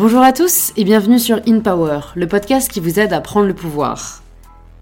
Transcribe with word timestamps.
Bonjour 0.00 0.22
à 0.22 0.32
tous 0.32 0.72
et 0.78 0.84
bienvenue 0.84 1.18
sur 1.18 1.42
In 1.46 1.60
Power, 1.60 2.00
le 2.14 2.26
podcast 2.26 2.70
qui 2.72 2.80
vous 2.80 2.98
aide 2.98 3.12
à 3.12 3.20
prendre 3.20 3.46
le 3.46 3.52
pouvoir. 3.52 4.22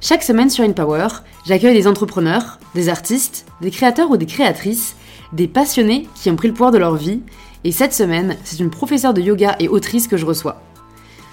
Chaque 0.01 0.23
semaine 0.23 0.48
sur 0.48 0.62
In 0.62 0.71
Power, 0.71 1.09
j'accueille 1.45 1.75
des 1.75 1.89
entrepreneurs, 1.89 2.61
des 2.77 2.89
artistes, 2.89 3.45
des 3.61 3.73
créateurs 3.73 4.12
ou 4.12 4.17
des 4.17 4.27
créatrices, 4.27 4.95
des 5.32 5.49
passionnés 5.49 6.07
qui 6.14 6.31
ont 6.31 6.36
pris 6.36 6.46
le 6.46 6.54
pouvoir 6.54 6.71
de 6.71 6.79
leur 6.79 6.95
vie, 6.95 7.21
et 7.64 7.73
cette 7.73 7.95
semaine, 7.95 8.36
c'est 8.45 8.61
une 8.61 8.71
professeure 8.71 9.12
de 9.12 9.21
yoga 9.21 9.57
et 9.59 9.67
autrice 9.67 10.07
que 10.07 10.17
je 10.17 10.25
reçois. 10.25 10.62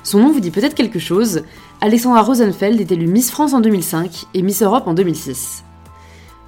Son 0.01 0.17
nom 0.17 0.31
vous 0.31 0.39
dit 0.39 0.49
peut-être 0.49 0.73
quelque 0.73 0.97
chose, 0.97 1.43
Alexandra 1.79 2.23
Rosenfeld 2.23 2.81
est 2.81 2.91
élue 2.91 3.05
Miss 3.05 3.29
France 3.29 3.53
en 3.53 3.61
2005 3.61 4.25
et 4.33 4.41
Miss 4.41 4.63
Europe 4.63 4.87
en 4.87 4.95
2006. 4.95 5.63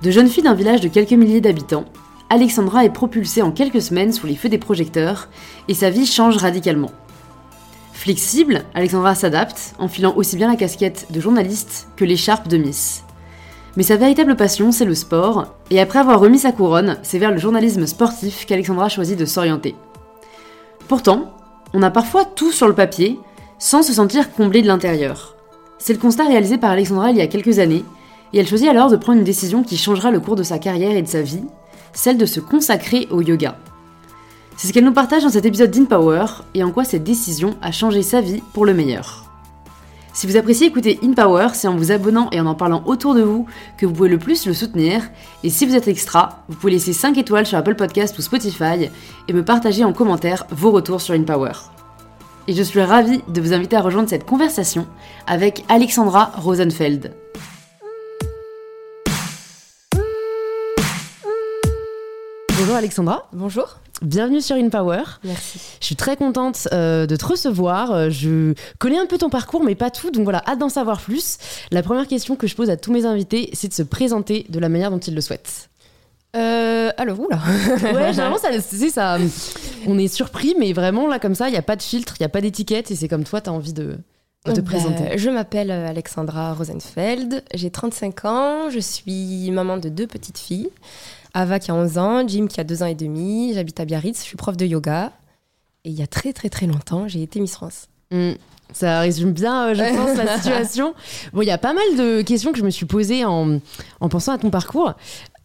De 0.01 0.09
jeune 0.09 0.27
fille 0.27 0.41
d'un 0.41 0.55
village 0.55 0.81
de 0.81 0.87
quelques 0.87 1.11
milliers 1.11 1.41
d'habitants, 1.41 1.85
Alexandra 2.31 2.83
est 2.83 2.89
propulsée 2.89 3.43
en 3.43 3.51
quelques 3.51 3.83
semaines 3.83 4.11
sous 4.11 4.25
les 4.25 4.35
feux 4.35 4.49
des 4.49 4.57
projecteurs 4.57 5.29
et 5.67 5.75
sa 5.75 5.91
vie 5.91 6.07
change 6.07 6.37
radicalement. 6.37 6.89
Flexible, 7.97 8.61
Alexandra 8.75 9.15
s'adapte, 9.15 9.73
enfilant 9.79 10.13
aussi 10.15 10.37
bien 10.37 10.47
la 10.47 10.55
casquette 10.55 11.07
de 11.09 11.19
journaliste 11.19 11.87
que 11.95 12.05
l'écharpe 12.05 12.47
de 12.47 12.57
Miss. 12.57 13.03
Mais 13.75 13.81
sa 13.81 13.97
véritable 13.97 14.35
passion, 14.35 14.71
c'est 14.71 14.85
le 14.85 14.93
sport, 14.93 15.55
et 15.71 15.81
après 15.81 15.97
avoir 15.97 16.19
remis 16.19 16.37
sa 16.37 16.51
couronne, 16.51 16.99
c'est 17.01 17.17
vers 17.17 17.31
le 17.31 17.39
journalisme 17.39 17.87
sportif 17.87 18.45
qu'Alexandra 18.45 18.87
choisit 18.87 19.17
de 19.17 19.25
s'orienter. 19.25 19.73
Pourtant, 20.87 21.33
on 21.73 21.81
a 21.81 21.89
parfois 21.89 22.23
tout 22.23 22.51
sur 22.51 22.67
le 22.67 22.75
papier, 22.75 23.19
sans 23.57 23.81
se 23.81 23.93
sentir 23.93 24.31
comblé 24.31 24.61
de 24.61 24.67
l'intérieur. 24.67 25.35
C'est 25.79 25.93
le 25.93 25.99
constat 25.99 26.27
réalisé 26.27 26.59
par 26.59 26.69
Alexandra 26.69 27.09
il 27.09 27.17
y 27.17 27.21
a 27.21 27.27
quelques 27.27 27.57
années, 27.57 27.83
et 28.31 28.37
elle 28.37 28.47
choisit 28.47 28.69
alors 28.69 28.91
de 28.91 28.95
prendre 28.95 29.17
une 29.17 29.25
décision 29.25 29.63
qui 29.63 29.75
changera 29.75 30.11
le 30.11 30.19
cours 30.19 30.35
de 30.35 30.43
sa 30.43 30.59
carrière 30.59 30.95
et 30.95 31.01
de 31.01 31.07
sa 31.07 31.23
vie, 31.23 31.45
celle 31.93 32.19
de 32.19 32.27
se 32.27 32.39
consacrer 32.39 33.07
au 33.09 33.21
yoga. 33.21 33.57
C'est 34.57 34.67
ce 34.67 34.73
qu'elle 34.73 34.85
nous 34.85 34.91
partage 34.91 35.21
dans 35.21 35.29
cet 35.29 35.45
épisode 35.45 35.69
d'InPower 35.69 36.25
et 36.55 36.63
en 36.63 36.71
quoi 36.71 36.83
cette 36.83 37.03
décision 37.03 37.55
a 37.61 37.71
changé 37.71 38.01
sa 38.01 38.21
vie 38.21 38.41
pour 38.53 38.65
le 38.65 38.73
meilleur. 38.73 39.23
Si 40.13 40.25
vous 40.25 40.35
appréciez 40.35 40.65
écouter 40.65 40.99
InPower, 41.03 41.49
c'est 41.53 41.67
en 41.67 41.75
vous 41.75 41.91
abonnant 41.91 42.27
et 42.31 42.41
en 42.41 42.47
en 42.47 42.55
parlant 42.55 42.81
autour 42.87 43.13
de 43.13 43.21
vous 43.21 43.45
que 43.77 43.85
vous 43.85 43.93
pouvez 43.93 44.09
le 44.09 44.17
plus 44.17 44.47
le 44.47 44.55
soutenir. 44.55 45.03
Et 45.43 45.51
si 45.51 45.67
vous 45.67 45.75
êtes 45.75 45.87
extra, 45.87 46.43
vous 46.49 46.55
pouvez 46.55 46.71
laisser 46.71 46.91
5 46.91 47.15
étoiles 47.19 47.45
sur 47.45 47.59
Apple 47.59 47.75
Podcast 47.75 48.17
ou 48.17 48.23
Spotify 48.23 48.89
et 49.27 49.33
me 49.33 49.45
partager 49.45 49.83
en 49.83 49.93
commentaire 49.93 50.47
vos 50.49 50.71
retours 50.71 51.01
sur 51.01 51.13
InPower. 51.13 51.51
Et 52.47 52.53
je 52.53 52.63
suis 52.63 52.81
ravie 52.81 53.21
de 53.27 53.41
vous 53.41 53.53
inviter 53.53 53.75
à 53.75 53.81
rejoindre 53.81 54.09
cette 54.09 54.25
conversation 54.25 54.87
avec 55.27 55.65
Alexandra 55.69 56.31
Rosenfeld. 56.35 57.13
Bonjour 62.57 62.75
Alexandra. 62.75 63.27
Bonjour. 63.33 63.77
Bienvenue 64.03 64.41
sur 64.41 64.55
InPower. 64.55 65.01
Merci. 65.23 65.59
Je 65.79 65.85
suis 65.85 65.95
très 65.95 66.15
contente 66.15 66.67
euh, 66.71 67.07
de 67.07 67.15
te 67.15 67.25
recevoir. 67.25 67.91
Euh, 67.91 68.09
Je 68.11 68.53
connais 68.77 68.99
un 68.99 69.07
peu 69.07 69.17
ton 69.17 69.29
parcours, 69.29 69.63
mais 69.63 69.73
pas 69.73 69.89
tout, 69.89 70.11
donc 70.11 70.23
voilà, 70.23 70.43
hâte 70.47 70.59
d'en 70.59 70.69
savoir 70.69 71.01
plus. 71.01 71.37
La 71.71 71.81
première 71.81 72.07
question 72.07 72.35
que 72.35 72.45
je 72.45 72.55
pose 72.55 72.69
à 72.69 72.77
tous 72.77 72.91
mes 72.91 73.05
invités, 73.05 73.49
c'est 73.53 73.67
de 73.69 73.73
se 73.73 73.81
présenter 73.81 74.45
de 74.49 74.59
la 74.59 74.69
manière 74.69 74.91
dont 74.91 74.99
ils 74.99 75.15
le 75.15 75.21
souhaitent. 75.21 75.69
Euh, 76.35 76.91
alors, 76.97 77.19
oula. 77.19 77.39
Ouais, 77.81 78.11
généralement, 78.13 78.37
ça, 78.37 78.49
c'est 78.61 78.89
ça, 78.89 79.17
on 79.87 79.97
est 79.97 80.07
surpris, 80.13 80.55
mais 80.59 80.73
vraiment, 80.73 81.07
là, 81.07 81.17
comme 81.17 81.33
ça, 81.33 81.47
il 81.47 81.51
n'y 81.53 81.57
a 81.57 81.63
pas 81.63 81.75
de 81.75 81.81
filtre, 81.81 82.13
il 82.19 82.21
n'y 82.21 82.25
a 82.27 82.29
pas 82.29 82.41
d'étiquette, 82.41 82.91
et 82.91 82.95
c'est 82.95 83.07
comme 83.07 83.23
toi, 83.23 83.41
tu 83.41 83.49
as 83.49 83.53
envie 83.53 83.73
de, 83.73 83.97
de 84.45 84.51
te 84.51 84.59
Bah, 84.59 84.61
présenter. 84.61 85.17
je 85.17 85.29
m'appelle 85.31 85.71
Alexandra 85.71 86.53
Rosenfeld, 86.53 87.43
j'ai 87.55 87.71
35 87.71 88.25
ans, 88.25 88.69
je 88.69 88.77
suis 88.79 89.49
maman 89.49 89.77
de 89.77 89.89
deux 89.89 90.05
petites 90.05 90.37
filles. 90.37 90.69
Ava 91.33 91.59
qui 91.59 91.71
a 91.71 91.75
11 91.75 91.97
ans, 91.97 92.27
Jim 92.27 92.47
qui 92.47 92.59
a 92.59 92.63
2 92.63 92.83
ans 92.83 92.87
et 92.87 92.95
demi, 92.95 93.53
j'habite 93.53 93.79
à 93.79 93.85
Biarritz, 93.85 94.19
je 94.19 94.23
suis 94.23 94.37
prof 94.37 94.57
de 94.57 94.65
yoga. 94.65 95.11
Et 95.85 95.89
il 95.89 95.95
y 95.95 96.01
a 96.01 96.07
très 96.07 96.33
très 96.33 96.49
très 96.49 96.67
longtemps, 96.67 97.07
j'ai 97.07 97.21
été 97.21 97.39
Miss 97.39 97.53
France. 97.53 97.87
Mm. 98.11 98.33
Ça 98.73 98.99
résume 98.99 99.31
bien, 99.31 99.69
euh, 99.69 99.73
je 99.73 99.83
pense, 99.95 100.17
la 100.17 100.37
situation. 100.37 100.93
Bon, 101.33 101.41
il 101.41 101.47
y 101.47 101.51
a 101.51 101.57
pas 101.57 101.73
mal 101.73 101.95
de 101.97 102.21
questions 102.21 102.51
que 102.51 102.59
je 102.59 102.63
me 102.63 102.69
suis 102.69 102.85
posées 102.85 103.25
en, 103.25 103.59
en 103.99 104.09
pensant 104.09 104.33
à 104.33 104.37
ton 104.37 104.49
parcours. 104.49 104.93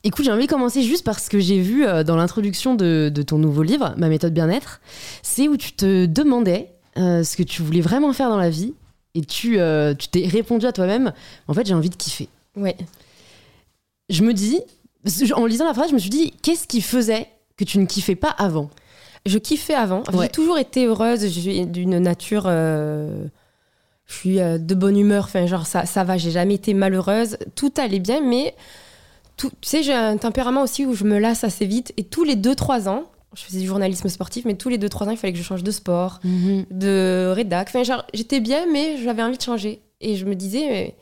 Écoute, 0.04 0.24
j'ai 0.24 0.32
envie 0.32 0.46
de 0.46 0.50
commencer 0.50 0.82
juste 0.82 1.04
parce 1.04 1.28
que 1.28 1.38
j'ai 1.38 1.60
vu 1.60 1.86
euh, 1.86 2.02
dans 2.02 2.16
l'introduction 2.16 2.74
de, 2.74 3.10
de 3.14 3.22
ton 3.22 3.38
nouveau 3.38 3.62
livre, 3.62 3.94
Ma 3.96 4.08
méthode 4.08 4.34
bien-être, 4.34 4.80
c'est 5.22 5.46
où 5.46 5.56
tu 5.56 5.72
te 5.72 6.06
demandais 6.06 6.72
euh, 6.98 7.22
ce 7.22 7.36
que 7.36 7.44
tu 7.44 7.62
voulais 7.62 7.80
vraiment 7.80 8.12
faire 8.12 8.28
dans 8.28 8.36
la 8.36 8.50
vie 8.50 8.74
et 9.14 9.20
tu 9.20 9.58
tu 9.98 10.08
t'es 10.08 10.26
répondu 10.26 10.66
à 10.66 10.72
toi-même, 10.72 11.12
en 11.46 11.54
fait, 11.54 11.66
j'ai 11.66 11.74
envie 11.74 11.90
de 11.90 11.96
kiffer. 11.96 12.28
Ouais. 12.56 12.76
Je 14.08 14.24
me 14.24 14.32
dis, 14.32 14.60
en 15.34 15.46
lisant 15.46 15.66
la 15.66 15.74
phrase, 15.74 15.90
je 15.90 15.94
me 15.94 15.98
suis 15.98 16.10
dit, 16.10 16.32
qu'est-ce 16.42 16.66
qui 16.66 16.80
faisait 16.80 17.28
que 17.56 17.64
tu 17.64 17.78
ne 17.78 17.86
kiffais 17.86 18.14
pas 18.14 18.30
avant? 18.30 18.70
Je 19.26 19.38
kiffais 19.38 19.74
avant. 19.74 20.02
Ouais. 20.12 20.24
J'ai 20.24 20.28
toujours 20.30 20.58
été 20.58 20.86
heureuse. 20.86 21.20
Je 21.22 21.28
suis 21.40 21.66
d'une 21.66 21.98
nature. 21.98 22.44
euh, 22.46 23.24
je 24.06 24.14
suis 24.14 24.40
euh, 24.40 24.58
de 24.58 24.74
bonne 24.74 24.98
humeur. 24.98 25.24
Enfin, 25.24 25.46
genre, 25.46 25.66
ça, 25.66 25.86
ça 25.86 26.02
va. 26.04 26.16
J'ai 26.18 26.30
jamais 26.32 26.54
été 26.54 26.74
malheureuse. 26.74 27.36
Tout 27.54 27.72
allait 27.76 28.00
bien, 28.00 28.20
mais. 28.20 28.54
Tout, 29.36 29.50
tu 29.60 29.68
sais, 29.68 29.82
j'ai 29.82 29.94
un 29.94 30.16
tempérament 30.18 30.62
aussi 30.62 30.84
où 30.84 30.94
je 30.94 31.04
me 31.04 31.18
lasse 31.18 31.42
assez 31.44 31.64
vite. 31.66 31.92
Et 31.96 32.04
tous 32.04 32.22
les 32.24 32.36
2-3 32.36 32.88
ans, 32.88 33.04
je 33.34 33.42
faisais 33.42 33.60
du 33.60 33.66
journalisme 33.66 34.08
sportif, 34.08 34.44
mais 34.44 34.54
tous 34.54 34.68
les 34.68 34.76
2-3 34.78 35.04
ans, 35.08 35.10
il 35.10 35.16
fallait 35.16 35.32
que 35.32 35.38
je 35.38 35.42
change 35.44 35.62
de 35.64 35.70
sport, 35.70 36.20
de 36.70 37.32
rédac. 37.34 37.68
Enfin, 37.68 37.82
genre, 37.82 38.04
j'étais 38.12 38.40
bien, 38.40 38.66
mais 38.72 38.98
j'avais 39.02 39.22
envie 39.22 39.38
de 39.38 39.42
changer. 39.42 39.80
Et 40.00 40.16
je 40.16 40.26
me 40.26 40.34
disais, 40.34 40.66
mais 40.68 40.94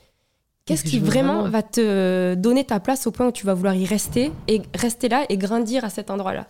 qu'est-ce 0.66 0.84
que 0.84 0.88
qui 0.90 0.98
vraiment, 0.98 1.40
vraiment 1.40 1.50
va 1.50 1.62
te 1.62 2.34
donner 2.34 2.64
ta 2.64 2.80
place 2.80 3.06
au 3.06 3.10
point 3.10 3.26
où 3.28 3.32
tu 3.32 3.46
vas 3.46 3.54
vouloir 3.54 3.74
y 3.74 3.84
rester 3.86 4.30
et 4.48 4.62
rester 4.74 5.08
là 5.08 5.24
et 5.28 5.36
grandir 5.36 5.84
à 5.84 5.90
cet 5.90 6.10
endroit-là? 6.10 6.46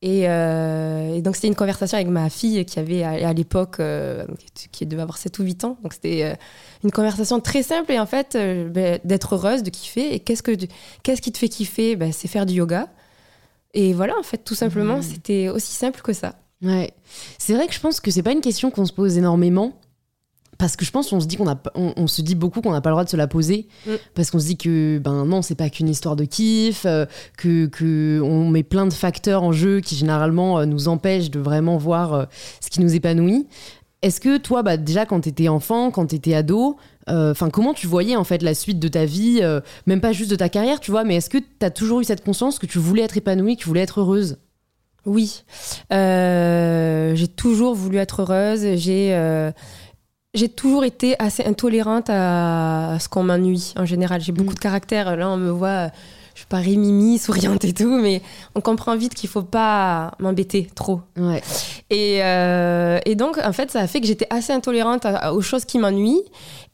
Et, 0.00 0.28
euh, 0.28 1.16
et 1.16 1.22
donc 1.22 1.34
c'était 1.34 1.48
une 1.48 1.56
conversation 1.56 1.96
avec 1.96 2.06
ma 2.08 2.30
fille 2.30 2.64
qui 2.64 2.78
avait 2.78 3.02
à, 3.02 3.28
à 3.28 3.32
l'époque, 3.32 3.80
euh, 3.80 4.24
qui 4.70 4.86
devait 4.86 5.02
avoir 5.02 5.18
7 5.18 5.36
ou 5.40 5.42
8 5.42 5.64
ans. 5.64 5.76
Donc 5.82 5.92
c'était 5.92 6.22
euh, 6.22 6.34
une 6.84 6.92
conversation 6.92 7.40
très 7.40 7.64
simple 7.64 7.90
et 7.90 7.98
en 7.98 8.06
fait 8.06 8.36
ben, 8.70 9.00
d'être 9.04 9.34
heureuse, 9.34 9.64
de 9.64 9.70
kiffer. 9.70 10.14
Et 10.14 10.20
qu'est-ce, 10.20 10.44
que, 10.44 10.52
qu'est-ce 11.02 11.20
qui 11.20 11.32
te 11.32 11.38
fait 11.38 11.48
kiffer? 11.48 11.96
Ben, 11.96 12.12
C'est 12.12 12.28
faire 12.28 12.46
du 12.46 12.54
yoga. 12.54 12.86
Et 13.74 13.92
voilà, 13.92 14.14
en 14.18 14.22
fait, 14.22 14.38
tout 14.38 14.54
simplement, 14.54 14.98
Mmh. 14.98 15.02
c'était 15.02 15.48
aussi 15.48 15.74
simple 15.74 16.00
que 16.00 16.12
ça. 16.12 16.36
Ouais. 16.62 16.92
C'est 17.38 17.54
vrai 17.54 17.66
que 17.66 17.74
je 17.74 17.80
pense 17.80 18.00
que 18.00 18.10
c'est 18.10 18.22
pas 18.22 18.32
une 18.32 18.40
question 18.40 18.70
qu'on 18.70 18.86
se 18.86 18.92
pose 18.92 19.18
énormément. 19.18 19.72
Parce 20.58 20.74
que 20.74 20.84
je 20.84 20.90
pense 20.90 21.08
qu'on 21.10 21.20
se 21.20 21.26
dit 21.26 21.36
qu'on 21.36 21.48
a, 21.48 21.56
on, 21.76 21.92
on 21.96 22.06
se 22.08 22.20
dit 22.20 22.34
beaucoup 22.34 22.60
qu'on 22.60 22.72
n'a 22.72 22.80
pas 22.80 22.90
le 22.90 22.94
droit 22.94 23.04
de 23.04 23.08
se 23.08 23.16
la 23.16 23.28
poser 23.28 23.68
Mm. 23.86 23.92
parce 24.14 24.30
qu'on 24.32 24.40
se 24.40 24.46
dit 24.46 24.56
que 24.56 24.98
ben 24.98 25.24
non 25.24 25.40
c'est 25.40 25.54
pas 25.54 25.70
qu'une 25.70 25.88
histoire 25.88 26.16
de 26.16 26.24
kiff 26.24 26.84
euh, 26.84 27.06
que, 27.36 27.66
que 27.66 28.20
on 28.24 28.48
met 28.48 28.64
plein 28.64 28.86
de 28.86 28.92
facteurs 28.92 29.44
en 29.44 29.52
jeu 29.52 29.78
qui 29.80 29.94
généralement 29.94 30.58
euh, 30.58 30.64
nous 30.66 30.88
empêchent 30.88 31.30
de 31.30 31.38
vraiment 31.38 31.76
voir 31.76 32.12
euh, 32.12 32.24
ce 32.60 32.70
qui 32.70 32.80
nous 32.80 32.92
épanouit. 32.94 33.46
Est-ce 34.02 34.20
que 34.20 34.36
toi 34.36 34.64
bah 34.64 34.76
déjà 34.76 35.06
quand 35.06 35.20
t'étais 35.20 35.46
enfant, 35.48 35.92
quand 35.92 36.06
t'étais 36.06 36.34
ado, 36.34 36.76
euh, 37.08 37.30
enfin 37.30 37.50
comment 37.50 37.72
tu 37.72 37.86
voyais 37.86 38.16
en 38.16 38.24
fait 38.24 38.42
la 38.42 38.54
suite 38.54 38.80
de 38.80 38.88
ta 38.88 39.04
vie, 39.04 39.40
même 39.86 40.00
pas 40.00 40.12
juste 40.12 40.30
de 40.30 40.36
ta 40.36 40.48
carrière, 40.48 40.80
tu 40.80 40.90
vois, 40.90 41.04
mais 41.04 41.16
est-ce 41.16 41.30
que 41.30 41.38
t'as 41.60 41.70
toujours 41.70 42.00
eu 42.00 42.04
cette 42.04 42.24
conscience 42.24 42.58
que 42.58 42.66
tu 42.66 42.78
voulais 42.78 43.02
être 43.02 43.16
épanouie, 43.16 43.56
que 43.56 43.62
tu 43.62 43.68
voulais 43.68 43.82
être 43.82 44.00
heureuse? 44.00 44.38
Oui, 45.06 45.42
j'ai 45.90 47.28
toujours 47.28 47.74
voulu 47.74 47.96
être 47.98 48.22
heureuse. 48.22 48.76
J'ai 48.76 49.50
j'ai 50.34 50.48
toujours 50.48 50.84
été 50.84 51.16
assez 51.18 51.44
intolérante 51.44 52.06
à, 52.10 52.98
ce 53.00 53.08
qu'on 53.08 53.22
m'ennuie 53.22 53.72
en 53.76 53.84
général. 53.86 54.20
J'ai 54.20 54.32
beaucoup 54.32 54.50
Mm. 54.52 54.54
de 54.54 54.60
caractère. 54.60 55.16
Là, 55.16 55.28
on 55.30 55.36
me 55.38 55.50
voit, 55.50 55.90
je 56.34 56.44
parais 56.44 56.76
mimi, 56.76 57.18
souriante 57.18 57.64
et 57.64 57.72
tout, 57.72 57.98
mais 57.98 58.20
on 58.54 58.60
comprend 58.60 58.94
vite 58.94 59.14
qu'il 59.14 59.28
faut 59.30 59.42
pas 59.42 60.12
m'embêter 60.18 60.68
trop. 60.74 61.00
Ouais. 61.16 61.42
Et, 61.90 62.22
euh, 62.22 62.98
et 63.06 63.14
donc, 63.14 63.38
en 63.42 63.52
fait, 63.54 63.70
ça 63.70 63.80
a 63.80 63.86
fait 63.86 64.00
que 64.02 64.06
j'étais 64.06 64.26
assez 64.28 64.52
intolérante 64.52 65.06
à- 65.06 65.16
à- 65.16 65.32
aux 65.32 65.40
choses 65.40 65.64
qui 65.64 65.78
m'ennuient. 65.78 66.22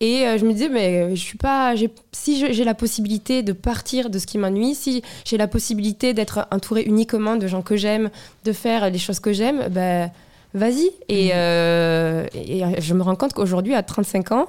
Et 0.01 0.27
euh, 0.27 0.37
je 0.37 0.45
me 0.45 0.53
disais, 0.53 0.69
mais 0.69 1.15
je 1.15 1.21
suis 1.21 1.39
pas. 1.39 1.75
Si 2.11 2.53
j'ai 2.53 2.65
la 2.65 2.75
possibilité 2.75 3.45
de 3.45 3.53
partir 3.53 4.11
de 4.11 4.19
ce 4.19 4.27
qui 4.27 4.37
m'ennuie, 4.37 4.75
si 4.75 5.03
j'ai 5.25 5.37
la 5.37 5.47
possibilité 5.47 6.13
d'être 6.13 6.49
entourée 6.51 6.83
uniquement 6.83 7.37
de 7.37 7.47
gens 7.47 7.63
que 7.63 7.77
j'aime, 7.77 8.11
de 8.45 8.53
faire 8.53 8.91
les 8.91 8.99
choses 8.99 9.21
que 9.21 9.33
j'aime, 9.33 9.69
ben 9.71 10.11
vas-y. 10.55 10.91
Et, 11.09 11.31
euh, 11.35 12.27
et 12.35 12.63
je 12.81 12.95
me 12.95 13.03
rends 13.03 13.17
compte 13.17 13.33
qu'aujourd'hui, 13.35 13.75
à 13.75 13.83
35 13.83 14.33
ans, 14.33 14.47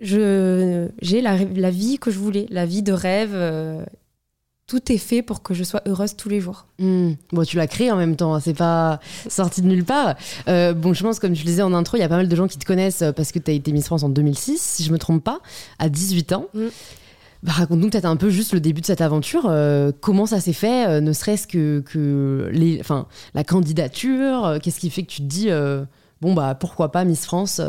je- 0.00 0.88
j'ai 1.00 1.20
la, 1.20 1.36
la 1.54 1.70
vie 1.70 1.98
que 1.98 2.10
je 2.10 2.18
voulais, 2.18 2.46
la 2.50 2.66
vie 2.66 2.82
de 2.82 2.92
rêve. 2.92 3.30
euh, 3.34 3.84
tout 4.68 4.90
est 4.90 4.96
fait 4.98 5.20
pour 5.22 5.42
que 5.42 5.52
je 5.52 5.64
sois 5.64 5.82
heureuse 5.86 6.16
tous 6.16 6.30
les 6.30 6.40
jours. 6.40 6.66
Hmm. 6.78 7.10
Bon, 7.32 7.44
tu 7.44 7.58
l'as 7.58 7.66
créé 7.66 7.90
en 7.90 7.96
même 7.96 8.16
temps, 8.16 8.34
hein, 8.34 8.40
c'est 8.40 8.54
pas 8.56 9.00
sorti 9.28 9.60
de 9.60 9.66
nulle 9.66 9.84
part. 9.84 10.14
Euh, 10.48 10.72
bon, 10.72 10.94
je 10.94 11.02
pense, 11.02 11.18
comme 11.18 11.34
tu 11.34 11.40
le 11.42 11.46
disais 11.46 11.60
en 11.62 11.74
intro, 11.74 11.98
il 11.98 12.00
y 12.00 12.04
a 12.04 12.08
pas 12.08 12.16
mal 12.16 12.28
de 12.28 12.36
gens 12.36 12.46
qui 12.46 12.56
te 12.56 12.64
connaissent 12.64 13.04
parce 13.14 13.32
que 13.32 13.38
tu 13.38 13.50
as 13.50 13.54
été 13.54 13.70
Miss 13.72 13.84
France 13.86 14.02
en 14.02 14.08
2006, 14.08 14.58
si 14.62 14.82
je 14.84 14.90
me 14.92 14.98
trompe 14.98 15.22
pas, 15.22 15.40
à 15.78 15.90
18 15.90 16.32
ans. 16.32 16.46
Mm. 16.54 16.66
Bah, 17.42 17.52
Raconte-nous 17.52 17.90
peut-être 17.90 18.04
un 18.04 18.16
peu 18.16 18.30
juste 18.30 18.52
le 18.52 18.60
début 18.60 18.80
de 18.80 18.86
cette 18.86 19.00
aventure. 19.00 19.46
euh, 19.48 19.90
comment 20.00 20.26
ça 20.26 20.40
s'est 20.40 20.52
fait, 20.52 20.86
euh, 20.88 21.00
ne 21.00 21.12
serait-ce 21.12 21.46
que, 21.48 21.80
que 21.80 22.48
les, 22.52 22.78
enfin, 22.80 23.06
la 23.34 23.42
candidature 23.42 24.46
euh, 24.46 24.58
Qu'est-ce 24.62 24.78
qui 24.78 24.90
fait 24.90 25.02
que 25.02 25.10
tu 25.10 25.22
te 25.22 25.26
dis, 25.26 25.48
bon, 26.20 26.34
bah 26.34 26.54
pourquoi 26.54 26.92
pas 26.92 27.04
Miss 27.04 27.24
France. 27.24 27.60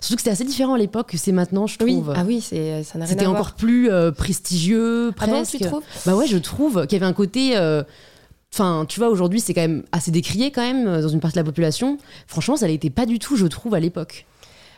Surtout 0.00 0.14
que 0.16 0.20
c'était 0.22 0.30
assez 0.30 0.44
différent 0.44 0.74
à 0.74 0.78
l'époque 0.78 1.10
que 1.10 1.18
c'est 1.18 1.32
maintenant, 1.32 1.66
je 1.66 1.76
Oui, 1.82 1.92
trouve. 1.96 2.14
ah 2.16 2.24
oui, 2.26 2.40
c'est, 2.40 2.82
ça 2.84 2.98
n'a 2.98 3.06
C'était 3.06 3.26
encore 3.26 3.52
plus 3.52 3.90
prestigieux, 4.16 5.12
Ah 5.18 5.26
bon, 5.26 5.32
presque. 5.32 5.58
tu 5.58 5.64
trouves? 5.64 5.82
Bah 6.06 6.14
ouais, 6.16 6.26
je 6.26 6.38
trouve 6.38 6.86
qu'il 6.86 6.98
y 6.98 7.02
avait 7.02 7.10
un 7.10 7.12
côté. 7.12 7.54
Enfin, 8.54 8.86
tu 8.88 8.98
vois, 8.98 9.10
aujourd'hui, 9.10 9.40
c'est 9.40 9.52
quand 9.52 9.60
même 9.60 9.82
assez 9.92 10.10
décrié 10.10 10.50
quand 10.50 10.62
même 10.62 11.02
dans 11.02 11.08
une 11.08 11.20
partie 11.20 11.34
de 11.34 11.40
la 11.40 11.44
population. 11.44 11.98
Franchement, 12.26 12.56
ça 12.56 12.66
l'était 12.66 12.88
pas 12.88 13.04
du 13.04 13.18
tout, 13.18 13.36
je 13.36 13.44
trouve, 13.46 13.74
à 13.74 13.80
l'époque. 13.80 14.24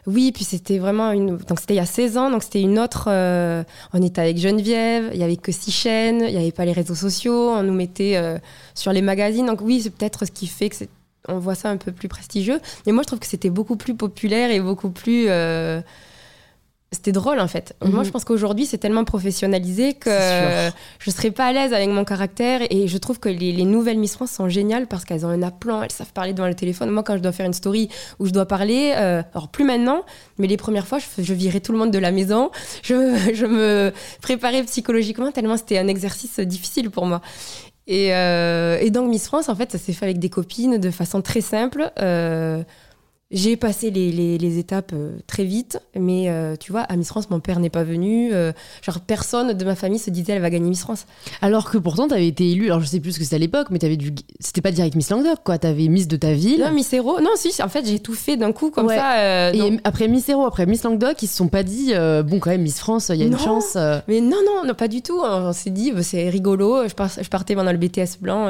Oui, 0.07 0.33
puis 0.33 0.45
c'était 0.45 0.79
vraiment 0.79 1.13
une. 1.13 1.37
Donc 1.37 1.61
c'était 1.61 1.75
il 1.75 1.79
y 1.79 1.81
a 1.81 1.87
16 1.87 2.17
ans, 2.17 2.31
donc 2.31 2.43
c'était 2.43 2.63
une 2.63 2.79
autre. 2.79 3.05
Euh, 3.09 3.63
on 3.93 4.03
était 4.03 4.21
avec 4.21 4.39
Geneviève, 4.39 5.11
il 5.13 5.21
y 5.21 5.23
avait 5.23 5.37
que 5.37 5.53
six 5.53 5.73
chaînes, 5.73 6.25
il 6.27 6.33
n'y 6.33 6.41
avait 6.41 6.53
pas 6.53 6.65
les 6.65 6.73
réseaux 6.73 6.95
sociaux, 6.95 7.51
on 7.51 7.63
nous 7.63 7.75
mettait 7.75 8.17
euh, 8.17 8.39
sur 8.75 8.93
les 8.93 9.03
magazines. 9.03 9.47
Donc 9.47 9.61
oui, 9.61 9.81
c'est 9.83 9.91
peut-être 9.91 10.25
ce 10.25 10.31
qui 10.31 10.47
fait 10.47 10.71
que 10.71 10.77
on 11.29 11.39
voit 11.39 11.55
ça 11.55 11.69
un 11.69 11.77
peu 11.77 11.93
plus 11.93 12.09
prestigieux. 12.09 12.61
Mais 12.87 12.93
moi, 12.93 13.03
je 13.03 13.09
trouve 13.09 13.19
que 13.19 13.27
c'était 13.27 13.51
beaucoup 13.51 13.77
plus 13.77 13.95
populaire 13.95 14.51
et 14.51 14.61
beaucoup 14.61 14.91
plus. 14.91 15.27
Euh, 15.29 15.81
c'était 16.93 17.13
drôle 17.13 17.39
en 17.39 17.47
fait. 17.47 17.77
Moi, 17.85 18.01
mhm. 18.01 18.05
je 18.05 18.11
pense 18.11 18.25
qu'aujourd'hui, 18.25 18.67
c'est 18.67 18.79
tellement 18.79 19.05
professionnalisé 19.05 19.95
que 19.95 20.11
je 20.99 21.11
serais 21.11 21.31
pas 21.31 21.47
à 21.47 21.53
l'aise 21.53 21.73
avec 21.73 21.89
mon 21.89 22.05
caractère. 22.05 22.63
Et 22.71 22.89
je 22.89 22.99
trouve 22.99 23.21
que 23.21 23.29
les, 23.29 23.65
nouvelles 23.65 23.99
Miss 23.99 24.15
France 24.15 24.33
sont 24.33 24.49
géniales 24.49 24.89
parce 24.89 25.05
qu'elles 25.05 25.25
ont 25.25 25.29
un 25.29 25.43
appelant, 25.43 25.83
elles 25.83 25.93
savent 25.93 26.13
parler 26.13 26.33
devant 26.33 26.49
le 26.49 26.55
téléphone. 26.55 26.91
Moi, 26.91 27.05
quand 27.05 27.17
je 27.17 27.23
dois 27.23 27.33
faire 27.33 27.47
une 27.47 27.53
story 27.53 27.89
où 28.19 28.27
je 28.27 28.33
dois 28.33 28.47
parler, 28.47 28.93
euh, 28.97 29.23
alors 29.35 29.49
plus 29.49 29.65
maintenant, 29.65 30.05
mais 30.39 30.49
les 30.49 30.57
premières 30.57 30.89
fois, 30.89 30.99
je, 30.99 31.23
je, 31.23 31.35
virais 31.35 31.61
tout 31.61 31.71
le 31.71 31.79
monde 31.79 31.93
de 31.93 31.99
la 31.99 32.11
maison. 32.11 32.51
Je, 32.83 32.95
je 33.35 33.47
me 33.47 33.93
préparais 34.21 34.65
psychologiquement 34.65 35.31
tellement 35.31 35.57
c'était 35.57 35.79
un 35.79 35.89
exercice 35.89 36.41
difficile 36.41 36.91
pour 36.91 37.07
moi. 37.07 37.21
Et, 37.87 38.15
euh, 38.15 38.79
et, 38.81 38.91
donc 38.91 39.09
Miss 39.11 39.27
France, 39.27 39.49
en 39.49 39.55
fait, 39.55 39.73
ça 39.73 39.79
s'est 39.79 39.93
fait 39.93 40.05
avec 40.05 40.19
des 40.19 40.31
copines 40.31 40.79
de 40.79 40.91
façon 40.91 41.23
très 41.23 41.41
simple. 41.41 41.91
Euh, 41.99 42.63
j'ai 43.33 43.57
passé 43.57 43.91
les, 43.91 44.11
les, 44.11 44.39
les 44.39 44.59
étapes 44.59 44.91
euh, 44.93 45.13
très 45.29 45.45
vite, 45.45 45.79
mais 45.95 46.29
euh, 46.29 46.57
tu 46.57 46.73
vois, 46.73 46.81
à 46.81 46.97
Miss 46.97 47.07
France, 47.09 47.31
mon 47.31 47.39
père 47.39 47.61
n'est 47.61 47.71
pas 47.71 47.85
venu. 47.85 48.31
Euh, 48.33 48.51
genre, 48.83 48.99
personne 48.99 49.53
de 49.53 49.65
ma 49.65 49.77
famille 49.77 50.01
se 50.01 50.11
disait 50.11 50.33
elle 50.33 50.43
va 50.43 50.51
gagner 50.51 50.69
Miss 50.69 50.81
France. 50.81 51.07
Alors 51.41 51.71
que 51.71 51.79
pourtant, 51.79 52.09
tu 52.09 52.15
avais 52.15 52.27
été 52.27 52.51
élue, 52.51 52.67
alors 52.67 52.81
je 52.81 52.87
sais 52.87 52.99
plus 52.99 53.13
ce 53.13 53.19
que 53.19 53.25
c'était 53.25 53.37
à 53.37 53.39
l'époque, 53.39 53.69
mais 53.71 53.85
avais 53.85 53.97
du... 53.97 54.13
c'était 54.41 54.61
pas 54.61 54.73
direct 54.73 54.97
Miss 54.97 55.11
Languedoc, 55.11 55.39
quoi. 55.45 55.59
T'avais 55.59 55.87
Miss 55.87 56.09
de 56.09 56.17
ta 56.17 56.33
ville. 56.33 56.61
Non, 56.61 56.73
Miss 56.73 56.93
Héros. 56.93 57.21
Non, 57.21 57.31
si, 57.37 57.63
en 57.63 57.69
fait, 57.69 57.87
j'ai 57.87 58.01
tout 58.01 58.15
fait 58.15 58.37
d'un 58.37 58.51
coup, 58.51 58.71
comme 58.71 58.89
ça. 58.89 59.53
Et 59.55 59.79
après 59.85 60.09
Miss 60.09 60.29
Héros, 60.29 60.45
après 60.45 60.67
Miss 60.67 60.83
Languedoc, 60.83 61.23
ils 61.23 61.29
se 61.29 61.37
sont 61.37 61.49
pas 61.49 61.63
dit, 61.63 61.93
bon, 61.95 62.41
quand 62.41 62.51
même, 62.51 62.63
Miss 62.63 62.81
France, 62.81 63.11
il 63.11 63.21
y 63.21 63.23
a 63.23 63.27
une 63.27 63.39
chance. 63.39 63.77
Mais 64.09 64.21
non, 64.21 64.39
non, 64.45 64.67
non, 64.67 64.75
pas 64.75 64.89
du 64.89 65.03
tout. 65.03 65.21
On, 65.23 65.53
s'est 65.53 65.71
dit, 65.71 65.93
bah, 65.93 66.03
c'est 66.03 66.29
rigolo. 66.31 66.89
Je, 66.89 67.23
je, 67.23 67.29
partais 67.29 67.55
pendant 67.55 67.71
le 67.71 67.79
BTS 67.79 68.19
blanc, 68.21 68.49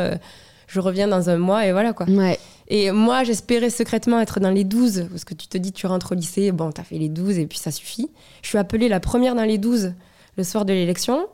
je 0.70 0.80
reviens 0.80 1.08
dans 1.08 1.30
un 1.30 1.36
mois, 1.36 1.66
et 1.66 1.72
voilà, 1.72 1.92
quoi. 1.92 2.06
Ouais. 2.08 2.38
Et 2.68 2.92
moi, 2.92 3.24
j'espérais 3.24 3.70
secrètement 3.70 4.20
être 4.20 4.38
dans 4.38 4.50
les 4.50 4.62
12, 4.62 5.08
parce 5.10 5.24
que 5.24 5.34
tu 5.34 5.48
te 5.48 5.58
dis, 5.58 5.72
tu 5.72 5.86
rentres 5.88 6.12
au 6.12 6.14
lycée, 6.14 6.52
bon, 6.52 6.70
t'as 6.70 6.84
fait 6.84 6.98
les 6.98 7.08
12 7.08 7.38
et 7.38 7.46
puis 7.46 7.58
ça 7.58 7.72
suffit. 7.72 8.08
Je 8.42 8.48
suis 8.48 8.58
appelée 8.58 8.88
la 8.88 9.00
première 9.00 9.34
dans 9.34 9.44
les 9.44 9.58
12 9.58 9.94
le 10.36 10.44
soir 10.44 10.64
de 10.64 10.72
l'élection. 10.72 11.26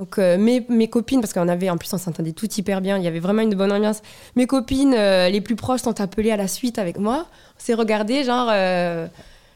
Donc 0.00 0.18
euh, 0.18 0.36
mes, 0.36 0.66
mes, 0.68 0.88
copines, 0.88 1.20
parce 1.20 1.32
qu'on 1.32 1.46
avait, 1.46 1.70
en 1.70 1.76
plus 1.76 1.92
on 1.92 1.98
s'entendait 1.98 2.32
tout 2.32 2.50
hyper 2.50 2.80
bien, 2.80 2.96
il 2.96 3.04
y 3.04 3.06
avait 3.06 3.20
vraiment 3.20 3.42
une 3.42 3.54
bonne 3.54 3.70
ambiance. 3.70 4.00
Mes 4.34 4.46
copines 4.46 4.94
euh, 4.96 5.28
les 5.28 5.40
plus 5.42 5.56
proches 5.56 5.82
sont 5.82 6.00
appelées 6.00 6.32
à 6.32 6.36
la 6.36 6.48
suite 6.48 6.78
avec 6.78 6.98
moi. 6.98 7.26
On 7.56 7.64
s'est 7.64 7.74
regardé, 7.74 8.24
genre, 8.24 8.48
euh, 8.50 9.06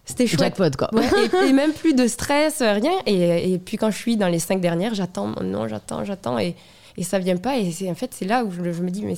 c'était 0.04 0.26
chouette. 0.26 0.54
Jackpot, 0.56 0.76
quoi. 0.78 0.90
et, 1.48 1.52
même 1.52 1.72
plus 1.72 1.94
de 1.94 2.06
stress, 2.06 2.60
rien. 2.60 2.92
Et, 3.06 3.54
et, 3.54 3.58
puis 3.58 3.78
quand 3.78 3.90
je 3.90 3.96
suis 3.96 4.16
dans 4.16 4.28
les 4.28 4.38
cinq 4.38 4.60
dernières, 4.60 4.94
j'attends 4.94 5.28
mon 5.28 5.42
nom, 5.42 5.66
j'attends, 5.66 6.04
j'attends, 6.04 6.38
et, 6.38 6.54
et 6.96 7.02
ça 7.02 7.18
vient 7.18 7.36
pas. 7.36 7.56
Et 7.58 7.90
en 7.90 7.94
fait, 7.94 8.14
c'est 8.14 8.26
là 8.26 8.44
où 8.44 8.50
je, 8.50 8.72
je, 8.72 8.82
me 8.82 8.90
dis, 8.90 9.04
mais 9.04 9.16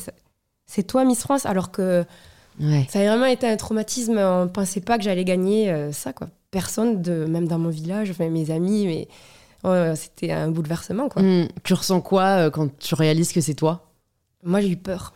c'est 0.67 0.83
toi 0.83 1.05
Miss 1.05 1.21
France, 1.21 1.47
alors 1.47 1.71
que 1.71 2.05
ça 2.89 3.01
a 3.01 3.05
vraiment 3.05 3.27
été 3.27 3.47
un 3.47 3.57
traumatisme. 3.57 4.19
On 4.19 4.49
pensait 4.49 4.81
pas 4.81 4.99
que 4.99 5.05
j'allais 5.05 5.25
gagner 5.25 5.71
euh, 5.71 5.93
ça, 5.93 6.13
quoi. 6.13 6.29
Personne, 6.51 7.03
de, 7.03 7.27
même 7.27 7.49
dans 7.49 7.59
mon 7.59 7.69
village, 7.69 8.13
mes 8.19 8.51
amis, 8.51 8.87
mais 8.87 9.09
oh, 9.65 9.95
c'était 9.95 10.33
un 10.33 10.51
bouleversement, 10.51 11.09
quoi. 11.09 11.23
Hmm. 11.23 11.49
tu 11.65 11.75
ressens 11.75 12.01
quoi 12.01 12.25
euh, 12.25 12.51
quand 12.51 12.69
tu 12.79 12.95
réalises 12.95 13.33
que 13.33 13.41
c'est 13.41 13.55
toi? 13.55 13.91
Moi, 14.43 14.61
j'ai 14.61 14.71
eu 14.71 14.77
peur. 14.77 15.13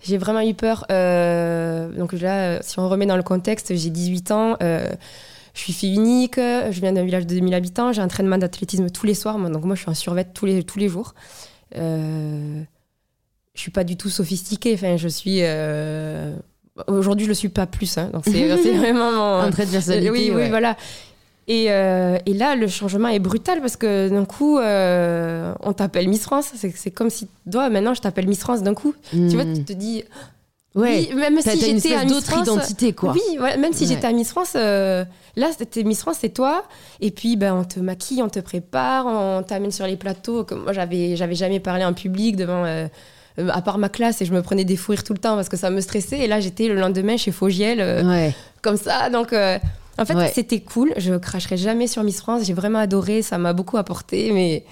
J'ai 0.00 0.16
vraiment 0.16 0.40
eu 0.40 0.54
peur. 0.54 0.86
Euh, 0.90 1.92
donc 1.92 2.12
là, 2.12 2.62
si 2.62 2.78
on 2.78 2.88
remet 2.88 3.06
dans 3.06 3.16
le 3.16 3.22
contexte, 3.22 3.74
j'ai 3.76 3.90
18 3.90 4.30
ans. 4.32 4.56
je 4.60 4.96
suis 5.54 5.72
fille 5.72 5.94
unique, 5.94 6.36
je 6.36 6.80
viens 6.80 6.92
d'un 6.92 7.04
village 7.04 7.26
de 7.26 7.34
2000 7.34 7.54
habitants, 7.54 7.92
j'ai 7.92 8.00
un 8.00 8.06
entraînement 8.06 8.38
d'athlétisme 8.38 8.90
tous 8.90 9.06
les 9.06 9.14
soirs, 9.14 9.38
donc 9.38 9.64
moi 9.64 9.74
je 9.74 9.82
suis 9.82 9.90
en 9.90 9.94
survêt 9.94 10.24
tous 10.24 10.46
les, 10.46 10.64
tous 10.64 10.78
les 10.78 10.88
jours. 10.88 11.14
Euh, 11.74 12.62
je 13.54 13.60
suis 13.60 13.70
pas 13.70 13.84
du 13.84 13.96
tout 13.96 14.10
sophistiquée. 14.10 14.74
Enfin, 14.74 14.96
je 14.96 15.08
suis. 15.08 15.38
Euh, 15.40 16.34
aujourd'hui, 16.86 17.24
je 17.24 17.30
le 17.30 17.34
suis 17.34 17.48
pas 17.48 17.66
plus. 17.66 17.98
Hein. 17.98 18.10
donc, 18.12 18.24
c'est 18.24 18.46
vraiment. 18.76 19.40
Un 19.40 19.50
trait 19.50 19.66
de 19.66 19.70
personnalité. 19.70 20.10
Oui, 20.10 20.30
oui, 20.32 20.48
voilà. 20.48 20.76
Et, 21.48 21.66
euh, 21.70 22.18
et, 22.26 22.34
là, 22.34 22.56
le 22.56 22.66
changement 22.66 23.08
est 23.08 23.20
brutal 23.20 23.60
parce 23.60 23.76
que 23.76 24.08
d'un 24.08 24.24
coup, 24.24 24.58
euh, 24.58 25.54
on 25.62 25.72
t'appelle 25.72 26.08
Miss 26.08 26.22
France. 26.22 26.52
C'est 26.54 26.90
comme 26.90 27.08
si, 27.08 27.28
toi, 27.50 27.70
maintenant, 27.70 27.94
je 27.94 28.00
t'appelle 28.00 28.26
Miss 28.26 28.40
France 28.40 28.62
d'un 28.62 28.74
coup. 28.74 28.94
Tu 29.10 29.28
vois, 29.28 29.44
tu 29.44 29.64
te 29.64 29.72
dis. 29.72 30.04
Ouais, 30.74 31.08
oui, 31.10 31.14
même 31.14 31.40
si 31.40 31.58
j'étais 31.58 31.94
à 31.94 32.04
Miss 32.04 32.24
France, 32.24 32.46
identité, 32.46 32.92
quoi. 32.92 33.12
Oui, 33.12 33.38
même 33.38 33.72
si 33.72 33.86
j'étais 33.86 34.06
à 34.06 34.12
Miss 34.12 34.28
France, 34.28 34.56
là, 35.36 35.50
c'était 35.56 35.84
Miss 35.84 36.00
France, 36.00 36.18
c'est 36.20 36.34
toi. 36.34 36.64
Et 37.00 37.10
puis, 37.10 37.36
ben, 37.36 37.54
on 37.54 37.64
te 37.64 37.78
maquille, 37.78 38.22
on 38.22 38.28
te 38.28 38.40
prépare, 38.40 39.06
on 39.06 39.42
t'amène 39.42 39.70
sur 39.70 39.86
les 39.86 39.96
plateaux. 39.96 40.44
Comme 40.44 40.64
moi, 40.64 40.72
j'avais, 40.72 41.16
j'avais 41.16 41.34
jamais 41.34 41.60
parlé 41.60 41.84
en 41.84 41.92
public 41.92 42.36
devant 42.36 42.64
euh, 42.64 42.88
à 43.38 43.60
part 43.60 43.78
ma 43.78 43.88
classe 43.88 44.22
et 44.22 44.24
je 44.24 44.32
me 44.32 44.42
prenais 44.42 44.64
des 44.64 44.76
fous 44.76 44.92
rires 44.92 45.04
tout 45.04 45.12
le 45.12 45.18
temps 45.18 45.36
parce 45.36 45.48
que 45.48 45.56
ça 45.56 45.70
me 45.70 45.80
stressait. 45.80 46.20
Et 46.20 46.26
là, 46.26 46.40
j'étais 46.40 46.68
le 46.68 46.74
lendemain 46.74 47.16
chez 47.16 47.32
Fogiel, 47.32 47.80
euh, 47.80 48.30
comme 48.62 48.76
ça. 48.76 49.10
Donc, 49.10 49.32
euh, 49.32 49.58
en 49.98 50.04
fait, 50.04 50.32
c'était 50.32 50.60
cool. 50.60 50.92
Je 50.96 51.14
cracherai 51.14 51.56
jamais 51.56 51.86
sur 51.86 52.02
Miss 52.02 52.18
France. 52.18 52.44
J'ai 52.44 52.54
vraiment 52.54 52.78
adoré. 52.78 53.22
Ça 53.22 53.38
m'a 53.38 53.52
beaucoup 53.52 53.76
apporté. 53.76 54.32
Mais, 54.32 54.64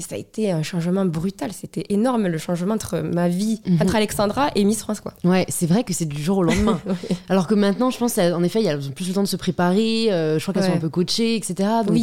mais 0.00 0.06
ça 0.06 0.14
a 0.14 0.18
été 0.18 0.50
un 0.50 0.62
changement 0.62 1.04
brutal. 1.04 1.52
C'était 1.52 1.84
énorme 1.90 2.26
le 2.26 2.38
changement 2.38 2.74
entre 2.74 3.00
ma 3.00 3.28
vie, 3.28 3.60
mhm. 3.66 3.82
entre 3.82 3.96
Alexandra 3.96 4.50
et 4.54 4.64
Miss 4.64 4.80
France. 4.80 5.00
Quoi. 5.00 5.14
Ouais, 5.24 5.44
c'est 5.48 5.66
vrai 5.66 5.84
que 5.84 5.92
c'est 5.92 6.06
du 6.06 6.22
jour 6.22 6.38
au 6.38 6.42
lendemain. 6.42 6.80
Alors 7.28 7.46
que 7.46 7.54
maintenant, 7.54 7.90
je 7.90 7.98
pense, 7.98 8.18
en 8.18 8.42
effet, 8.42 8.60
il 8.60 8.66
y 8.66 8.68
a 8.68 8.76
plus 8.76 9.08
le 9.08 9.14
temps 9.14 9.22
de 9.22 9.28
se 9.28 9.36
préparer. 9.36 10.06
je 10.10 10.40
crois 10.40 10.54
qu'elles 10.54 10.64
sont 10.64 10.76
un 10.76 10.78
peu 10.78 10.88
coachées, 10.88 11.36
etc. 11.36 11.68
Donc 11.86 11.98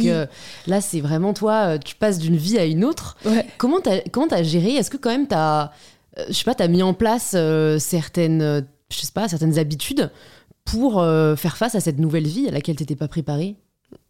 là, 0.66 0.80
c'est 0.80 1.00
vraiment 1.00 1.34
toi, 1.34 1.78
tu 1.78 1.94
passes 1.94 2.18
d'une 2.18 2.36
vie 2.36 2.58
à 2.58 2.64
une 2.64 2.84
autre. 2.84 3.16
Comment 3.58 3.80
tu 3.80 3.90
as, 3.90 4.42
géré? 4.42 4.74
Est-ce 4.74 4.90
que 4.90 4.96
quand 4.96 5.10
même 5.10 5.26
tu 5.26 5.34
as 5.34 5.72
euh, 6.18 6.24
je 6.28 6.32
sais 6.32 6.44
pas, 6.44 6.54
tu 6.54 6.62
as 6.62 6.68
mis 6.68 6.82
en 6.82 6.94
place 6.94 7.32
euh, 7.36 7.78
certaines, 7.78 8.42
euh, 8.42 8.60
je 8.90 9.00
sais 9.00 9.12
pas, 9.12 9.28
certaines 9.28 9.58
habitudes 9.58 10.10
pour 10.64 11.02
faire 11.38 11.56
face 11.56 11.74
à 11.76 11.80
cette 11.80 11.98
nouvelle 11.98 12.26
vie 12.26 12.46
à 12.46 12.50
laquelle 12.50 12.76
tu 12.76 12.82
n'étais 12.82 12.94
pas 12.94 13.08
préparée? 13.08 13.56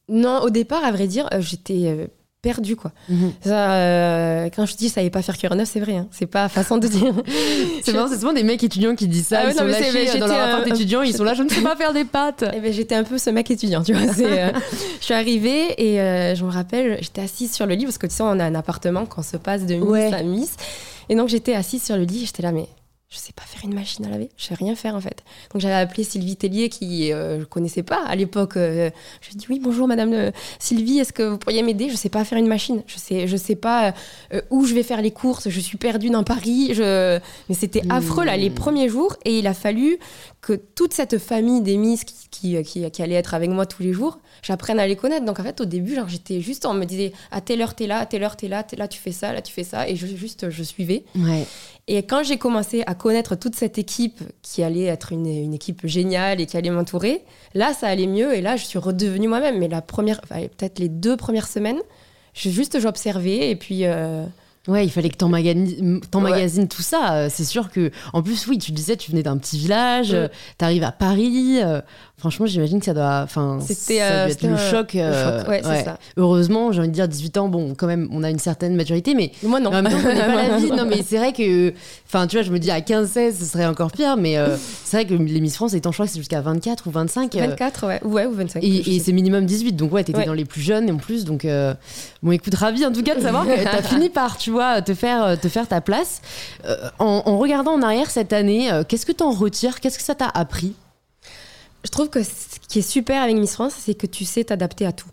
Non, 0.09 0.41
au 0.41 0.51
départ, 0.51 0.83
à 0.83 0.91
vrai 0.91 1.07
dire, 1.07 1.29
j'étais 1.39 2.11
perdu 2.41 2.77
quoi. 2.77 2.93
Mhm. 3.09 3.33
Ça, 3.45 4.49
quand 4.55 4.67
je 4.67 4.77
dis 4.77 4.89
je 4.89 4.93
savais 4.93 5.11
pas 5.11 5.23
faire 5.23 5.37
cuir 5.37 5.55
neuf, 5.55 5.69
c'est 5.73 5.81
vrai. 5.81 5.97
Hein. 5.97 6.09
C'est 6.11 6.27
pas 6.27 6.49
façon 6.49 6.79
de 6.79 6.87
dire. 6.87 7.15
c'est 7.83 7.93
c'est 7.93 8.19
souvent 8.19 8.33
des 8.33 8.43
mecs 8.43 8.63
étudiants 8.63 8.95
qui 8.95 9.09
disent 9.09 9.29
ça. 9.29 9.41
Ah 9.45 9.51
ils 9.51 9.57
sont 9.57 9.65
lâchés 9.65 10.19
dans 10.19 10.27
leur 10.27 10.49
appart 10.49 10.67
étudiant, 10.67 11.03
ils 11.03 11.15
sont 11.15 11.25
là, 11.25 11.35
je 11.35 11.43
ne 11.43 11.49
sais 11.49 11.61
pas 11.61 11.77
faire 11.77 11.93
des 11.93 12.05
pâtes. 12.05 12.43
Et 12.43 12.57
eh 12.57 12.61
ben, 12.61 12.73
j'étais 12.73 12.95
un 12.95 13.05
peu 13.05 13.19
ce 13.19 13.31
mec 13.31 13.51
étudiant, 13.51 13.83
tu 13.83 13.93
vois. 13.93 14.13
je 14.13 15.05
suis 15.05 15.15
arrivée 15.15 15.75
et 15.77 15.97
je 16.35 16.45
me 16.45 16.51
rappelle, 16.51 16.99
j'étais 17.01 17.23
assise 17.23 17.53
sur 17.53 17.67
le 17.67 17.75
lit 17.75 17.85
parce 17.85 17.99
que 17.99 18.07
tu 18.07 18.15
sais, 18.15 18.23
on 18.23 18.39
a 18.39 18.45
un 18.45 18.55
appartement 18.55 19.07
qu'on 19.07 19.23
se 19.23 19.37
passe 19.37 19.67
de 19.67 19.75
Miss 19.75 20.13
à 20.13 20.23
Miss. 20.23 20.57
Et 21.09 21.15
donc 21.15 21.29
j'étais 21.29 21.55
assise 21.55 21.83
sur 21.83 21.97
le 21.97 22.05
lit, 22.05 22.27
j'étais 22.27 22.43
là, 22.43 22.53
mais 22.53 22.69
je 23.11 23.17
sais 23.17 23.33
pas 23.33 23.43
faire 23.45 23.63
une 23.65 23.75
machine 23.75 24.05
à 24.05 24.11
laver, 24.11 24.29
je 24.37 24.45
sais 24.45 24.55
rien 24.55 24.75
faire 24.75 24.95
en 24.95 25.01
fait. 25.01 25.25
Donc 25.53 25.63
j'avais 25.63 25.75
appelé 25.75 26.05
Sylvie 26.05 26.37
Tellier 26.37 26.69
qui 26.69 27.11
euh, 27.11 27.41
je 27.41 27.45
connaissais 27.47 27.83
pas 27.83 28.05
à 28.07 28.15
l'époque. 28.15 28.59
Euh, 28.59 28.91
je 29.23 29.29
lui 29.29 29.35
ai 29.35 29.39
dit 29.39 29.47
oui 29.49 29.61
bonjour 29.63 29.89
Madame 29.89 30.13
euh, 30.13 30.31
Sylvie, 30.59 30.99
est-ce 30.99 31.15
que 31.15 31.23
vous 31.23 31.39
pourriez 31.39 31.63
m'aider? 31.63 31.89
Je 31.89 31.97
sais 31.97 32.11
pas 32.11 32.23
faire 32.25 32.37
une 32.37 32.49
machine, 32.49 32.83
je 32.87 32.99
sais 32.99 33.27
je 33.27 33.37
sais 33.37 33.57
pas 33.57 33.95
où 34.51 34.67
je 34.67 34.75
vais 34.75 34.83
faire 34.83 35.01
les 35.01 35.11
courses, 35.11 35.49
je 35.49 35.61
suis 35.61 35.79
perdue 35.79 36.11
dans 36.11 36.23
Paris. 36.23 36.75
Je... 36.75 37.19
Mais 37.49 37.55
c'était 37.55 37.83
affreux 37.89 38.27
là 38.27 38.37
les 38.37 38.51
premiers 38.51 38.91
jours 38.91 39.17
et 39.25 39.39
il 39.39 39.47
a 39.47 39.55
fallu 39.55 39.99
que 40.43 40.53
toute 40.53 40.93
cette 40.93 41.19
famille 41.19 41.63
des 41.63 41.79
Miss 41.79 42.05
qui, 42.05 42.63
qui, 42.63 42.91
qui, 42.91 43.03
allait 43.03 43.15
être 43.15 43.35
avec 43.35 43.51
moi 43.51 43.65
tous 43.65 43.83
les 43.83 43.93
jours, 43.93 44.19
j'apprenne 44.43 44.79
à 44.79 44.87
les 44.87 44.97
connaître. 44.97 45.25
Donc 45.25 45.41
en 45.41 45.43
fait 45.43 45.61
au 45.61 45.65
début 45.65 45.95
genre 45.95 46.09
j'étais 46.09 46.41
juste 46.41 46.67
on 46.67 46.75
me 46.75 46.85
disait 46.85 47.13
à 47.31 47.41
telle 47.41 47.63
heure 47.63 47.75
t'es 47.75 47.87
là, 47.87 47.99
à 47.99 48.07
telle 48.07 48.23
heure 48.23 48.37
t'es 48.37 48.49
là, 48.49 48.65
là 48.77 48.89
tu 48.89 48.99
fais 48.99 49.13
ça, 49.13 49.33
là 49.33 49.43
tu 49.43 49.53
fais 49.53 49.65
ça 49.65 49.89
et 49.89 49.97
je 49.97 50.07
juste 50.07 50.51
je 50.51 50.63
suivais. 50.63 51.05
Ouais. 51.15 51.47
Et 51.91 52.03
quand 52.03 52.23
j'ai 52.23 52.37
commencé 52.37 52.83
à 52.87 52.95
connaître 52.95 53.35
toute 53.35 53.55
cette 53.55 53.79
équipe 53.79 54.21
qui 54.43 54.63
allait 54.63 54.85
être 54.85 55.13
une, 55.13 55.27
une 55.27 55.55
équipe 55.55 55.87
géniale 55.87 56.39
et 56.39 56.45
qui 56.45 56.59
allait 56.59 56.69
m'entourer, 56.69 57.25
là, 57.55 57.73
ça 57.73 57.89
allait 57.89 58.07
mieux. 58.07 58.37
Et 58.37 58.43
là, 58.43 58.57
je 58.57 58.67
suis 58.67 58.79
redevenue 58.79 59.27
moi-même. 59.27 59.59
Mais 59.59 59.69
la 59.69 59.81
première, 59.81 60.21
peut-être 60.21 60.79
les 60.79 60.91
deux 60.91 61.17
premières 61.17 61.49
semaines, 61.49 61.81
juste 62.35 62.79
j'observais 62.79 63.51
et 63.51 63.57
puis. 63.57 63.87
Euh, 63.87 64.25
Ouais, 64.69 64.85
il 64.85 64.91
fallait 64.91 65.09
que 65.09 65.17
t'emmagasines 65.17 66.01
ouais. 66.13 66.67
tout 66.67 66.83
ça. 66.83 67.15
Euh, 67.15 67.29
c'est 67.31 67.45
sûr 67.45 67.71
que, 67.71 67.91
en 68.13 68.23
plus, 68.23 68.47
oui, 68.49 68.59
tu 68.59 68.71
disais, 68.71 68.97
tu 68.97 69.11
venais 69.11 69.23
d'un 69.23 69.39
petit 69.39 69.59
village, 69.59 70.13
euh, 70.13 70.29
t'arrives 70.59 70.85
à 70.85 70.93
Paris. 70.93 71.61
Euh, 71.63 71.81
franchement, 72.19 72.45
j'imagine 72.45 72.79
que 72.79 72.85
ça 72.85 72.93
doit, 72.93 73.23
enfin, 73.25 73.61
c'était 73.67 73.97
être 73.97 74.43
le 74.43 74.59
choc. 74.59 74.91
Ouais, 74.93 75.63
c'est 75.65 75.85
ça. 75.85 75.99
Heureusement, 76.19 76.71
j'ai 76.71 76.81
envie 76.81 76.89
de 76.91 76.95
dire 76.95 77.09
18 77.09 77.39
ans, 77.39 77.49
bon, 77.49 77.75
quand 77.75 77.87
même, 77.87 78.11
on 78.13 78.23
a 78.23 78.29
une 78.29 78.39
certaine 78.39 78.77
maturité, 78.77 79.15
mais 79.15 79.33
moi 79.43 79.59
non. 79.59 79.71
En 79.71 79.83
même 79.83 79.91
temps, 79.91 80.03
pas 80.03 80.13
la 80.13 80.59
vie. 80.59 80.71
Non, 80.71 80.85
mais 80.85 81.03
c'est 81.03 81.17
vrai 81.17 81.33
que, 81.33 81.73
enfin, 82.07 82.27
tu 82.27 82.37
vois, 82.37 82.43
je 82.43 82.53
me 82.53 82.59
dis 82.59 82.71
à 82.71 82.81
15-16, 82.81 83.39
ce 83.39 83.45
serait 83.47 83.67
encore 83.67 83.91
pire, 83.91 84.19
mais 84.19 84.37
c'est 84.85 84.99
vrai 84.99 85.07
que 85.07 85.15
les 85.15 85.41
Miss 85.41 85.55
France, 85.55 85.73
étant, 85.73 85.93
je 85.93 85.97
crois 85.97 86.07
que 86.07 86.13
c'est 86.13 86.19
jusqu'à 86.19 86.43
24 86.43 86.89
ou 86.89 86.91
25. 86.91 87.35
24, 87.35 87.87
ouais, 87.87 88.01
ouais, 88.05 88.27
ou 88.27 88.33
25. 88.33 88.63
Et, 88.63 88.99
c'est 88.99 89.13
minimum 89.13 89.47
18, 89.47 89.73
donc 89.73 89.95
ouais, 89.95 90.05
t'étais 90.05 90.27
dans 90.27 90.35
les 90.35 90.45
plus 90.45 90.61
jeunes 90.61 90.91
en 90.91 90.97
plus, 90.97 91.25
donc 91.25 91.47
bon, 92.23 92.33
écoute, 92.33 92.55
ravi 92.55 92.85
en 92.85 92.93
tout 92.93 93.03
cas 93.03 93.15
de 93.15 93.23
savoir 93.23 93.47
que 93.47 93.65
t'as 93.65 93.83
fini 93.89 94.11
par, 94.11 94.37
tu 94.37 94.51
vois 94.51 94.58
vois, 94.59 94.83
te 94.83 94.95
faire, 94.95 95.39
te 95.41 95.49
faire 95.49 95.67
ta 95.67 95.81
place. 95.81 96.23
en, 96.99 97.23
en, 97.25 97.39
regardant 97.39 97.73
en 97.73 97.83
arrière 97.83 98.11
cette 98.11 98.33
année, 98.33 98.71
qu'est-ce 98.89 99.07
que 99.07 99.13
tu 99.13 99.23
en 99.23 99.31
retires? 99.31 99.81
Qu'est-ce 99.81 99.99
que 99.99 100.05
ça 100.05 100.15
t'a 100.15 100.29
appris? 100.29 100.75
Je 101.85 101.91
trouve 101.91 102.11
que 102.11 102.23
ce 102.23 102.59
qui 102.69 102.81
est 102.81 102.89
super 102.89 103.23
avec 103.23 103.37
Miss 103.37 103.55
France, 103.55 103.75
c'est 103.79 103.95
que 103.95 104.07
tu 104.07 104.25
sais 104.25 104.45
t'adapter 104.45 104.85
à 104.85 104.93
tout. 104.93 105.09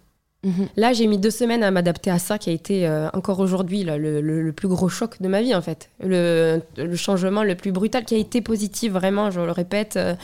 Mhm. 0.45 0.67
Là, 0.77 0.93
j'ai 0.93 1.07
mis 1.07 1.17
deux 1.17 1.31
semaines 1.31 1.63
à 1.63 1.71
m'adapter 1.71 2.11
à 2.11 2.19
ça, 2.19 2.37
qui 2.37 2.49
a 2.49 2.53
été 2.53 2.87
euh, 2.87 3.09
encore 3.13 3.39
aujourd'hui 3.39 3.83
le, 3.83 4.51
plus 4.51 4.67
gros 4.67 4.89
choc 4.89 5.21
de 5.21 5.27
ma 5.27 5.41
vie, 5.41 5.55
en 5.55 5.61
fait. 5.61 5.89
Le, 5.99 6.61
changement 6.95 7.43
le 7.43 7.55
plus 7.55 7.71
brutal, 7.71 8.05
qui 8.05 8.15
a 8.15 8.17
été 8.17 8.41
positif, 8.41 8.91
vraiment, 8.91 9.31
je 9.31 9.41
le 9.41 9.51
répète. 9.51 9.95
Euh, 9.97 10.15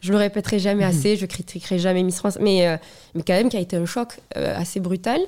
je 0.00 0.12
le 0.12 0.18
répéterai 0.18 0.60
jamais 0.60 0.84
mhm. 0.84 0.90
assez, 0.90 1.16
je 1.16 1.26
critiquerai 1.26 1.78
jamais 1.78 2.04
Miss 2.04 2.18
France, 2.18 2.38
mais, 2.40 2.68
euh, 2.68 2.76
mais 3.14 3.22
quand 3.26 3.34
même, 3.34 3.48
qui 3.48 3.56
a 3.56 3.60
été 3.60 3.76
un 3.76 3.84
choc 3.84 4.20
assez 4.34 4.78
brutal. 4.78 5.20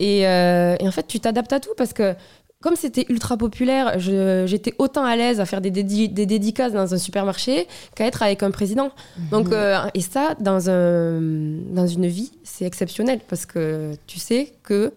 Et, 0.00 0.22
et, 0.22 0.88
en 0.88 0.90
fait, 0.90 1.06
tu 1.06 1.20
t'adaptes 1.20 1.52
à 1.52 1.60
tout 1.60 1.70
parce 1.76 1.92
que 1.92 2.14
comme 2.62 2.76
c'était 2.76 3.06
ultra 3.08 3.36
populaire, 3.38 3.98
j'étais 3.98 4.74
autant 4.78 5.04
à 5.04 5.16
l'aise 5.16 5.40
à 5.40 5.46
faire 5.46 5.62
des, 5.62 5.70
des, 5.70 6.08
dédicaces 6.08 6.72
dans 6.72 6.92
un 6.92 6.98
supermarché 6.98 7.66
qu'à 7.94 8.06
être 8.06 8.22
avec 8.22 8.42
un 8.42 8.50
président. 8.50 8.90
Donc, 9.30 9.46
mhm. 9.46 9.54
euh, 9.54 9.78
et 9.94 10.02
ça, 10.02 10.34
dans, 10.40 10.68
un, 10.68 11.20
dans 11.20 11.86
une 11.86 12.06
vie, 12.06 12.32
c'est 12.44 12.66
exceptionnel 12.66 13.20
parce 13.28 13.46
que 13.46 13.92
tu 14.06 14.18
sais 14.18 14.52
que 14.62 14.92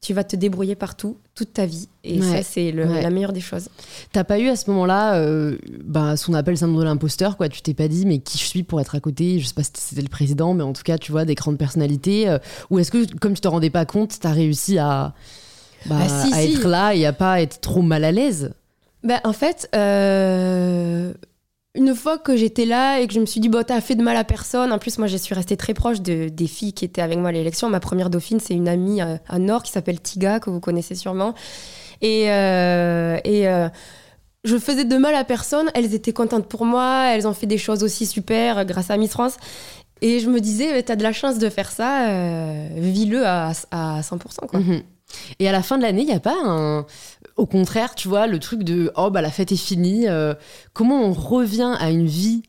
tu 0.00 0.14
vas 0.14 0.24
te 0.24 0.36
débrouiller 0.36 0.74
partout 0.74 1.18
toute 1.34 1.52
ta 1.52 1.66
vie. 1.66 1.88
Et 2.04 2.22
ça, 2.22 2.42
c'est 2.42 2.70
la 2.70 3.10
meilleure 3.10 3.32
des 3.32 3.40
choses. 3.40 3.68
T'as 4.12 4.24
pas 4.24 4.38
eu 4.38 4.48
à 4.48 4.56
ce 4.56 4.70
moment-là 4.70 5.16
euh, 5.16 5.58
bah, 5.84 6.16
ce 6.16 6.26
qu'on 6.26 6.34
appelle 6.34 6.56
syndrome 6.56 6.78
de 6.78 6.84
l'imposteur, 6.84 7.36
quoi. 7.36 7.48
Tu 7.48 7.60
t'es 7.60 7.74
pas 7.74 7.88
dit, 7.88 8.06
mais 8.06 8.18
qui 8.20 8.38
je 8.38 8.44
suis 8.44 8.62
pour 8.62 8.80
être 8.80 8.94
à 8.94 9.00
côté? 9.00 9.40
Je 9.40 9.46
sais 9.46 9.54
pas 9.54 9.64
si 9.64 9.72
c'était 9.74 10.02
le 10.02 10.08
président, 10.08 10.54
mais 10.54 10.62
en 10.62 10.72
tout 10.72 10.84
cas, 10.84 10.96
tu 10.96 11.12
vois, 11.12 11.24
des 11.24 11.34
grandes 11.34 11.58
personnalités. 11.58 12.28
Euh, 12.28 12.38
ou 12.70 12.78
est-ce 12.78 12.90
que, 12.90 13.16
comme 13.18 13.34
tu 13.34 13.40
te 13.40 13.48
rendais 13.48 13.70
pas 13.70 13.84
compte, 13.84 14.16
t'as 14.20 14.30
réussi 14.30 14.78
à 14.78 15.12
bah, 15.88 15.96
bah, 16.08 16.24
à 16.32 16.42
être 16.42 16.68
là 16.68 16.94
et 16.94 17.06
à 17.06 17.12
pas 17.12 17.40
être 17.40 17.60
trop 17.60 17.82
mal 17.82 18.04
à 18.04 18.12
l'aise 18.12 18.52
bah, 19.02 19.20
En 19.24 19.32
fait, 19.32 19.68
euh, 19.74 21.12
une 21.74 21.94
fois 21.94 22.18
que 22.18 22.36
j'étais 22.36 22.64
là 22.64 23.00
et 23.00 23.06
que 23.06 23.14
je 23.14 23.20
me 23.20 23.26
suis 23.26 23.40
dit, 23.40 23.48
bah, 23.48 23.64
t'as 23.64 23.80
fait 23.80 23.94
de 23.94 24.02
mal 24.02 24.16
à 24.16 24.24
personne. 24.24 24.72
En 24.72 24.78
plus, 24.78 24.98
moi, 24.98 25.06
je 25.06 25.16
suis 25.16 25.34
restée 25.34 25.56
très 25.56 25.74
proche 25.74 26.00
de, 26.00 26.28
des 26.28 26.46
filles 26.46 26.72
qui 26.72 26.84
étaient 26.84 27.02
avec 27.02 27.18
moi 27.18 27.28
à 27.28 27.32
l'élection. 27.32 27.70
Ma 27.70 27.80
première 27.80 28.10
dauphine, 28.10 28.40
c'est 28.40 28.54
une 28.54 28.68
amie 28.68 29.00
à, 29.00 29.38
Nord 29.38 29.62
qui 29.62 29.72
s'appelle 29.72 30.00
Tiga, 30.00 30.40
que 30.40 30.50
vous 30.50 30.60
connaissez 30.60 30.94
sûrement. 30.94 31.34
Et. 32.02 32.30
Euh, 32.30 33.18
et 33.24 33.48
euh, 33.48 33.68
je 34.44 34.58
faisais 34.58 34.84
de 34.84 34.96
mal 34.96 35.12
à 35.16 35.24
personne, 35.24 35.68
elles 35.74 35.92
étaient 35.92 36.12
contentes 36.12 36.46
pour 36.46 36.64
moi, 36.64 37.08
elles 37.12 37.26
ont 37.26 37.32
fait 37.32 37.48
des 37.48 37.58
choses 37.58 37.82
aussi 37.82 38.06
super 38.06 38.64
grâce 38.64 38.90
à 38.90 38.96
Miss 38.96 39.10
France. 39.10 39.38
Et 40.02 40.20
je 40.20 40.30
me 40.30 40.38
disais, 40.38 40.80
t'as 40.84 40.94
de 40.94 41.02
la 41.02 41.12
chance 41.12 41.38
de 41.38 41.48
faire 41.48 41.68
ça, 41.68 42.06
vis-le 42.76 43.26
à, 43.26 43.50
à 43.72 44.00
100%. 44.02 44.46
Quoi. 44.46 44.60
Mhm. 44.60 44.82
Et 45.38 45.48
à 45.48 45.52
la 45.52 45.62
fin 45.62 45.76
de 45.78 45.82
l'année, 45.82 46.02
il 46.02 46.08
n'y 46.08 46.12
a 46.12 46.20
pas 46.20 46.36
un. 46.44 46.86
Au 47.36 47.46
contraire, 47.46 47.94
tu 47.94 48.08
vois, 48.08 48.26
le 48.26 48.38
truc 48.38 48.62
de 48.62 48.92
oh, 48.96 49.10
bah 49.10 49.20
la 49.20 49.30
fête 49.30 49.52
est 49.52 49.56
finie. 49.56 50.08
Euh, 50.08 50.34
comment 50.72 51.02
on 51.02 51.12
revient 51.12 51.74
à 51.78 51.90
une 51.90 52.06
vie 52.06 52.42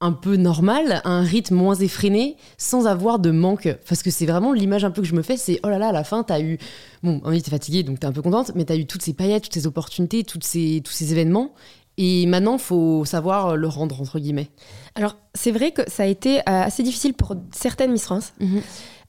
un 0.00 0.12
peu 0.12 0.36
normale, 0.36 1.00
à 1.04 1.08
un 1.08 1.22
rythme 1.22 1.54
moins 1.54 1.74
effréné, 1.74 2.36
sans 2.58 2.86
avoir 2.86 3.18
de 3.18 3.30
manque? 3.30 3.74
Parce 3.88 4.02
que 4.02 4.10
c'est 4.10 4.26
vraiment 4.26 4.52
l'image 4.52 4.84
un 4.84 4.90
peu 4.90 5.00
que 5.00 5.08
je 5.08 5.14
me 5.14 5.22
fais 5.22 5.36
c'est 5.36 5.58
oh 5.64 5.68
là 5.68 5.78
là, 5.78 5.88
à 5.88 5.92
la 5.92 6.04
fin, 6.04 6.22
t'as 6.22 6.40
eu. 6.40 6.58
Bon, 7.02 7.20
oui, 7.24 7.40
t'es 7.42 7.50
fatiguée, 7.50 7.82
donc 7.82 8.00
t'es 8.00 8.06
un 8.06 8.12
peu 8.12 8.22
contente, 8.22 8.52
mais 8.54 8.64
t'as 8.64 8.76
eu 8.76 8.86
toutes 8.86 9.02
ces 9.02 9.14
paillettes, 9.14 9.44
toutes 9.44 9.54
ces 9.54 9.66
opportunités, 9.66 10.24
toutes 10.24 10.44
ces, 10.44 10.82
tous 10.84 10.92
ces 10.92 11.12
événements. 11.12 11.52
Et 11.98 12.26
maintenant, 12.26 12.58
faut 12.58 13.04
savoir 13.06 13.56
le 13.56 13.68
rendre, 13.68 14.00
entre 14.02 14.18
guillemets. 14.18 14.50
Alors, 14.94 15.16
c'est 15.34 15.50
vrai 15.50 15.72
que 15.72 15.82
ça 15.88 16.02
a 16.02 16.06
été 16.06 16.40
euh, 16.40 16.42
assez 16.46 16.82
difficile 16.82 17.14
pour 17.14 17.36
certaines 17.52 17.92
Miss 17.92 18.04
France. 18.04 18.34
Mhm. 18.38 18.60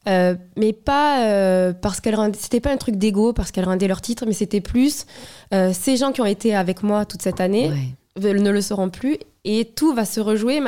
Euh, 0.08 0.36
mais 0.56 0.72
pas 0.72 1.26
euh, 1.26 1.74
parce 1.74 2.00
qu'elle 2.00 2.16
c'était 2.40 2.62
pas 2.62 2.72
un 2.72 2.78
truc 2.78 2.96
d'ego 2.96 3.34
parce 3.34 3.52
qu'elle 3.52 3.66
rendait 3.66 3.90
leur 3.90 4.00
titre 4.00 4.26
mais 4.26 4.32
c'était 4.32 4.62
plus 4.62 5.06
euh, 5.54 5.72
ces 5.74 5.98
gens 5.98 6.14
qui 6.14 6.22
ont 6.22 6.26
été 6.26 6.56
avec 6.56 6.82
moi 6.82 7.04
toute 7.04 7.22
cette 7.22 7.42
année 7.42 7.72
ne 8.16 8.50
le 8.50 8.62
seront 8.62 8.90
plus 8.90 9.18
et 9.44 9.66
tout 9.66 9.94
va 9.94 10.06
se 10.06 10.22
rejouer 10.22 10.62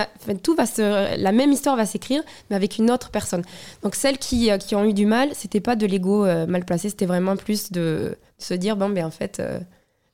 tout 0.43 0.55
va 0.55 0.65
se 0.65 1.17
la 1.17 1.31
même 1.31 1.53
histoire 1.53 1.77
va 1.77 1.86
s'écrire 1.86 2.22
mais 2.50 2.58
avec 2.58 2.79
une 2.79 2.91
autre 2.91 3.12
personne. 3.12 3.43
Donc 3.81 3.96
celles 3.96 4.17
qui, 4.17 4.50
qui 4.60 4.75
ont 4.75 4.84
eu 4.84 4.93
du 4.93 5.05
mal 5.05 5.29
c'était 5.34 5.62
pas 5.62 5.77
de 5.77 5.86
l'ego 5.86 6.25
mal 6.48 6.65
placé 6.65 6.89
c'était 6.89 7.05
vraiment 7.05 7.38
plus 7.38 7.72
de, 7.72 8.17
se 8.39 8.53
dire 8.53 8.75
bon 8.75 8.89
ben 8.89 9.05
en 9.05 9.12
fait 9.12 9.41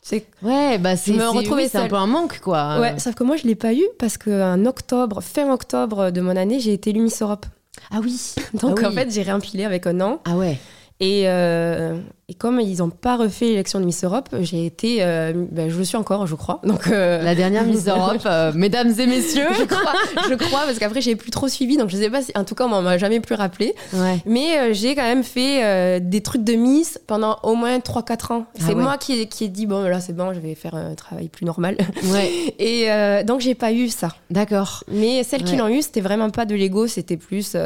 c'est 0.01 0.27
ouais 0.43 0.77
bah 0.77 0.95
c'est 0.95 1.13
c'est 1.13 1.77
un 1.77 1.87
peu 1.87 1.95
un 1.95 2.05
manque 2.05 2.41
quoi. 2.41 2.79
Ouais 2.79 2.99
sauf 2.99 3.15
que 3.15 3.23
moi 3.23 3.37
je 3.37 3.47
l'ai 3.47 3.55
pas 3.55 3.73
eu 3.73 3.83
parce 3.97 4.19
qu'en 4.19 4.65
octobre 4.65 5.21
fin 5.21 5.51
octobre 5.51 6.11
de 6.11 6.21
mon 6.21 6.35
année 6.35 6.59
j'ai 6.59 6.73
été 6.73 6.91
élu 6.91 7.01
Miss 7.01 7.23
Europe 7.23 7.47
ah 7.91 7.99
oui. 8.03 8.35
Donc 8.53 8.81
ah 8.83 8.89
en 8.89 8.91
fait, 8.91 9.11
j'ai 9.11 9.23
réempilé 9.23 9.65
avec 9.65 9.87
un 9.87 9.99
an. 10.01 10.21
Ah 10.25 10.35
ouais. 10.37 10.59
Et, 11.01 11.23
euh, 11.25 11.97
et, 12.29 12.33
comme 12.35 12.61
ils 12.61 12.77
n'ont 12.77 12.89
pas 12.89 13.17
refait 13.17 13.47
l'élection 13.47 13.81
de 13.81 13.85
Miss 13.85 14.05
Europe, 14.05 14.29
j'ai 14.39 14.65
été, 14.65 14.99
euh, 15.01 15.33
ben, 15.51 15.69
je 15.69 15.77
le 15.77 15.83
suis 15.83 15.97
encore, 15.97 16.25
je 16.25 16.35
crois. 16.35 16.61
Donc 16.63 16.87
euh, 16.87 17.21
la 17.21 17.35
dernière 17.35 17.65
Miss 17.65 17.85
Europe, 17.87 18.25
mesdames 18.55 18.93
et 18.97 19.05
messieurs, 19.05 19.47
je 19.59 19.65
crois, 19.65 19.93
je 20.29 20.35
crois, 20.35 20.61
parce 20.61 20.79
qu'après 20.79 21.01
j'ai 21.01 21.17
plus 21.17 21.31
trop 21.31 21.49
suivi, 21.49 21.75
donc 21.75 21.89
je 21.89 21.97
sais 21.97 22.09
pas 22.09 22.21
si, 22.21 22.31
en 22.35 22.45
tout 22.45 22.55
cas, 22.55 22.65
on 22.65 22.81
m'a 22.81 22.97
jamais 22.97 23.19
plus 23.19 23.35
rappelé. 23.35 23.75
Ouais. 23.91 24.19
Mais 24.25 24.73
j'ai 24.73 24.95
quand 24.95 25.03
même 25.03 25.23
fait 25.23 25.99
des 25.99 26.21
trucs 26.21 26.45
de 26.45 26.53
Miss 26.53 26.97
pendant 27.07 27.39
au 27.43 27.55
moins 27.55 27.77
3-4 27.77 28.33
ans. 28.33 28.45
Ah 28.57 28.63
c'est 28.65 28.75
moi 28.75 28.97
qui, 28.97 29.27
qui 29.27 29.43
ai 29.43 29.47
dit 29.49 29.65
bon 29.65 29.83
là 29.83 29.99
c'est 29.99 30.15
bon, 30.15 30.33
je 30.33 30.39
vais 30.39 30.55
faire 30.55 30.75
un 30.75 30.95
travail 30.95 31.27
plus 31.27 31.45
normal. 31.45 31.75
Ouais. 32.05 32.55
Et 32.59 32.87
donc 33.25 33.41
j'ai 33.41 33.55
pas 33.55 33.73
eu 33.73 33.89
ça. 33.89 34.15
D'accord. 34.29 34.85
Mais 34.89 35.23
celles 35.23 35.43
qui 35.43 35.57
l'ont 35.57 35.67
eu, 35.67 35.81
c'était 35.81 36.01
vraiment 36.01 36.29
pas 36.29 36.45
de 36.45 36.55
l'ego, 36.55 36.87
c'était 36.87 37.17
plus 37.17 37.57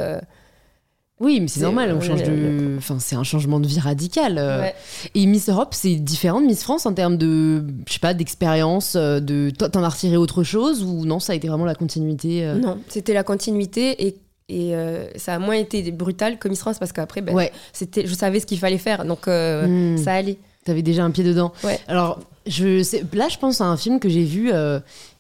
oui, 1.20 1.42
mais 1.42 1.50
c'est 1.50 1.60
normal, 1.62 1.94
on 1.94 2.00
change 2.00 2.24
de. 2.24 2.76
Enfin, 2.78 2.98
c'est 3.00 3.16
un 3.16 3.24
changement 3.24 3.60
de 3.60 3.68
vie 3.68 3.80
radical. 3.80 4.38
Euh. 4.38 4.70
Et 5.16 5.26
Miss 5.26 5.50
Europe, 5.50 5.74
c'est 5.74 5.96
différent 5.96 6.40
de 6.40 6.46
Miss 6.46 6.64
France 6.64 6.86
en 6.86 6.94
termes 6.94 7.18
de, 7.18 7.66
je 7.88 7.94
sais 7.94 8.00
pas, 8.00 8.14
d'expérience. 8.14 8.94
Euh, 8.96 9.20
de, 9.20 9.50
t'en 9.50 9.84
as 9.84 9.90
retiré 9.90 10.16
autre 10.16 10.44
chose 10.44 10.82
ou 10.82 11.06
non 11.06 11.20
Ça 11.20 11.34
a 11.34 11.36
été 11.36 11.50
vraiment 11.50 11.66
la 11.66 11.76
continuité 11.76 12.46
euh? 12.46 12.56
Non, 12.56 12.80
c'était 12.88 13.14
la 13.14 13.24
continuité 13.24 14.08
et 14.08 14.16
et 14.52 14.74
ça 15.16 15.36
a 15.36 15.40
moins 15.40 15.54
été 15.54 15.92
brutal 15.92 16.40
que 16.40 16.48
Miss 16.48 16.62
France 16.62 16.80
parce 16.80 16.92
qu'après, 16.92 17.22
ben, 17.22 17.38
c'était, 17.72 18.08
je 18.08 18.14
savais 18.16 18.40
ce 18.40 18.48
qu'il 18.48 18.58
fallait 18.58 18.80
faire, 18.80 19.06
donc 19.06 19.28
hmm. 19.28 19.98
ça 19.98 20.14
allait. 20.14 20.40
T'avais 20.66 20.82
déjà 20.82 21.04
un 21.04 21.12
pied 21.12 21.24
dedans. 21.24 21.54
Ouais. 21.64 21.80
Alors, 21.88 22.20
je 22.48 22.82
sais, 22.82 23.04
là, 23.14 23.28
je 23.30 23.38
pense 23.38 23.62
à 23.62 23.66
un 23.66 23.78
film 23.78 24.00
que 24.00 24.10
j'ai 24.10 24.24
vu 24.24 24.52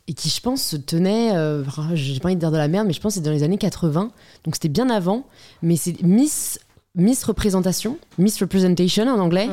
et 0.09 0.13
qui, 0.13 0.29
je 0.29 0.41
pense, 0.41 0.63
se 0.63 0.75
tenait, 0.75 1.35
euh, 1.35 1.63
j'ai 1.93 2.19
pas 2.19 2.29
envie 2.29 2.35
de 2.35 2.39
dire 2.39 2.49
de 2.49 2.57
la 2.57 2.67
merde, 2.67 2.87
mais 2.87 2.93
je 2.93 2.99
pense 2.99 3.13
que 3.13 3.19
c'est 3.19 3.23
dans 3.23 3.31
les 3.31 3.43
années 3.43 3.59
80, 3.59 4.11
donc 4.43 4.55
c'était 4.55 4.67
bien 4.67 4.89
avant, 4.89 5.23
mais 5.61 5.75
c'est 5.75 6.01
Miss 6.01 6.59
Miss 6.95 7.23
Représentation, 7.23 7.99
Miss 8.17 8.39
Representation 8.39 9.07
en 9.07 9.19
anglais, 9.19 9.47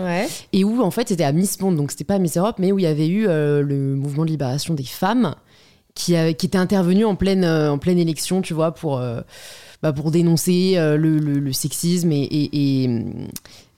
et 0.54 0.64
où 0.64 0.80
en 0.80 0.90
fait 0.90 1.08
c'était 1.08 1.24
à 1.24 1.32
Miss 1.32 1.60
Monde, 1.60 1.76
donc 1.76 1.90
c'était 1.90 2.04
pas 2.04 2.18
Miss 2.18 2.38
Europe, 2.38 2.56
mais 2.58 2.72
où 2.72 2.78
il 2.78 2.84
y 2.84 2.86
avait 2.86 3.06
eu 3.06 3.28
euh, 3.28 3.60
le 3.60 3.94
mouvement 3.94 4.24
de 4.24 4.30
libération 4.30 4.72
des 4.72 4.82
femmes 4.82 5.34
qui, 5.94 6.14
qui 6.36 6.46
était 6.46 6.56
intervenu 6.56 7.04
en 7.04 7.16
pleine, 7.16 7.44
euh, 7.44 7.70
en 7.70 7.76
pleine 7.76 7.98
élection, 7.98 8.40
tu 8.40 8.54
vois, 8.54 8.72
pour, 8.72 8.98
bah, 9.82 9.92
pour 9.92 10.10
dénoncer 10.10 10.74
le, 10.76 11.18
le, 11.18 11.52
sexisme 11.52 12.12
et, 12.12 12.28
et, 12.30 12.88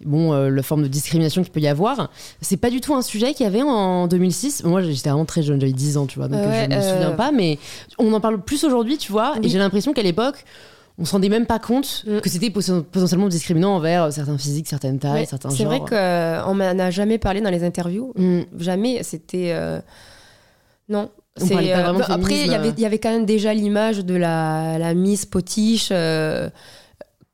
bon, 0.05 0.33
euh, 0.33 0.50
la 0.50 0.62
forme 0.62 0.83
de 0.83 0.88
discrimination 0.88 1.43
qu'il 1.43 1.52
peut 1.52 1.61
y 1.61 1.69
avoir. 1.69 2.11
C'est 2.40 2.57
pas 2.57 2.71
du 2.71 2.81
tout 2.81 2.95
un 2.95 3.02
sujet 3.02 3.35
qu'il 3.35 3.45
y 3.45 3.47
avait 3.47 3.62
en 3.62 4.07
2006. 4.07 4.64
Moi, 4.64 4.83
j'étais 4.83 5.11
vraiment 5.11 5.25
très 5.25 5.43
jeune, 5.43 5.61
j'avais 5.61 5.73
10 5.73 5.97
ans, 5.97 6.07
tu 6.07 6.19
vois, 6.19 6.28
donc 6.28 6.40
je 6.43 6.49
me 6.49 6.81
souviens 6.81 7.11
euh, 7.11 7.17
pas, 7.17 7.33
mais 7.33 7.59
on 7.99 8.12
en 8.12 8.21
parle 8.21 8.40
plus 8.40 8.64
aujourd'hui, 8.64 8.99
tu 8.99 9.12
vois, 9.12 9.35
et 9.43 9.49
j'ai 9.49 9.59
l'impression 9.59 9.93
qu'à 9.93 10.02
l'époque, 10.02 10.45
on 11.00 11.05
se 11.05 11.12
rendait 11.12 11.28
même 11.28 11.47
pas 11.47 11.59
compte 11.59 12.05
mm. 12.07 12.21
que 12.21 12.28
c'était 12.28 12.50
potentiellement 12.50 13.28
discriminant 13.28 13.76
envers 13.76 14.12
certains 14.12 14.38
physiques, 14.38 14.69
certaines 14.69 14.99
tailles, 14.99 15.26
certains 15.26 15.50
genres. 15.50 15.59
C'est 15.59 15.64
vrai 15.64 15.78
qu'on 15.78 16.55
m'en 16.55 16.78
a 16.78 16.90
jamais 16.90 17.19
parlé 17.19 17.40
dans 17.40 17.50
les 17.50 17.62
interviews. 17.62 18.12
Mm. 18.17 18.40
Jamais. 18.59 19.02
C'était. 19.05 19.52
Euh, 19.52 19.81
non. 20.88 21.11
Après, 22.09 22.40
il 22.40 22.50
y 22.50 22.54
avait, 22.54 22.73
y 22.76 22.87
avait 22.87 22.99
quand 22.99 23.11
même 23.11 23.26
déjà 23.26 23.54
l'image 23.54 24.04
de 24.04 24.14
la, 24.14 24.78
la 24.78 24.95
Miss 24.95 25.26
Potiche 25.26 25.92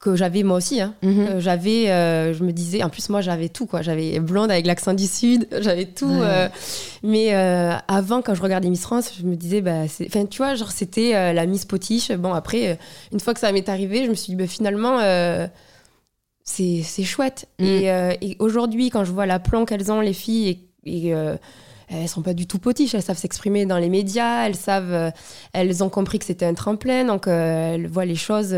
que 0.05 0.17
j'avais 0.17 0.43
moi 0.43 0.59
aussi. 0.59 0.83
Hein. 0.83 0.95
Mhm. 1.03 1.19
Euh, 1.19 1.41
j'avais, 1.41 1.91
euh, 1.91 2.35
je 2.35 2.45
me 2.45 2.53
disais, 2.53 2.83
en 2.83 2.91
plus 2.91 3.09
moi 3.09 3.23
j'avais 3.23 3.49
tout 3.49 3.65
quoi. 3.65 3.81
J'avais 3.81 4.21
blonde 4.21 4.51
avec 4.51 4.67
l'accent 4.67 4.93
du 4.93 5.07
sud, 5.07 5.49
j'avais 5.61 5.87
tout. 5.87 6.11
Euh, 6.11 6.49
mais 7.03 7.33
avant, 7.33 8.21
quand 8.21 8.35
je 8.35 8.43
regardais 8.43 8.69
Miss 8.69 8.83
France, 8.83 9.13
je 9.19 9.25
me 9.25 9.35
disais, 9.35 9.63
bah, 9.63 9.85
enfin 10.07 10.27
tu 10.27 10.39
vois, 10.39 10.55
genre 10.55 10.71
c'était 10.71 11.33
la 11.33 11.47
Miss 11.47 11.65
Potiche. 11.65 12.13
Bon 12.13 12.35
après, 12.35 12.79
une 13.13 13.21
fois 13.21 13.33
que 13.33 13.41
ça 13.41 13.51
m'est 13.51 13.69
arrivé, 13.69 14.05
je 14.05 14.11
me 14.11 14.15
suis 14.15 14.33
dit, 14.33 14.37
bah, 14.37 14.47
finalement. 14.47 14.99
c'est, 16.45 16.83
c'est 16.85 17.05
chouette. 17.05 17.49
Mm. 17.59 17.65
Et, 17.65 18.37
aujourd'hui, 18.39 18.91
quand 18.91 19.05
je 19.05 19.13
vois 19.13 19.27
la 19.27 19.39
plan 19.39 19.65
qu'elles 19.65 19.91
ont, 19.91 20.01
les 20.01 20.13
filles, 20.13 20.61
et, 20.85 21.09
et 21.09 21.15
elles 22.03 22.09
sont 22.09 22.23
pas 22.23 22.35
du 22.35 22.47
tout 22.47 22.59
potiches, 22.59 22.95
elles 22.95 23.03
savent 23.03 23.19
s'exprimer 23.19 23.67
dans 23.67 23.79
les 23.79 23.89
médias, 23.89 24.47
elles 24.47 24.57
savent, 24.57 25.13
elles 25.53 25.85
ont 25.85 25.89
compris 25.89 26.19
que 26.19 26.25
c'était 26.25 26.47
un 26.47 26.55
tremplin, 26.55 27.05
donc 27.05 27.27
elles 27.27 27.87
voient 27.87 28.05
les 28.05 28.17
choses 28.17 28.55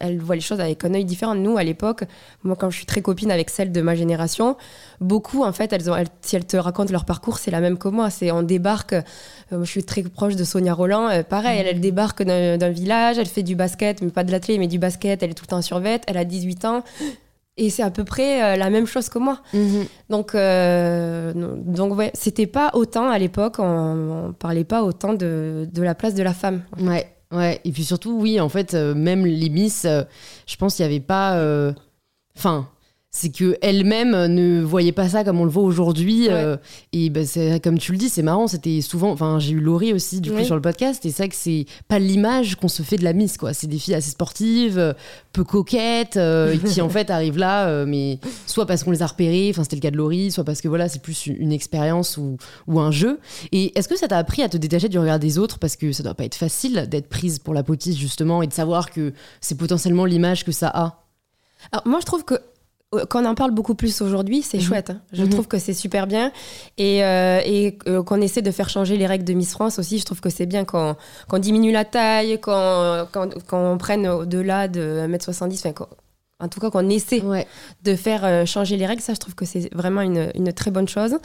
elle 0.00 0.18
voit 0.18 0.34
les 0.34 0.40
choses 0.40 0.60
avec 0.60 0.84
un 0.84 0.94
œil 0.94 1.04
différent. 1.04 1.34
Nous, 1.34 1.56
à 1.56 1.64
l'époque, 1.64 2.04
moi, 2.42 2.56
quand 2.56 2.70
je 2.70 2.76
suis 2.76 2.86
très 2.86 3.02
copine 3.02 3.30
avec 3.30 3.50
celle 3.50 3.72
de 3.72 3.80
ma 3.80 3.94
génération, 3.94 4.56
beaucoup, 5.00 5.44
en 5.44 5.52
fait, 5.52 5.72
elles 5.72 5.90
ont, 5.90 5.96
si 6.22 6.36
elles 6.36 6.46
te 6.46 6.56
racontent 6.56 6.92
leur 6.92 7.04
parcours, 7.04 7.38
c'est 7.38 7.50
la 7.50 7.60
même 7.60 7.78
que 7.78 7.88
moi. 7.88 8.10
C'est 8.10 8.30
on 8.30 8.42
débarque. 8.42 8.92
Euh, 8.92 9.02
je 9.52 9.64
suis 9.64 9.84
très 9.84 10.02
proche 10.02 10.36
de 10.36 10.44
Sonia 10.44 10.74
Roland. 10.74 11.08
Euh, 11.08 11.22
pareil, 11.22 11.64
elle, 11.66 11.80
débarque 11.80 12.22
d'un 12.22 12.70
village, 12.70 13.18
elle 13.18 13.26
fait 13.26 13.42
du 13.42 13.56
basket, 13.56 14.02
mais 14.02 14.10
pas 14.10 14.24
de 14.24 14.30
l'athlète, 14.30 14.58
mais 14.58 14.68
du 14.68 14.78
basket. 14.78 15.22
Elle 15.22 15.30
est 15.30 15.34
tout 15.34 15.44
le 15.44 15.48
temps 15.48 15.58
en 15.58 15.62
survette. 15.62 16.04
Elle 16.06 16.18
a 16.18 16.24
18 16.24 16.64
ans. 16.64 16.84
Et 17.56 17.70
c'est 17.70 17.82
à 17.82 17.90
peu 17.90 18.04
près 18.04 18.42
euh, 18.42 18.56
la 18.56 18.70
même 18.70 18.86
chose 18.86 19.08
que 19.08 19.18
moi. 19.18 19.40
Mhm. 19.52 19.86
Donc, 20.10 20.34
euh, 20.34 21.32
donc 21.34 21.96
ouais, 21.96 22.10
c'était 22.14 22.46
pas 22.46 22.70
autant 22.74 23.08
à 23.08 23.18
l'époque, 23.18 23.56
on, 23.58 24.26
on 24.28 24.32
parlait 24.32 24.64
pas 24.64 24.82
autant 24.82 25.14
de, 25.14 25.68
de 25.72 25.82
la 25.82 25.94
place 25.94 26.14
de 26.14 26.22
la 26.22 26.34
femme. 26.34 26.62
Ouais, 26.80 27.06
ouais. 27.32 27.60
Et 27.64 27.72
puis 27.72 27.84
surtout, 27.84 28.18
oui, 28.20 28.40
en 28.40 28.48
fait, 28.48 28.74
euh, 28.74 28.94
même 28.94 29.24
les 29.26 29.48
Miss, 29.50 29.86
je 29.86 30.56
pense 30.56 30.76
qu'il 30.76 30.84
n'y 30.86 30.92
avait 30.92 31.00
pas. 31.04 31.40
Enfin. 32.36 32.68
C'est 33.16 33.30
que 33.30 33.56
elle-même 33.62 34.10
ne 34.26 34.60
voyait 34.60 34.90
pas 34.90 35.08
ça 35.08 35.22
comme 35.22 35.40
on 35.40 35.44
le 35.44 35.50
voit 35.50 35.62
aujourd'hui. 35.62 36.26
Ouais. 36.26 36.32
euh, 36.32 36.56
et 36.92 37.10
ben, 37.10 37.24
c'est 37.24 37.62
comme 37.62 37.78
tu 37.78 37.92
le 37.92 37.98
dis, 37.98 38.08
c'est 38.08 38.24
marrant. 38.24 38.48
C'était 38.48 38.80
souvent. 38.80 39.12
Enfin, 39.12 39.38
j'ai 39.38 39.52
eu 39.52 39.60
Laurie 39.60 39.92
aussi 39.92 40.20
du 40.20 40.32
coup 40.32 40.42
sur 40.42 40.56
le 40.56 40.60
podcast. 40.60 41.06
Et 41.06 41.10
c'est 41.10 41.22
vrai 41.22 41.28
que 41.28 41.36
c'est 41.36 41.64
pas 41.86 42.00
l'image 42.00 42.56
qu'on 42.56 42.66
se 42.66 42.82
fait 42.82 42.96
de 42.96 43.04
la 43.04 43.12
Miss, 43.12 43.38
quoi. 43.38 43.54
C'est 43.54 43.68
des 43.68 43.78
filles 43.78 43.94
assez 43.94 44.10
sportives, 44.10 44.80
euh, 44.80 44.92
peu 45.32 45.44
coquettes, 45.44 46.16
euh, 46.16 46.56
qui 46.58 46.80
en 46.80 46.88
fait 46.90 47.08
arrivent 47.08 47.38
là, 47.38 47.68
euh, 47.68 47.86
mais 47.86 48.18
soit 48.46 48.66
parce 48.66 48.82
qu'on 48.82 48.90
les 48.90 49.02
a 49.02 49.06
repérées. 49.06 49.46
Enfin, 49.50 49.62
c'était 49.62 49.76
le 49.76 49.82
cas 49.82 49.92
de 49.92 49.96
Laurie, 49.96 50.32
soit 50.32 50.42
parce 50.42 50.60
que 50.60 50.66
voilà, 50.66 50.88
c'est 50.88 51.00
plus 51.00 51.26
une, 51.26 51.52
expérience 51.52 52.16
ou, 52.16 52.36
ou 52.66 52.80
un 52.80 52.90
jeu. 52.90 53.20
Et 53.52 53.78
est-ce 53.78 53.88
que 53.88 53.96
ça 53.96 54.08
t'a 54.08 54.18
appris 54.18 54.42
à 54.42 54.48
te 54.48 54.56
détacher 54.56 54.88
du 54.88 54.98
regard 54.98 55.20
des 55.20 55.38
autres? 55.38 55.60
Parce 55.60 55.76
que 55.76 55.92
ça 55.92 56.02
doit 56.02 56.14
pas 56.14 56.24
être 56.24 56.34
facile 56.34 56.88
d'être 56.90 57.08
prise 57.08 57.38
pour 57.38 57.54
la 57.54 57.62
potiche 57.62 57.96
justement 57.96 58.42
et 58.42 58.48
de 58.48 58.52
savoir 58.52 58.90
que 58.90 59.12
c'est 59.40 59.56
potentiellement 59.56 60.04
l'image 60.04 60.44
que 60.44 60.50
ça 60.50 60.68
a. 60.68 61.04
Alors, 61.70 61.86
moi, 61.86 62.00
je 62.00 62.06
trouve 62.06 62.24
que 62.24 62.34
euh, 62.94 63.04
quand 63.08 63.22
on 63.22 63.26
en 63.26 63.34
parle 63.34 63.50
beaucoup 63.52 63.74
plus 63.74 64.00
aujourd'hui, 64.02 64.42
c'est 64.42 64.58
Mhm. 64.58 64.62
chouette. 64.62 64.90
hein. 64.90 65.00
Je 65.12 65.22
Mhm. 65.24 65.30
trouve 65.30 65.48
que 65.48 65.58
c'est 65.58 65.74
super 65.74 66.06
bien. 66.06 66.32
Et, 66.78 67.04
euh, 67.04 67.40
et 67.44 67.78
euh, 67.88 68.02
qu'on 68.02 68.20
essaie 68.20 68.42
de 68.42 68.50
faire 68.50 68.68
changer 68.68 68.96
les 68.96 69.06
règles 69.06 69.24
de 69.24 69.32
Miss 69.32 69.52
France 69.52 69.78
aussi, 69.78 69.98
je 69.98 70.04
trouve 70.04 70.20
que 70.20 70.30
c'est 70.30 70.46
bien 70.46 70.64
qu'on 70.64 70.96
qu'on 71.28 71.38
diminue 71.38 71.72
la 71.72 71.84
taille, 71.84 72.40
qu'on 72.40 73.06
qu'on 73.12 73.28
qu'on 73.48 73.78
prenne 73.78 74.06
au-delà 74.08 74.68
de 74.68 75.00
1m70. 75.08 75.58
Enfin, 75.60 75.72
qu'on- 75.72 75.88
en 76.44 76.48
tout 76.48 76.60
cas, 76.60 76.70
qu'on 76.70 76.88
essaie 76.88 77.20
Ouais. 77.22 77.46
de 77.84 77.96
faire 77.96 78.24
euh, 78.24 78.44
changer 78.46 78.76
les 78.76 78.86
règles. 78.86 79.00
Ça, 79.02 79.14
je 79.14 79.18
trouve 79.18 79.34
que 79.34 79.44
c'est 79.44 79.72
vraiment 79.74 80.00
une, 80.02 80.30
une 80.34 80.52
très 80.52 80.70
bonne 80.70 80.88
chose. 80.88 81.16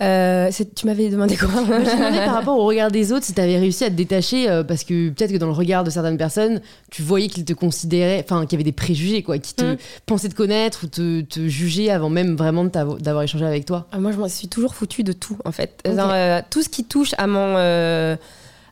Euh, 0.00 0.50
tu 0.76 0.86
m'avais 0.86 1.08
demandé 1.10 1.36
quoi? 1.36 1.48
Je 1.54 1.60
me 1.72 1.96
demandais 1.96 2.24
par 2.24 2.34
rapport 2.34 2.58
au 2.58 2.64
regard 2.64 2.90
des 2.90 3.12
autres 3.12 3.24
si 3.26 3.34
tu 3.34 3.40
avais 3.40 3.58
réussi 3.58 3.84
à 3.84 3.88
te 3.90 3.94
détacher 3.94 4.48
euh, 4.48 4.62
parce 4.64 4.84
que 4.84 5.10
peut-être 5.10 5.32
que 5.32 5.36
dans 5.36 5.46
le 5.46 5.52
regard 5.52 5.84
de 5.84 5.90
certaines 5.90 6.16
personnes, 6.16 6.60
tu 6.90 7.02
voyais 7.02 7.28
qu'ils 7.28 7.44
te 7.44 7.52
considéraient, 7.52 8.22
enfin 8.24 8.42
qu'il 8.46 8.52
y 8.52 8.54
avait 8.56 8.64
des 8.64 8.72
préjugés 8.72 9.22
quoi, 9.22 9.38
qui 9.38 9.54
te 9.54 9.64
Mm. 9.74 9.76
pensaient 10.06 10.28
te 10.30 10.34
connaître 10.34 10.84
ou 10.84 10.86
te, 10.86 11.20
te 11.22 11.48
juger 11.48 11.90
avant 11.90 12.08
même 12.08 12.34
vraiment 12.36 12.64
d'avoir 12.64 13.22
échangé 13.24 13.44
avec 13.44 13.66
toi. 13.66 13.86
Ah, 13.92 13.98
Moi, 13.98 14.12
je 14.12 14.16
m'en 14.18 14.28
suis 14.28 14.48
toujours 14.48 14.74
foutue 14.74 15.02
de 15.02 15.12
tout, 15.12 15.36
en 15.44 15.52
fait. 15.52 15.82
Genre, 15.84 16.14
tout 16.50 16.62
ce 16.62 16.68
qui 16.68 16.84
touche 16.84 17.12
à 17.18 17.26
mon, 17.26 17.56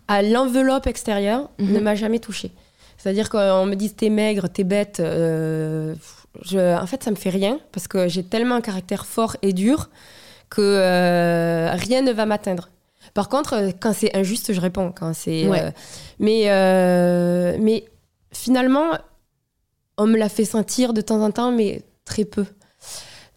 à 0.09 0.23
l'enveloppe 0.23 0.87
extérieure 0.87 1.51
Mhm. 1.59 1.73
ne 1.75 1.81
m'a 1.81 1.95
jamais 1.95 2.19
touchée. 2.19 2.53
C'est-à-dire 2.99 3.31
qu'on 3.31 3.65
me 3.65 3.75
dit 3.75 3.95
t'es 3.95 4.11
maigre, 4.11 4.49
t'es 4.49 4.65
bête. 4.65 5.01
euh, 5.01 5.95
je, 6.43 6.59
en 6.77 6.87
fait, 6.87 7.03
ça 7.03 7.11
me 7.11 7.17
fait 7.17 7.31
rien 7.31 7.59
parce 7.73 7.89
que 7.89 8.07
j'ai 8.09 8.23
tellement 8.25 8.57
un 8.57 8.61
caractère 8.61 9.07
fort 9.07 9.37
et 9.43 9.53
dur 9.53 9.89
que 10.51 10.61
euh, 10.61 11.71
rien 11.73 12.03
ne 12.03 12.13
va 12.13 12.27
m'atteindre. 12.27 12.71
Par 13.15 13.29
contre, 13.29 13.55
euh, 13.55 13.71
quand 13.81 13.93
c'est 13.95 14.15
injuste, 14.17 14.53
je 14.53 14.61
réponds. 14.61 14.93
Quand 14.93 15.15
c'est, 15.15 15.47
Ouais. 15.49 15.63
euh, 15.63 15.71
mais, 16.19 17.59
mais 17.61 17.85
finalement, 18.33 18.91
on 19.97 20.07
me 20.07 20.17
l'a 20.19 20.29
fait 20.29 20.45
sentir 20.45 20.93
de 20.93 21.01
temps 21.01 21.23
en 21.23 21.31
temps, 21.31 21.53
mais 21.53 21.83
très 22.05 22.25
peu. 22.25 22.45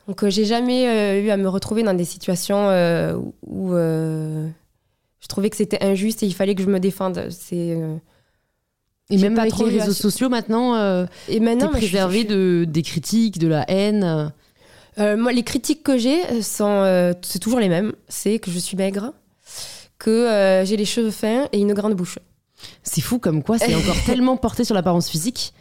Donc, 0.08 0.27
j'ai 0.27 0.46
jamais 0.46 1.22
eu 1.24 1.30
à 1.30 1.38
me 1.38 1.48
retrouver 1.48 1.84
dans 1.84 1.94
des 1.94 2.06
situations 2.06 2.68
où, 3.46 3.74
je 3.74 5.27
trouvais 5.27 5.50
que 5.50 5.56
c'était 5.58 5.84
injuste 5.84 6.24
et 6.24 6.25
il 6.25 6.34
fallait 6.34 6.56
que 6.56 6.63
je 6.63 6.68
me 6.68 6.80
défende. 6.80 7.27
C'est 7.30 7.77
Et 9.12 9.18
même 9.18 9.36
pas 9.36 9.41
avec 9.41 9.53
trop 9.53 9.65
les 9.68 9.80
réseaux 9.80 9.94
sociaux 9.94 10.30
maintenant, 10.30 10.75
euh, 10.75 11.06
et 11.27 11.34
t'es 11.36 11.39
maintenant, 11.39 11.70
suis- 11.72 11.77
préservé 11.88 12.20
suis- 12.20 12.27
de, 12.27 12.65
des 12.68 12.82
critiques, 12.82 13.38
de 13.39 13.48
la 13.48 13.70
haine. 13.70 14.03
euh. 14.03 14.27
Euh, 15.00 15.15
moi, 15.18 15.32
les 15.32 15.44
critiques 15.44 15.84
que 15.84 15.98
j'ai 15.98 16.22
euh, 16.84 17.13
c'est 17.22 17.39
toujours 17.39 17.60
les 17.60 17.70
mêmes. 17.70 17.94
C'est 18.10 18.39
que 18.39 18.51
je 18.51 18.60
suis 18.60 18.75
maigre, 18.75 19.13
que 20.00 20.63
j'ai 20.65 20.77
les 20.77 20.86
cheveux 20.86 21.12
fins 21.12 21.47
et 21.52 21.60
une 21.60 21.74
grande 21.74 21.93
bouche. 21.93 22.19
C'est 22.84 23.02
fou 23.02 23.17
comme 23.19 23.41
quoi 23.43 23.58
c'est 23.58 23.74
encore 23.76 23.95
tellement 24.06 24.38
porté 24.38 24.63
sur 24.63 24.76
l'apparence 24.76 25.10
physique. 25.10 25.54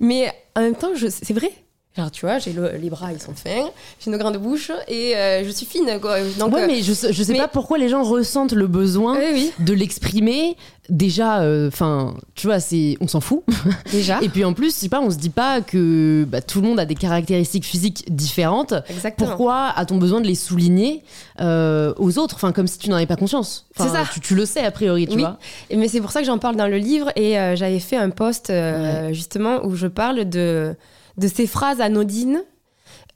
Mais 0.00 0.30
en 0.54 0.60
même 0.60 0.76
temps, 0.76 0.90
c'est 1.08 1.32
vrai. 1.34 1.50
Genre, 1.96 2.10
tu 2.10 2.26
vois, 2.26 2.38
j'ai 2.38 2.52
le- 2.52 2.72
les 2.80 2.90
bras, 2.90 3.12
ils 3.12 3.20
sont 3.22 3.34
fins, 3.34 3.70
j'ai 4.00 4.10
une 4.10 4.16
grande 4.16 4.36
bouche 4.38 4.72
et 4.88 5.14
euh, 5.16 5.44
je 5.44 5.50
suis 5.50 5.64
fine. 5.64 5.98
Quoi. 6.02 6.18
Donc, 6.40 6.52
ouais, 6.52 6.62
euh, 6.62 6.66
mais 6.66 6.82
je, 6.82 6.92
je 6.92 7.22
sais 7.22 7.32
mais- 7.32 7.38
pas 7.38 7.46
pourquoi 7.46 7.78
les 7.78 7.88
gens 7.88 8.02
ressentent 8.02 8.52
le 8.52 8.66
besoin 8.66 9.16
oui, 9.16 9.26
oui, 9.32 9.52
de 9.64 9.72
l'exprimer. 9.74 10.56
Déjà, 10.90 11.40
enfin, 11.68 12.14
tu 12.34 12.46
vois, 12.48 12.58
c'est, 12.60 12.96
on 13.00 13.06
s'en 13.08 13.20
fout. 13.20 13.42
déjà. 13.92 14.20
Et 14.22 14.28
puis 14.28 14.44
en 14.44 14.52
plus, 14.54 14.66
je 14.74 14.74
sais 14.80 14.88
pas, 14.88 15.00
on 15.00 15.08
se 15.10 15.16
dit 15.16 15.30
pas 15.30 15.60
que 15.60 16.26
bah, 16.28 16.42
tout 16.42 16.60
le 16.60 16.66
monde 16.66 16.80
a 16.80 16.84
des 16.84 16.96
caractéristiques 16.96 17.64
physiques 17.64 18.04
différentes. 18.14 18.74
Exactement. 18.90 19.28
Pourquoi 19.28 19.68
a-t-on 19.76 19.96
besoin 19.96 20.20
de 20.20 20.26
les 20.26 20.34
souligner 20.34 21.02
euh, 21.40 21.94
aux 21.98 22.18
autres? 22.18 22.34
Enfin, 22.34 22.50
comme 22.52 22.66
si 22.66 22.78
tu 22.78 22.90
n'en 22.90 22.96
avais 22.96 23.06
pas 23.06 23.16
conscience. 23.16 23.66
C'est 23.78 23.88
ça. 23.88 24.02
Tu, 24.12 24.18
tu 24.20 24.34
le 24.34 24.44
sais 24.46 24.64
a 24.64 24.70
priori, 24.72 25.06
tu 25.06 25.14
Oui. 25.14 25.20
vois. 25.22 25.38
Et 25.70 25.76
Mais 25.76 25.86
c'est 25.88 26.00
pour 26.00 26.10
ça 26.10 26.20
que 26.20 26.26
j'en 26.26 26.38
parle 26.38 26.56
dans 26.56 26.66
le 26.68 26.76
livre 26.78 27.10
et 27.16 27.38
euh, 27.38 27.54
j'avais 27.56 27.78
fait 27.80 27.96
un 27.96 28.10
post 28.10 28.50
euh, 28.50 29.12
justement 29.12 29.64
où 29.64 29.76
je 29.76 29.86
parle 29.86 30.28
de, 30.28 30.74
de 31.18 31.28
ces 31.28 31.46
phrases 31.46 31.80
anodines 31.80 32.42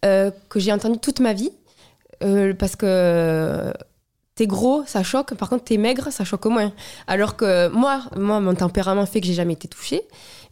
euh, 0.04 0.30
que 0.48 0.60
j'ai 0.60 0.72
entendues 0.72 0.98
toute 0.98 1.20
ma 1.20 1.32
vie. 1.32 1.50
Euh, 2.22 2.52
parce 2.54 2.74
que 2.74 2.86
euh, 2.86 3.72
t'es 4.34 4.46
gros, 4.46 4.84
ça 4.86 5.02
choque. 5.02 5.34
Par 5.34 5.48
contre, 5.48 5.64
t'es 5.64 5.76
maigre, 5.76 6.10
ça 6.10 6.24
choque 6.24 6.46
moins. 6.46 6.72
Alors 7.06 7.36
que 7.36 7.68
moi, 7.68 8.02
moi 8.16 8.40
mon 8.40 8.54
tempérament 8.54 9.06
fait 9.06 9.20
que 9.20 9.26
j'ai 9.26 9.34
jamais 9.34 9.54
été 9.54 9.68
touchée. 9.68 10.02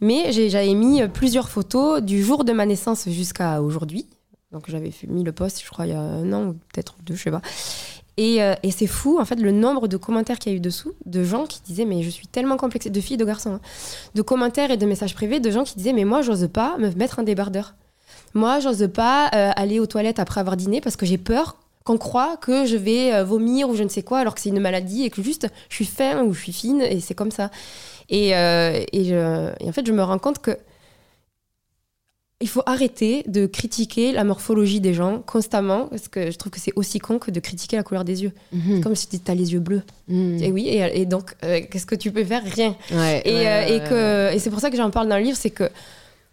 Mais 0.01 0.33
j'avais 0.33 0.75
mis 0.75 1.07
plusieurs 1.09 1.49
photos 1.49 2.03
du 2.03 2.23
jour 2.23 2.45
de 2.45 2.53
ma 2.53 2.67
naissance 2.67 3.09
jusqu'à 3.09 3.63
aujourd'hui. 3.63 4.07
Donc 4.53 4.65
j'avais 4.69 4.93
mis 5.09 5.25
le 5.25 5.33
post, 5.33 5.63
je 5.65 5.71
crois, 5.71 5.87
il 5.87 5.93
y 5.93 5.95
a 5.95 6.01
un 6.01 6.33
an 6.33 6.47
ou 6.49 6.53
peut-être 6.53 6.97
deux, 7.03 7.15
je 7.15 7.25
sais 7.25 7.31
pas. 7.31 7.43
Et, 8.17 8.43
euh, 8.43 8.55
et 8.63 8.71
c'est 8.71 8.87
fou, 8.87 9.19
en 9.21 9.25
fait, 9.25 9.37
le 9.37 9.53
nombre 9.53 9.89
de 9.89 9.97
commentaires 9.97 10.39
qu'il 10.39 10.53
y 10.53 10.55
a 10.55 10.57
eu 10.57 10.61
dessous, 10.61 10.95
de 11.05 11.23
gens 11.23 11.45
qui 11.45 11.61
disaient, 11.63 11.85
mais 11.85 12.03
je 12.03 12.09
suis 12.09 12.27
tellement 12.27 12.57
complexée, 12.57 12.89
de 12.89 13.01
filles 13.01 13.19
de 13.19 13.25
garçons, 13.25 13.55
hein, 13.55 13.61
de 14.15 14.23
commentaires 14.23 14.71
et 14.71 14.79
de 14.79 14.87
messages 14.87 15.15
privés, 15.15 15.39
de 15.39 15.51
gens 15.51 15.65
qui 15.65 15.77
disaient, 15.77 15.93
mais 15.93 16.05
moi, 16.05 16.23
j'ose 16.23 16.49
pas 16.53 16.79
me 16.79 16.91
mettre 16.93 17.19
un 17.19 17.25
débardeur. 17.25 17.75
Moi, 18.33 18.61
j'ose 18.61 18.89
pas 18.93 19.31
euh, 19.35 19.51
aller 19.57 19.81
aux 19.81 19.87
toilettes 19.87 20.19
après 20.19 20.41
avoir 20.41 20.57
dîné 20.57 20.81
parce 20.81 20.97
que 20.97 21.05
j'ai 21.05 21.19
peur 21.19 21.57
qu'on 21.85 21.99
croit 21.99 22.37
que 22.39 22.65
je 22.65 22.77
vais 22.77 23.15
euh, 23.15 23.23
vomir 23.23 23.69
ou 23.69 23.75
je 23.75 23.83
ne 23.83 23.89
sais 23.89 24.03
quoi, 24.03 24.19
alors 24.19 24.35
que 24.35 24.41
c'est 24.41 24.49
une 24.49 24.61
maladie 24.61 25.05
et 25.05 25.11
que 25.11 25.23
juste 25.23 25.49
je 25.69 25.75
suis 25.75 25.85
fin 25.85 26.25
ou 26.25 26.33
je 26.33 26.41
suis 26.41 26.53
fine 26.53 26.81
et 26.81 27.01
c'est 27.01 27.15
comme 27.15 27.31
ça. 27.31 27.51
Et, 28.09 28.29
et 28.31 29.15
en 29.15 29.73
fait, 29.73 29.85
je 29.85 29.93
me 29.93 30.03
rends 30.03 30.19
compte 30.19 30.39
que 30.39 30.57
il 32.41 32.49
faut 32.49 32.63
arrêter 32.67 33.23
de 33.27 33.47
critiquer 33.47 34.13
la 34.13 34.23
morphologie 34.23 34.81
des 34.81 34.93
gens 34.93 35.21
constamment, 35.21 35.87
parce 35.87 36.09
que 36.09 36.31
je 36.31 36.37
trouve 36.37 36.53
que 36.53 36.61
c'est 36.61 36.73
aussi 36.77 36.99
con 36.99 37.19
que 37.19 37.31
de 37.31 37.41
critiquer 37.41 37.77
la 37.77 37.83
couleur 37.83 38.05
des 38.05 38.23
yeux. 38.25 38.33
Mhm. 38.53 38.83
Comme 38.83 38.95
si 38.95 39.09
tu 39.09 39.19
as 39.31 39.35
les 39.35 39.55
yeux 39.55 39.61
bleus. 39.61 39.83
Mhm. 40.09 40.43
Et 40.43 40.53
oui, 40.53 40.69
et, 40.69 41.01
et 41.01 41.07
donc, 41.07 41.35
euh, 41.45 41.61
qu'est-ce 41.71 41.87
que 41.87 41.95
tu 41.95 42.13
peux 42.13 42.25
faire? 42.25 42.43
Rien. 42.45 42.77
Ouais, 42.93 43.23
Et, 43.25 43.33
ouais, 43.33 43.47
euh, 43.47 43.67
et 43.67 43.81
ouais. 43.81 43.89
que, 43.89 44.35
et 44.35 44.39
c'est 44.39 44.51
pour 44.51 44.61
ça 44.61 44.71
que 44.71 44.77
j'en 44.77 44.91
parle 44.91 45.09
dans 45.09 45.17
le 45.17 45.23
livre, 45.23 45.39
c'est 45.41 45.51
que 45.51 45.71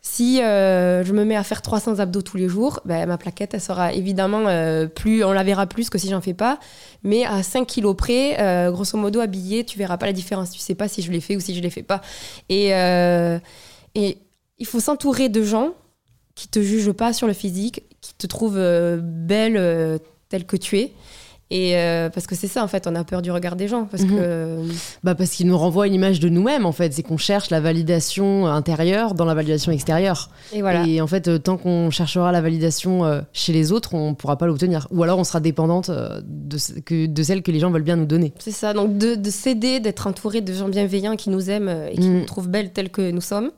si 0.02 0.42
euh, 0.42 1.06
je 1.06 1.13
me 1.13 1.24
mets 1.24 1.38
à 1.38 1.44
faire 1.44 1.62
300 1.62 2.00
abdos 2.00 2.22
tous 2.22 2.36
les 2.36 2.50
jours, 2.50 2.82
ben, 2.84 3.06
ma 3.08 3.18
plaquette, 3.18 3.54
elle 3.54 3.62
sera 3.62 3.94
évidemment 3.94 4.44
euh, 4.48 4.88
plus, 4.88 5.24
on 5.24 5.32
la 5.32 5.44
verra 5.44 5.66
plus 5.68 5.89
que 5.89 5.98
si 5.98 6.10
j'en 6.10 6.20
fais 6.20 6.34
pas. 6.34 6.60
Mais 7.04 7.24
à 7.24 7.42
5 7.42 7.66
kilos 7.66 7.96
près, 7.96 8.38
euh, 8.42 8.70
grosso 8.72 8.98
modo, 8.98 9.22
habillée, 9.22 9.63
tu 9.63 9.78
verras 9.78 9.96
pas 9.96 10.08
la 10.08 10.12
différence. 10.12 10.52
Tu 10.52 10.60
sais 10.60 10.76
pas 10.76 10.89
si 10.89 11.02
je 11.02 11.10
l'ai 11.13 11.22
fait 11.22 11.38
ou 11.38 11.39
si 11.39 11.56
je 11.56 11.62
l'ai 11.62 11.70
fait 11.70 11.84
pas. 11.84 12.02
Et, 12.50 12.74
euh, 12.76 13.39
et 13.96 14.18
il 14.60 14.66
faut 14.66 14.82
s'entourer 14.82 15.30
de 15.30 15.42
gens 15.42 15.70
qui 16.36 16.48
te 16.48 16.62
jugent 16.62 16.91
pas 16.91 17.13
sur 17.13 17.28
le 17.28 17.34
physique, 17.34 17.84
qui 18.02 18.13
te 18.15 18.28
trouvent 18.28 18.58
euh, 18.58 19.00
belle 19.02 19.58
euh, 19.58 19.98
telle 20.30 20.46
que 20.46 20.58
tu 20.58 20.80
es. 20.80 20.91
Et 21.52 21.78
euh, 21.78 22.10
parce 22.10 22.26
que 22.26 22.34
c'est 22.34 22.48
ça, 22.48 22.63
en 22.63 22.67
fait, 22.67 22.88
on 22.88 22.96
a 22.96 23.04
peur 23.04 23.22
du 23.22 23.30
regard 23.30 23.56
des 23.56 23.67
gens. 23.67 23.86
Parce 23.86 24.02
Mhm. 24.02 24.10
que. 24.17 24.58
Bah 25.04 25.13
parce 25.13 25.30
qu'il 25.32 25.46
nous 25.46 25.58
renvoie 25.58 25.86
une 25.86 25.93
image 25.93 26.19
de 26.19 26.28
nous-mêmes 26.28 26.65
en 26.65 26.72
fait, 26.72 26.91
c'est 26.93 27.04
qu'on 27.04 27.17
cherche 27.17 27.52
la 27.52 27.60
validation 27.60 28.48
intérieure 28.48 29.13
dans 29.13 29.26
la 29.26 29.36
validation 29.36 29.72
extérieure. 29.72 30.32
Et 30.52 30.62
voilà. 30.62 30.88
Et 30.88 31.00
en 31.02 31.06
fait, 31.06 31.43
tant 31.43 31.58
qu'on 31.58 31.91
cherchera 31.91 32.32
la 32.32 32.41
validation 32.41 33.24
chez 33.34 33.54
les 33.54 33.72
autres, 33.72 33.93
on 33.93 34.15
pourra 34.15 34.38
pas 34.38 34.48
l'obtenir. 34.48 34.88
Ou 34.89 35.04
alors 35.04 35.19
on 35.19 35.24
sera 35.24 35.41
dépendante 35.41 35.91
de, 36.24 36.58
ce- 36.58 36.74
que, 36.80 37.06
de 37.06 37.24
celle 37.24 37.43
que 37.43 37.52
les 37.52 37.60
gens 37.60 37.69
veulent 37.69 37.84
bien 37.84 37.98
nous 37.98 38.06
donner. 38.08 38.34
C'est 38.39 38.50
ça, 38.52 38.74
donc 38.74 38.98
de, 38.98 39.13
de 39.13 39.30
s'aider, 39.30 39.80
d'être 39.80 40.08
entouré 40.08 40.41
de 40.41 40.54
gens 40.54 40.69
bienveillants 40.69 41.17
qui 41.17 41.30
nous 41.30 41.52
aiment 41.52 41.69
et 41.91 41.96
qui 41.96 42.10
Mm. 42.10 42.19
nous 42.19 42.26
trouvent 42.26 42.50
belles 42.50 42.72
telles 42.72 42.89
que 42.89 43.12
nous 43.12 43.22
sommes, 43.22 43.52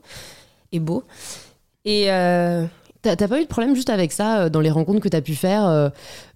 et 0.72 0.80
beaux. 0.80 1.04
Et 1.86 2.10
euh, 2.12 2.64
T'as 3.02 3.16
pas 3.28 3.38
eu 3.40 3.44
de 3.44 3.48
problème 3.48 3.74
juste 3.76 3.88
avec 3.90 4.10
ça 4.12 4.40
euh, 4.40 4.48
dans 4.48 4.60
les 4.60 4.70
rencontres 4.70 4.98
que 5.00 5.08
t'as 5.08 5.20
pu 5.20 5.34
faire 5.36 5.64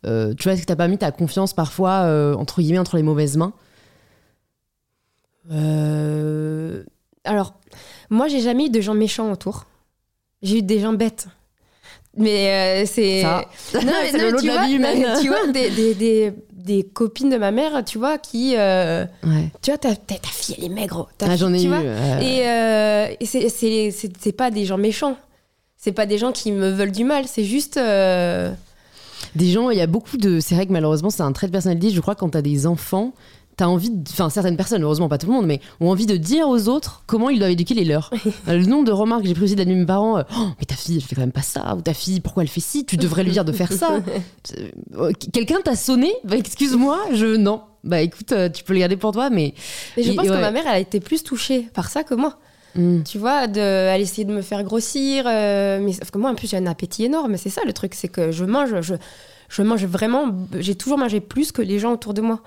euh, 0.07 0.33
Tu 0.35 0.45
vois, 0.45 0.53
est-ce 0.53 0.63
que 0.63 0.67
t'as 0.67 0.77
pas 0.77 0.87
mis 0.89 0.99
ta 0.99 1.11
confiance 1.11 1.53
parfois 1.53 2.35
entre 2.39 2.63
guillemets 2.63 2.79
entre 2.79 2.97
les 2.97 3.03
mauvaises 3.03 3.37
mains? 3.37 3.53
Euh, 5.51 6.85
alors, 7.25 7.55
moi, 8.09 8.29
j'ai 8.29 8.41
jamais 8.41 8.67
eu 8.67 8.71
de 8.71 8.81
gens 8.81 8.95
méchants 8.95 9.31
autour. 9.33 9.67
J'ai 10.43 10.59
eu 10.59 10.63
des 10.63 10.81
gens 10.81 10.93
bêtes. 10.93 11.27
Mais 12.17 12.83
euh, 12.83 12.87
c'est. 12.87 13.23
Ça, 13.23 13.45
Non, 13.75 13.93
c'est 14.11 14.19
le 14.19 14.31
lot 14.31 14.39
tu 14.39 14.47
de 14.47 14.51
la 14.51 14.57
vois, 14.59 14.67
vie 14.67 14.75
humaine. 14.75 15.05
tu 15.21 15.29
vois, 15.29 15.47
des, 15.49 15.71
des, 15.71 15.95
des, 15.95 16.33
des 16.53 16.83
copines 16.85 17.31
de 17.31 17.37
ma 17.37 17.51
mère, 17.51 17.85
tu 17.85 17.99
vois, 17.99 18.19
qui. 18.19 18.55
euh, 18.57 19.05
Ouais. 19.25 19.51
tu 19.63 19.71
vois, 19.71 19.79
ta, 19.79 19.91
fille, 20.25 20.55
elle 20.59 20.65
est 20.65 20.69
maigre. 20.69 21.09
Ta 21.19 21.27
Ah, 21.31 21.37
J'en 21.37 21.53
ai 21.53 21.59
tu 21.59 21.65
eu. 21.67 21.69
vois. 21.69 21.79
euh, 21.79 23.09
Et, 23.19 23.23
et 23.23 23.27
c'est- 23.27 23.49
c'est 23.49 23.91
c'est- 23.91 24.13
c'est 24.21 24.33
pas 24.33 24.51
des 24.51 24.65
gens 24.65 24.79
méchants. 24.79 25.17
C'est 25.81 25.93
pas 25.93 26.07
des 26.07 26.19
gens 26.19 26.31
qui 26.33 26.53
me 26.53 26.69
veulent 26.71 26.93
du 26.93 27.05
mal, 27.05 27.25
c'est 27.27 27.45
juste. 27.45 27.77
euh, 27.79 28.53
Des 29.35 29.51
gens, 29.51 29.71
il 29.71 29.79
y 29.79 29.81
a 29.81 29.87
beaucoup 29.87 30.17
de. 30.19 30.39
C'est 30.41 30.55
vrai 30.55 30.67
que 30.67 30.73
malheureusement, 30.73 31.11
c'est 31.11 31.23
un 31.23 31.33
trait 31.33 31.47
de 31.47 31.53
personnalité. 31.53 31.91
Je 31.91 32.01
crois 32.01 32.15
que 32.15 32.21
quand 32.21 32.31
t'as 32.31 32.43
des 32.43 32.67
enfants, 32.67 33.13
t'as 33.57 33.67
envie. 33.67 33.91
de- 33.91 34.09
Enfin, 34.11 34.29
certaines 34.31 34.57
personnes, 34.57 34.83
heureusement 34.83 35.09
pas 35.09 35.19
tout 35.19 35.27
le 35.27 35.33
monde, 35.33 35.47
mais 35.47 35.61
ont 35.81 35.91
envie 35.91 36.07
de 36.07 36.17
dire 36.17 36.49
aux 36.49 36.69
autres 36.69 37.03
comment 37.07 37.31
ils 37.31 37.39
doivent 37.39 37.51
éduquer 37.53 37.75
les 37.75 37.85
leurs. 37.85 38.11
Euh, 38.49 38.59
le 38.59 38.65
nombre 38.67 38.85
de 38.87 38.93
remarques 38.93 39.23
que 39.23 39.29
j'ai 39.29 39.35
pris 39.35 39.45
aussi 39.45 39.57
de 39.57 39.65
mes 39.65 39.87
parents 39.87 40.19
euh, 40.19 40.23
Oh, 40.37 40.49
mais 40.59 40.65
ta 40.67 40.75
fille, 40.75 40.97
elle 40.97 41.03
fait 41.03 41.15
quand 41.15 41.21
même 41.23 41.33
pas 41.33 41.43
ça. 41.43 41.75
Ou 41.77 41.81
ta 41.83 41.95
fille, 41.95 42.21
pourquoi 42.21 42.43
elle 42.43 42.49
fait 42.49 42.61
ci 42.61 42.85
Tu 42.85 42.97
devrais 42.97 43.25
lui 43.25 43.33
dire 43.33 43.45
de 43.45 43.53
faire 43.53 43.73
ça. 43.73 44.01
Quelqu'un 45.33 45.61
t'a 45.63 45.77
sonné? 45.77 46.13
Bah, 46.25 46.37
excuse-moi, 46.37 46.99
je. 47.15 47.37
Non. 47.37 47.63
Bah, 47.85 48.01
écoute, 48.03 48.33
euh, 48.33 48.49
tu 48.51 48.65
peux 48.65 48.73
le 48.75 48.81
garder 48.81 48.97
pour 48.97 49.13
toi, 49.13 49.31
mais. 49.31 49.55
Mais 49.97 50.03
je 50.03 50.13
Et- 50.13 50.15
pense 50.15 50.27
ouais. 50.29 50.35
que 50.37 50.41
ma 50.41 50.51
mère, 50.51 50.65
elle 50.67 50.75
a 50.75 50.79
été 50.79 51.01
plus 51.01 51.23
touchée 51.23 51.69
par 51.73 51.89
ça 51.89 52.03
que 52.03 52.15
moi. 52.15 52.39
Hmm. 52.75 53.03
Tu 53.03 53.19
vois, 53.19 53.47
de, 53.47 53.61
elle 53.61 54.01
essayait 54.01 54.25
de 54.25 54.33
me 54.33 54.43
faire 54.43 54.63
grossir. 54.63 55.25
euh, 55.27 55.81
mais 55.83 55.93
sauf 55.93 56.11
que 56.11 56.19
moi, 56.19 56.31
en 56.31 56.35
plus, 56.35 56.49
j'ai 56.49 56.57
un 56.57 56.67
appétit 56.67 57.05
énorme. 57.05 57.37
C'est 57.37 57.51
ça 57.51 57.63
le 57.67 57.73
truc, 57.73 57.95
c'est 57.95 58.09
que 58.09 58.31
je 58.31 58.45
mange, 58.45 58.81
je, 58.81 58.95
je 59.49 59.63
mange 59.63 59.85
vraiment. 59.85 60.27
J'ai 60.59 60.75
toujours 60.75 60.99
mangé 60.99 61.21
plus 61.21 61.53
que 61.53 61.63
les 61.63 61.79
gens 61.79 61.93
autour 61.93 62.15
de 62.15 62.21
moi. 62.23 62.41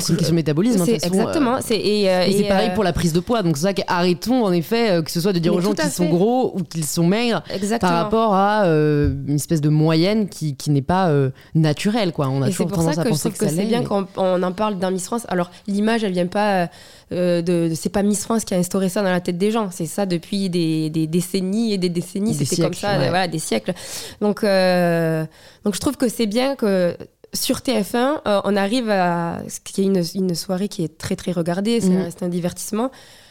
C'est 0.00 0.12
une 0.12 0.16
question 0.18 0.32
de 0.32 0.36
métabolisme. 0.36 0.80
hein, 0.80 0.84
façon, 0.84 0.92
euh, 0.92 1.06
exactement. 1.08 1.58
c'est 1.60 1.76
et, 1.78 2.10
euh, 2.10 2.24
Et, 2.26 2.32
c'est 2.32 2.44
pareil 2.48 2.70
euh, 2.70 2.74
pour 2.74 2.84
la 2.84 2.92
prise 2.92 3.12
de 3.12 3.20
poids. 3.20 3.42
Donc 3.42 3.56
c'est 3.56 3.64
ça 3.64 3.74
qu'arrêtons 3.74 4.44
en 4.44 4.52
effet 4.52 4.90
euh, 4.90 5.02
que 5.02 5.10
ce 5.10 5.20
soit 5.20 5.32
de 5.32 5.38
dire 5.38 5.52
Mais 5.52 5.58
aux 5.58 5.60
gens 5.60 5.72
qu'ils 5.72 5.90
sont 5.90 6.06
gros 6.08 6.52
ou 6.56 6.62
qu'ils 6.62 6.84
sont 6.84 7.06
maigres 7.06 7.42
Exactement. 7.52 7.90
par 7.92 8.02
rapport 8.02 8.34
à 8.34 8.64
euh, 8.66 9.14
une 9.26 9.36
espèce 9.36 9.60
de 9.60 9.68
moyenne 9.68 10.28
qui, 10.28 10.56
qui 10.56 10.70
n'est 10.70 10.82
pas 10.82 11.08
euh, 11.08 11.30
naturelle. 11.54 12.12
Quoi. 12.12 12.28
On 12.28 12.42
a 12.42 12.48
Et 12.48 12.50
toujours 12.50 12.70
tendance 12.70 12.94
ça 12.94 13.00
à 13.00 13.04
que 13.04 13.08
penser 13.10 13.30
que, 13.30 13.38
que, 13.38 13.46
ça 13.48 13.54
c'est 13.54 13.64
bien 13.64 13.80
mais- 13.80 13.86
qu'on 13.86 14.06
on 14.16 14.42
en 14.42 14.52
parle 14.52 14.78
dans 14.78 14.90
Miss 14.90 15.04
France. 15.06 15.22
Alors, 15.28 15.50
l'image, 15.66 16.04
elle 16.04 16.12
vient 16.12 16.26
pas 16.26 16.68
euh, 17.12 17.42
de. 17.42 17.68
de- 17.68 17.74
c'est 17.74 17.88
pas 17.90 18.02
Miss 18.02 18.22
France 18.24 18.44
qui 18.44 18.54
a 18.54 18.58
instauré 18.58 18.88
ça 18.88 19.02
dans 19.02 19.10
la 19.10 19.20
tête 19.20 19.38
des 19.38 19.50
gens. 19.50 19.68
C'est 19.70 19.86
ça 19.86 20.06
depuis 20.06 20.48
des, 20.50 20.90
des 20.90 21.06
décennies 21.06 21.72
et 21.72 21.78
des 21.78 21.88
décennies. 21.88 22.34
C'était 22.34 22.62
comme 22.62 22.74
ça, 22.74 22.92
ouais. 22.98 23.08
voilà, 23.08 23.28
des 23.28 23.38
siècles. 23.38 23.72
Donc, 24.20 24.42
euh, 24.44 25.24
donc, 25.64 25.74
je 25.74 25.80
trouve 25.80 25.96
que 25.96 26.08
c'est 26.08 26.26
bien 26.26 26.56
que. 26.56 26.96
Sur 27.34 27.58
TF1, 27.58 28.20
euh, 28.26 28.40
on 28.44 28.56
arrive 28.56 28.88
à. 28.90 29.42
ce 29.48 29.60
qui 29.60 29.82
est 29.82 29.84
une, 29.84 30.02
une 30.14 30.34
soirée 30.34 30.68
qui 30.68 30.82
est 30.84 30.96
très, 30.96 31.16
très 31.16 31.32
regardée. 31.32 31.80
C'est 31.80 31.94
un- 31.96 32.10
c'est 32.10 32.24
un 32.24 32.28
divertissement. 32.28 32.90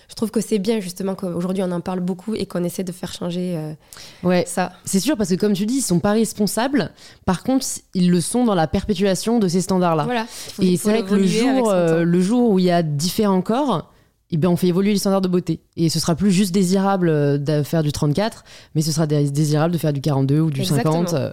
Je 0.10 0.16
trouve 0.16 0.30
que 0.30 0.42
c'est 0.42 0.60
bien, 0.60 0.80
justement, 0.80 1.16
qu'aujourd'hui, 1.16 1.64
on 1.64 1.72
en 1.72 1.80
parle 1.82 2.02
beaucoup 2.02 2.36
et 2.36 2.46
qu'on 2.46 2.64
essaie 2.64 2.84
de 2.84 2.92
faire 2.92 3.12
changer 3.14 3.56
euh, 3.58 3.74
Ouais, 4.22 4.44
ça. 4.46 4.74
c'est 4.86 5.00
sûr 5.00 5.18
parce 5.18 5.30
que 5.30 5.36
comme 5.36 5.54
tu 5.54 5.66
dis, 5.66 5.76
ils 5.78 5.82
sont 5.82 6.00
pas 6.00 6.12
responsables. 6.12 6.92
Par 7.26 7.42
contre, 7.42 7.66
ils 7.96 8.12
le 8.12 8.22
sont 8.22 8.44
dans 8.44 8.54
la 8.54 8.68
perpétuation 8.68 9.40
de 9.40 9.48
ces 9.48 9.62
standards-là. 9.62 10.04
Voilà. 10.04 10.28
Et 10.62 10.78
c'est 10.78 10.90
vrai 10.90 11.04
que 11.04 11.16
le 11.16 11.26
jour, 11.26 11.72
euh, 11.72 12.04
le 12.04 12.22
jour 12.22 12.52
où 12.52 12.60
il 12.60 12.66
y 12.66 12.72
a 12.72 12.84
différents 12.84 13.42
corps, 13.42 13.90
eh 14.30 14.38
ben, 14.38 14.50
on 14.50 14.56
fait 14.58 14.68
évoluer 14.68 14.92
les 14.92 15.00
standards 15.00 15.22
de 15.22 15.28
beauté. 15.30 15.62
Et 15.76 15.90
ce 15.90 16.00
sera 16.00 16.14
plus 16.16 16.32
juste 16.32 16.54
désirable 16.54 17.10
euh, 17.10 17.38
de 17.40 17.64
faire 17.64 17.82
du 17.82 17.92
34, 17.92 18.44
mais 18.76 18.82
ce 18.82 18.92
sera 18.92 19.08
dé- 19.08 19.30
désirable 19.32 19.74
de 19.74 19.80
faire 19.80 19.92
du 19.94 20.02
42 20.02 20.40
ou 20.40 20.52
du 20.52 20.62
Exactement. 20.62 21.06
50. 21.08 21.14
euh. 21.16 21.32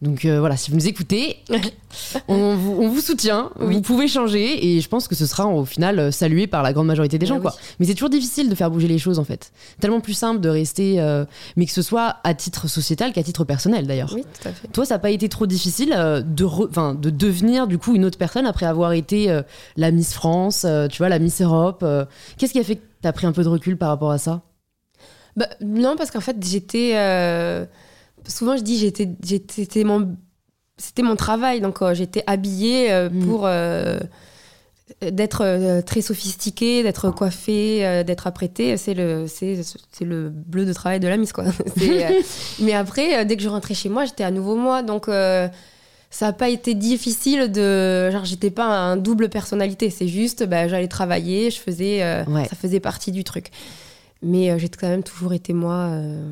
Donc 0.00 0.24
euh, 0.24 0.38
voilà, 0.38 0.56
si 0.56 0.70
vous 0.70 0.76
nous 0.76 0.86
écoutez, 0.86 1.36
on, 2.28 2.54
vous, 2.56 2.76
on 2.80 2.88
vous 2.88 3.00
soutient, 3.00 3.50
Oui. 3.60 3.74
vous 3.74 3.80
pouvez 3.82 4.06
changer, 4.08 4.64
et 4.76 4.80
je 4.80 4.88
pense 4.88 5.08
que 5.08 5.14
ce 5.14 5.26
sera 5.26 5.46
au 5.48 5.64
final 5.64 6.12
salué 6.12 6.46
par 6.46 6.62
la 6.62 6.72
grande 6.72 6.86
majorité 6.86 7.18
des 7.18 7.26
Eh 7.26 7.28
gens. 7.28 7.40
Quoi. 7.40 7.54
Mais 7.80 7.86
c'est 7.86 7.94
toujours 7.94 8.10
difficile 8.10 8.48
de 8.48 8.54
faire 8.54 8.70
bouger 8.70 8.86
les 8.88 8.98
choses 8.98 9.18
en 9.18 9.24
fait. 9.24 9.50
Tellement 9.80 10.00
plus 10.00 10.14
simple 10.14 10.40
de 10.40 10.48
rester, 10.48 11.00
euh, 11.00 11.24
mais 11.56 11.66
que 11.66 11.72
ce 11.72 11.82
soit 11.82 12.16
à 12.24 12.34
titre 12.34 12.68
sociétal 12.68 13.12
qu'à 13.12 13.22
titre 13.24 13.44
personnel 13.44 13.86
d'ailleurs. 13.86 14.12
Oui, 14.14 14.22
tout 14.22 14.48
à 14.48 14.52
fait. 14.52 14.68
Toi, 14.68 14.84
ça 14.86 14.94
n'a 14.94 14.98
pas 15.00 15.10
été 15.10 15.28
trop 15.28 15.46
difficile 15.46 15.92
euh, 15.96 16.20
de, 16.22 16.44
re- 16.44 16.98
de 16.98 17.10
devenir 17.10 17.66
du 17.66 17.78
coup 17.78 17.94
une 17.94 18.04
autre 18.04 18.18
personne 18.18 18.46
après 18.46 18.66
avoir 18.66 18.92
été 18.92 19.40
la 19.76 19.90
Miss 19.90 20.14
France, 20.14 20.64
tu 20.90 20.98
vois, 20.98 21.08
la 21.08 21.18
Miss 21.18 21.40
Europe. 21.40 21.84
Qu'est-ce 22.38 22.52
qui 22.52 22.58
a 22.60 22.64
fait 22.64 22.80
que 23.00 23.02
tu 23.02 23.08
as 23.08 23.12
pris 23.12 23.26
un 23.26 23.32
peu 23.32 23.42
de 23.42 23.48
recul 23.48 23.76
par 23.76 23.88
rapport 23.88 24.10
à 24.10 24.18
ça? 24.18 24.42
Bah, 25.36 25.48
non, 25.60 25.96
parce 25.96 26.10
qu'en 26.10 26.20
fait, 26.20 26.36
j'étais. 26.44 26.92
euh, 26.94 27.64
souvent, 28.26 28.56
je 28.56 28.62
dis, 28.62 28.78
j'étais, 28.78 29.08
j'étais, 29.24 29.64
c'était 29.64 29.84
mon, 29.84 30.16
c'était 30.76 31.02
mon 31.02 31.16
travail. 31.16 31.60
Donc, 31.60 31.82
euh, 31.82 31.94
j'étais 31.94 32.22
habillée 32.26 32.92
euh, 32.92 33.08
Mm. 33.10 33.26
pour 33.26 33.48
d'être 35.02 35.80
très 35.82 36.00
sophistiquée, 36.02 36.82
d'être 36.82 37.10
coiffée, 37.10 38.02
d'être 38.04 38.26
apprêtée. 38.26 38.76
C'est 38.76 38.92
le, 38.94 39.26
c'est, 39.28 39.60
c'est 39.92 40.04
le 40.04 40.28
bleu 40.30 40.66
de 40.66 40.72
travail 40.72 40.98
de 41.00 41.06
la 41.08 41.16
Miss, 41.16 41.32
quoi. 41.32 41.44
Mais 42.60 42.74
après, 42.74 43.24
dès 43.24 43.36
que 43.36 43.42
je 43.42 43.48
rentrais 43.48 43.74
chez 43.74 43.88
moi, 43.88 44.04
j'étais 44.04 44.24
à 44.24 44.30
nouveau 44.30 44.56
moi. 44.56 44.82
Donc. 44.82 45.08
Ça 46.10 46.26
n'a 46.26 46.32
pas 46.32 46.48
été 46.48 46.74
difficile 46.74 47.50
de. 47.52 48.10
Genre, 48.10 48.24
j'étais 48.24 48.50
pas 48.50 48.66
un 48.66 48.96
double 48.96 49.28
personnalité. 49.28 49.90
C'est 49.90 50.08
juste, 50.08 50.44
bah, 50.44 50.66
j'allais 50.68 50.88
travailler, 50.88 51.50
je 51.50 51.58
faisais. 51.60 52.02
euh, 52.02 52.24
Ouais. 52.24 52.46
Ça 52.48 52.56
faisait 52.56 52.80
partie 52.80 53.12
du 53.12 53.22
truc. 53.24 53.50
Mais 54.22 54.50
euh, 54.50 54.58
j'ai 54.58 54.68
quand 54.68 54.88
même 54.88 55.02
toujours 55.02 55.32
été 55.32 55.52
moi. 55.54 55.74
euh, 55.92 56.22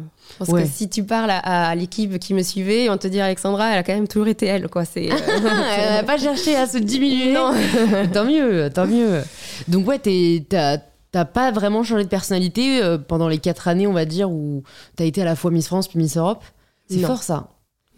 Ouais. 0.47 0.63
que 0.65 0.69
si 0.69 0.91
tu 0.91 1.05
parles 1.05 1.31
à, 1.31 1.69
à 1.71 1.75
l'équipe 1.75 2.19
qui 2.19 2.35
me 2.35 2.43
suivait, 2.43 2.91
on 2.91 2.99
te 2.99 3.07
dit 3.09 3.19
Alexandra, 3.19 3.71
elle 3.73 3.79
a 3.79 3.83
quand 3.83 3.95
même 3.95 4.07
toujours 4.09 4.29
été 4.29 4.45
elle. 4.47 4.69
Quoi. 4.69 4.85
C'est, 4.85 5.11
euh, 5.11 5.15
Elle 5.79 5.95
n'a 5.95 6.03
pas 6.07 6.19
cherché 6.19 6.55
à 6.55 6.67
se 6.67 6.77
diminuer. 6.77 7.33
Non. 7.33 7.53
tant 8.13 8.25
mieux, 8.27 8.69
tant 8.75 8.87
mieux. 8.87 9.23
Donc 9.69 9.87
ouais, 9.89 9.99
t'es- 9.99 10.45
t'as 10.49 10.79
t'as 11.13 11.25
pas 11.25 11.51
vraiment 11.51 11.83
changé 11.83 12.05
de 12.05 12.09
personnalité 12.11 12.83
pendant 13.09 13.29
les 13.29 13.39
quatre 13.39 13.67
années, 13.69 13.87
on 13.87 13.95
va 13.95 14.05
dire, 14.05 14.31
où 14.31 14.63
t'as 14.97 15.05
été 15.07 15.23
à 15.23 15.25
la 15.25 15.35
fois 15.37 15.51
Miss 15.51 15.67
France 15.67 15.89
puis 15.89 15.99
Miss 15.99 16.19
Europe? 16.19 16.45
C'est 16.91 16.99
Non. 16.99 17.07
fort 17.09 17.23
ça. 17.23 17.49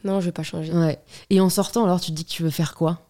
Non, 0.04 0.20
je 0.20 0.26
vais 0.26 0.32
pas 0.32 0.42
changer. 0.42 0.72
Ouais. 0.72 0.98
Et 1.30 1.40
en 1.40 1.48
sortant, 1.50 1.84
alors, 1.84 2.00
tu 2.00 2.10
te 2.10 2.16
dis 2.16 2.24
que 2.24 2.30
tu 2.30 2.42
veux 2.42 2.50
faire 2.50 2.74
quoi? 2.74 3.00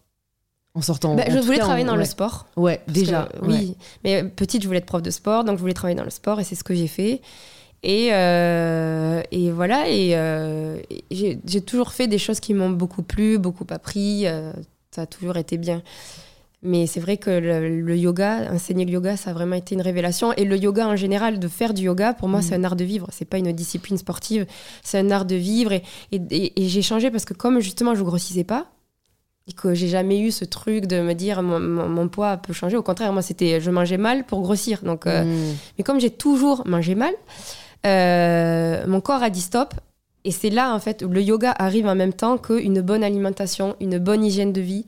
En 0.75 0.83
sortant. 0.83 1.15
Bah, 1.17 1.25
en 1.29 1.33
je 1.33 1.39
voulais 1.39 1.59
cas, 1.59 1.65
travailler 1.65 1.85
en- 1.85 1.93
dans 1.93 1.97
le 1.97 2.05
sport. 2.05 2.47
Ouais, 2.57 2.81
déjà. 2.87 3.29
que, 3.41 3.45
oui, 3.47 3.77
mais 4.05 4.23
petite, 4.25 4.63
je 4.63 4.67
voulais 4.69 4.79
être 4.79 4.87
prof 4.87 5.03
de 5.03 5.11
sport, 5.11 5.43
donc 5.45 5.57
je 5.57 5.61
voulais 5.61 5.75
travailler 5.75 5.97
dans 5.97 6.05
le 6.05 6.11
sport 6.11 6.39
et 6.41 6.45
c'est 6.45 6.55
ce 6.55 6.63
que 6.65 6.75
j'ai 6.75 6.87
fait. 6.87 7.21
Et, 7.83 8.11
euh, 8.13 9.23
et 9.33 9.51
voilà, 9.51 9.89
et, 9.89 10.11
euh, 10.15 10.79
j'ai 11.11 11.61
toujours 11.63 11.93
fait 11.93 12.07
des 12.07 12.19
choses 12.19 12.39
qui 12.39 12.55
m'ont 12.55 12.71
beaucoup 12.71 13.03
plu, 13.03 13.39
beaucoup 13.39 13.67
appris. 13.71 14.27
euh, 14.27 14.53
ça 14.93 15.03
a 15.03 15.07
toujours 15.07 15.37
été 15.39 15.57
bien. 15.57 15.83
Mais 16.63 16.87
c'est 16.87 17.01
vrai 17.01 17.17
que 17.17 17.31
le, 17.31 17.81
le 17.81 17.97
yoga, 17.97 18.53
enseigner 18.53 18.85
le 18.85 18.91
yoga, 18.93 19.17
ça 19.17 19.31
a 19.31 19.33
vraiment 19.33 19.57
été 19.57 19.75
une 19.75 19.81
révélation. 19.81 20.33
Et 20.35 20.45
le 20.45 20.57
yoga 20.59 20.87
en 20.89 20.97
général, 20.97 21.39
de 21.39 21.49
faire 21.49 21.73
du 21.73 21.85
yoga, 21.85 22.13
pour 22.13 22.29
moi, 22.29 22.41
Mm. 22.41 22.43
c'est 22.43 22.55
un 22.55 22.65
art 22.65 22.77
de 22.77 22.85
vivre. 22.85 23.07
C'est 23.13 23.25
pas 23.25 23.39
une 23.39 23.51
discipline 23.53 23.97
sportive, 23.97 24.45
c'est 24.83 24.99
un 24.99 25.11
art 25.11 25.25
de 25.25 25.37
vivre. 25.37 25.73
Et, 25.73 25.83
et, 26.13 26.21
et- 26.31 26.63
et 26.65 26.69
j'ai 26.69 26.83
changé 26.83 27.11
parce 27.11 27.25
que 27.25 27.33
comme 27.35 27.61
justement 27.61 27.95
je 27.95 28.03
grossissais 28.03 28.45
pas, 28.45 28.67
et 29.49 29.53
que 29.55 29.73
j'ai 29.73 29.89
jamais 29.89 30.21
eu 30.21 30.31
ce 30.31 30.45
truc 30.45 30.85
de 30.87 31.01
me 31.01 31.15
dire 31.15 31.43
mon, 31.43 31.59
mon- 31.59 31.89
mon 31.89 32.09
poids 32.09 32.37
peut 32.37 32.53
changer. 32.53 32.77
Au 32.77 32.83
contraire, 32.83 33.13
moi, 33.15 33.23
c'était 33.23 33.59
je 33.61 33.71
mangeais 33.71 33.97
mal 33.97 34.25
pour 34.25 34.43
grossir. 34.43 34.81
Donc, 34.85 35.07
euh, 35.07 35.25
Mm. 35.25 35.55
mais 35.79 35.83
comme 35.85 35.99
j'ai 35.99 36.11
toujours 36.11 36.63
mangé 36.67 36.95
mal, 36.95 37.15
euh, 37.87 38.85
mon 38.87 39.01
corps 39.01 39.23
a 39.23 39.31
dit 39.31 39.41
stop. 39.41 39.75
Et 40.25 40.31
c'est 40.31 40.51
là, 40.51 40.75
en 40.75 40.79
fait, 40.79 41.03
où 41.03 41.09
le 41.09 41.23
yoga 41.23 41.55
arrive 41.59 41.87
en 41.87 41.95
même 41.95 42.13
temps 42.13 42.37
qu'une 42.37 42.83
bonne 42.83 43.03
alimentation, 43.03 43.75
une 43.81 43.99
bonne 43.99 44.23
hygiène 44.25 44.53
de 44.53 44.61
vie, 44.61 44.85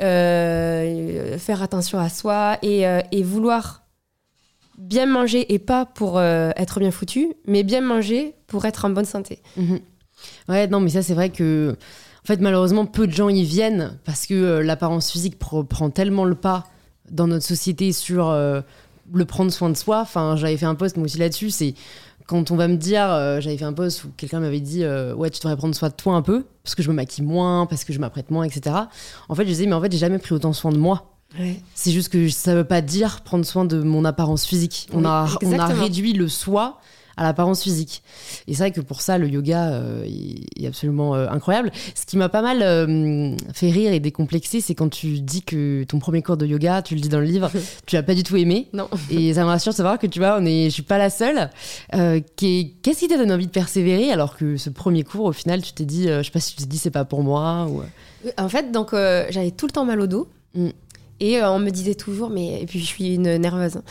euh, 0.00 1.38
faire 1.38 1.62
attention 1.62 1.98
à 1.98 2.08
soi 2.08 2.58
et, 2.62 2.86
euh, 2.86 3.00
et 3.12 3.22
vouloir 3.22 3.82
bien 4.78 5.06
manger 5.06 5.52
et 5.52 5.58
pas 5.58 5.84
pour 5.84 6.18
euh, 6.18 6.50
être 6.56 6.80
bien 6.80 6.90
foutu, 6.90 7.34
mais 7.46 7.62
bien 7.62 7.82
manger 7.82 8.34
pour 8.46 8.64
être 8.64 8.84
en 8.84 8.90
bonne 8.90 9.04
santé. 9.04 9.42
Mhm. 9.56 9.80
Ouais, 10.48 10.66
non, 10.68 10.80
mais 10.80 10.90
ça, 10.90 11.02
c'est 11.02 11.14
vrai 11.14 11.30
que. 11.30 11.76
En 12.22 12.26
fait, 12.26 12.40
malheureusement, 12.40 12.84
peu 12.84 13.06
de 13.06 13.12
gens 13.12 13.30
y 13.30 13.44
viennent 13.44 13.98
parce 14.04 14.26
que 14.26 14.58
l'apparence 14.58 15.10
physique 15.10 15.38
prend 15.38 15.90
tellement 15.90 16.26
le 16.26 16.34
pas 16.34 16.66
dans 17.10 17.26
notre 17.26 17.46
société 17.46 17.92
sur 17.92 18.30
le 18.30 19.24
prendre 19.24 19.50
soin 19.50 19.70
de 19.70 19.76
soi. 19.76 20.00
Enfin, 20.00 20.36
j'avais 20.36 20.58
fait 20.58 20.66
un 20.66 20.74
post 20.74 20.98
moi 20.98 21.06
aussi 21.06 21.16
là-dessus. 21.16 21.48
C'est 21.48 21.74
quand 22.30 22.52
on 22.52 22.56
va 22.56 22.68
me 22.68 22.76
dire, 22.76 23.10
euh, 23.10 23.40
j'avais 23.40 23.56
fait 23.58 23.64
un 23.64 23.72
post 23.72 24.04
où 24.04 24.10
quelqu'un 24.16 24.38
m'avait 24.38 24.60
dit, 24.60 24.84
euh, 24.84 25.12
ouais, 25.14 25.30
tu 25.30 25.40
devrais 25.40 25.56
prendre 25.56 25.74
soin 25.74 25.88
de 25.88 25.94
toi 25.94 26.14
un 26.14 26.22
peu 26.22 26.44
parce 26.62 26.76
que 26.76 26.82
je 26.84 26.88
me 26.88 26.94
maquille 26.94 27.24
moins, 27.24 27.66
parce 27.66 27.82
que 27.82 27.92
je 27.92 27.98
m'apprête 27.98 28.30
moins, 28.30 28.44
etc. 28.44 28.76
En 29.28 29.34
fait, 29.34 29.42
je 29.42 29.48
disais, 29.48 29.66
mais 29.66 29.72
en 29.72 29.80
fait, 29.80 29.90
j'ai 29.90 29.98
jamais 29.98 30.18
pris 30.18 30.32
autant 30.32 30.52
soin 30.52 30.70
de 30.70 30.78
moi. 30.78 31.16
C'est 31.74 31.90
juste 31.90 32.08
que 32.08 32.28
ça 32.28 32.54
veut 32.54 32.64
pas 32.64 32.82
dire 32.82 33.22
prendre 33.22 33.44
soin 33.44 33.64
de 33.64 33.82
mon 33.82 34.04
apparence 34.04 34.46
physique. 34.46 34.88
On, 34.92 35.00
Oui, 35.00 35.06
a, 35.06 35.26
on 35.44 35.58
a 35.58 35.66
réduit 35.66 36.12
le 36.12 36.28
soi 36.28 36.78
à 37.20 37.24
l'apparence 37.24 37.62
physique. 37.62 38.02
Et 38.48 38.54
c'est 38.54 38.62
vrai 38.62 38.70
que 38.70 38.80
pour 38.80 39.02
ça, 39.02 39.18
le 39.18 39.28
yoga 39.28 39.72
euh, 39.72 40.06
est 40.56 40.66
absolument 40.66 41.14
euh, 41.14 41.28
incroyable. 41.28 41.70
Ce 41.94 42.06
qui 42.06 42.16
m'a 42.16 42.30
pas 42.30 42.40
mal 42.40 42.62
euh, 42.62 43.36
fait 43.52 43.70
rire 43.70 43.92
et 43.92 44.00
décomplexé, 44.00 44.62
c'est 44.62 44.74
quand 44.74 44.88
tu 44.88 45.20
dis 45.20 45.42
que 45.42 45.84
ton 45.84 45.98
premier 45.98 46.22
cours 46.22 46.38
de 46.38 46.46
yoga, 46.46 46.80
tu 46.80 46.94
le 46.94 47.00
dis 47.02 47.10
dans 47.10 47.20
le 47.20 47.26
livre, 47.26 47.50
tu 47.86 47.94
l'as 47.94 48.02
pas 48.02 48.14
du 48.14 48.22
tout 48.22 48.38
aimé. 48.38 48.68
Non. 48.72 48.88
Et 49.10 49.34
ça 49.34 49.42
me 49.42 49.48
rassure 49.48 49.72
de 49.72 49.76
savoir 49.76 49.98
que 49.98 50.06
tu 50.06 50.18
vois, 50.18 50.38
on 50.40 50.46
est, 50.46 50.64
je 50.64 50.70
suis 50.70 50.82
pas 50.82 50.96
la 50.96 51.10
seule. 51.10 51.50
Qu'est-ce 51.92 52.98
qui 52.98 53.08
t'a 53.08 53.18
donné 53.18 53.34
envie 53.34 53.46
de 53.46 53.52
persévérer 53.52 54.10
alors 54.10 54.38
que 54.38 54.56
ce 54.56 54.70
premier 54.70 55.04
cours, 55.04 55.26
au 55.26 55.32
final, 55.32 55.60
tu 55.60 55.74
t'es 55.74 55.84
dit, 55.84 56.04
je 56.04 56.22
sais 56.22 56.30
pas 56.30 56.40
si 56.40 56.54
tu 56.54 56.62
t'es 56.62 56.68
dit 56.68 56.78
c'est 56.78 56.90
pas 56.90 57.04
pour 57.04 57.22
moi 57.22 57.66
ou. 57.68 57.82
En 58.38 58.48
fait, 58.48 58.72
donc 58.72 58.92
j'avais 58.92 59.50
tout 59.50 59.66
le 59.66 59.72
temps 59.72 59.84
mal 59.84 60.00
au 60.00 60.06
dos. 60.06 60.26
Mm. 60.54 60.70
Et 61.20 61.38
euh, 61.40 61.50
on 61.50 61.58
me 61.58 61.70
disait 61.70 61.94
toujours, 61.94 62.30
mais 62.30 62.62
et 62.62 62.66
puis 62.66 62.80
je 62.80 62.84
suis 62.86 63.14
une 63.14 63.36
nerveuse. 63.36 63.76
hein. 63.76 63.82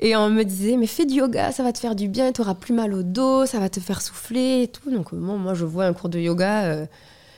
Et 0.00 0.16
on 0.16 0.28
me 0.28 0.42
disait, 0.42 0.76
mais 0.76 0.86
fais 0.88 1.06
du 1.06 1.14
yoga, 1.14 1.52
ça 1.52 1.62
va 1.62 1.72
te 1.72 1.78
faire 1.78 1.94
du 1.94 2.08
bien, 2.08 2.32
tu 2.32 2.40
auras 2.40 2.54
plus 2.54 2.74
mal 2.74 2.92
au 2.92 3.02
dos, 3.04 3.46
ça 3.46 3.60
va 3.60 3.68
te 3.68 3.78
faire 3.80 4.02
souffler 4.02 4.62
et 4.64 4.68
tout. 4.68 4.90
Donc 4.90 5.12
euh, 5.12 5.16
bon, 5.16 5.38
moi 5.38 5.54
je 5.54 5.64
vois 5.64 5.84
un 5.86 5.92
cours 5.92 6.08
de 6.08 6.18
yoga, 6.18 6.64
euh, 6.64 6.86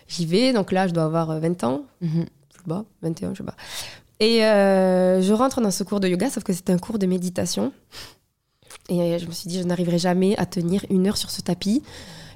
j'y 0.09 0.25
vais. 0.27 0.53
Donc 0.55 0.73
là, 0.73 0.89
je 0.89 0.93
dois 0.95 1.05
avoir 1.05 1.31
euh, 1.31 1.39
20 1.39 1.65
ans, 1.65 1.83
Mhm. 2.01 2.25
je 2.53 2.57
sais 2.59 2.65
pas, 2.67 2.85
21, 3.03 3.33
je 3.35 3.39
sais 3.39 3.45
pas. 3.45 3.55
Et 4.19 4.43
euh, 4.47 5.21
je 5.21 5.33
rentre 5.35 5.61
dans 5.61 5.71
ce 5.71 5.85
cours 5.85 6.01
de 6.01 6.09
yoga, 6.09 6.31
sauf 6.31 6.43
que 6.43 6.55
c'est 6.55 6.71
un 6.71 6.79
cours 6.79 6.99
de 6.99 7.05
méditation. 7.07 7.73
Et 8.89 9.19
je 9.19 9.27
me 9.27 9.33
suis 9.33 9.49
dit, 9.49 9.59
je 9.59 9.65
n'arriverai 9.65 9.99
jamais 9.99 10.37
à 10.39 10.47
tenir 10.47 10.85
une 10.91 11.07
heure 11.09 11.17
sur 11.17 11.31
ce 11.31 11.43
tapis. 11.43 11.83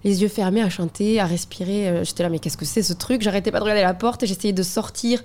Les 0.05 0.23
yeux 0.23 0.29
fermés, 0.29 0.63
à 0.63 0.71
chanter, 0.71 1.21
à 1.21 1.27
respirer. 1.27 1.89
Euh, 1.89 2.05
J'étais 2.05 2.23
là, 2.23 2.29
mais 2.29 2.39
qu'est-ce 2.39 2.57
que 2.57 2.65
c'est 2.65 2.83
ce 2.83 2.93
truc? 2.93 3.23
J'arrêtais 3.23 3.51
pas 3.51 3.59
de 3.59 3.65
regarder 3.65 3.83
la 3.83 3.95
porte, 3.95 4.25
j'essayais 4.25 4.53
de 4.53 4.63
sortir 4.63 5.23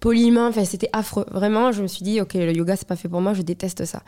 poliment. 0.00 0.46
Enfin, 0.46 0.64
c'était 0.64 0.90
affreux. 0.92 1.26
Vraiment, 1.30 1.72
je 1.72 1.82
me 1.82 1.86
suis 1.86 2.02
dit, 2.02 2.20
ok, 2.20 2.34
le 2.34 2.52
yoga, 2.52 2.76
c'est 2.76 2.88
pas 2.88 2.96
fait 2.96 3.08
pour 3.08 3.20
moi, 3.20 3.34
je 3.34 3.42
déteste 3.42 3.84
ça. 3.84 4.02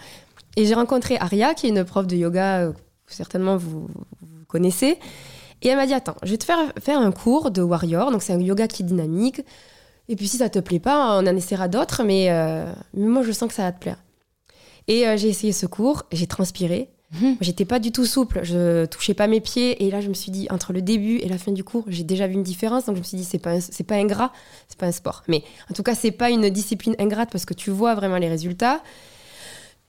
Et 0.57 0.65
j'ai 0.65 0.75
rencontré 0.75 1.19
Aria, 1.19 1.55
qui 1.55 1.67
est 1.67 1.71
une 1.71 1.85
prof 1.85 2.07
de 2.07 2.17
yoga, 2.17 2.61
euh, 2.61 2.73
que 3.07 3.15
certainement 3.15 3.57
vous, 3.57 3.89
connaissez. 4.49 4.99
Et 5.63 5.69
elle 5.69 5.77
m'a 5.77 5.87
dit, 5.87 5.95
attends, 5.95 6.17
je 6.23 6.31
vais 6.31 6.39
te 6.39 6.45
faire 6.45 6.59
faire 6.81 7.01
un 7.01 7.13
cours 7.13 7.51
de 7.51 7.63
warrior. 7.63 8.11
Donc, 8.11 8.23
c'est 8.23 8.33
un 8.33 8.41
yoga 8.41 8.69
qui 8.69 8.83
est 8.83 8.87
dynamique. 8.87 9.43
Et 10.09 10.17
puis, 10.17 10.29
si 10.29 10.39
ça 10.39 10.49
te 10.49 10.59
plaît 10.59 10.81
pas, 10.81 11.19
on 11.19 11.27
en 11.27 11.37
essaiera 11.37 11.69
d'autres. 11.69 12.05
Mais, 12.05 12.31
euh, 12.31 12.73
moi, 12.95 13.23
je 13.23 13.33
sens 13.33 13.49
que 13.49 13.55
ça 13.55 13.63
va 13.63 13.73
te 13.73 13.81
plaire. 13.81 13.99
Et 14.89 15.05
j'ai 15.17 15.29
essayé 15.29 15.53
ce 15.53 15.67
cours, 15.67 16.05
j'ai 16.13 16.29
transpiré. 16.29 16.91
J'étais 17.41 17.65
pas 17.65 17.79
du 17.79 17.93
tout 17.93 18.05
souple, 18.05 18.41
je 18.43 18.85
touchais 18.87 19.15
pas 19.15 19.27
mes 19.27 19.41
pieds. 19.41 19.85
Et 19.85 19.91
là, 19.91 20.01
je 20.01 20.09
me 20.09 20.15
suis 20.15 20.33
dit, 20.33 20.47
entre 20.51 20.73
le 20.73 20.83
début 20.83 21.19
et 21.19 21.29
la 21.29 21.39
fin 21.39 21.53
du 21.53 21.65
cours, 21.65 21.85
j'ai 21.89 22.05
déjà 22.05 22.27
vu 22.27 22.35
une 22.35 22.43
différence. 22.43 22.87
Donc, 22.87 22.97
je 22.97 23.01
me 23.01 23.05
suis 23.05 23.17
dit, 23.17 23.25
c'est 23.25 23.39
pas, 23.39 23.57
pas 23.87 23.95
ingrat, 23.95 24.33
c'est 24.69 24.79
pas 24.79 24.87
un 24.87 24.93
sport. 24.93 25.23
Mais 25.29 25.43
en 25.71 25.75
tout 25.75 25.83
cas, 25.83 25.95
c'est 25.95 26.11
pas 26.11 26.31
une 26.31 26.51
discipline 26.51 26.97
ingrate 26.99 27.31
parce 27.31 27.45
que 27.45 27.55
tu 27.55 27.71
vois 27.71 27.95
vraiment 27.95 28.19
les 28.19 28.29
résultats. 28.29 28.83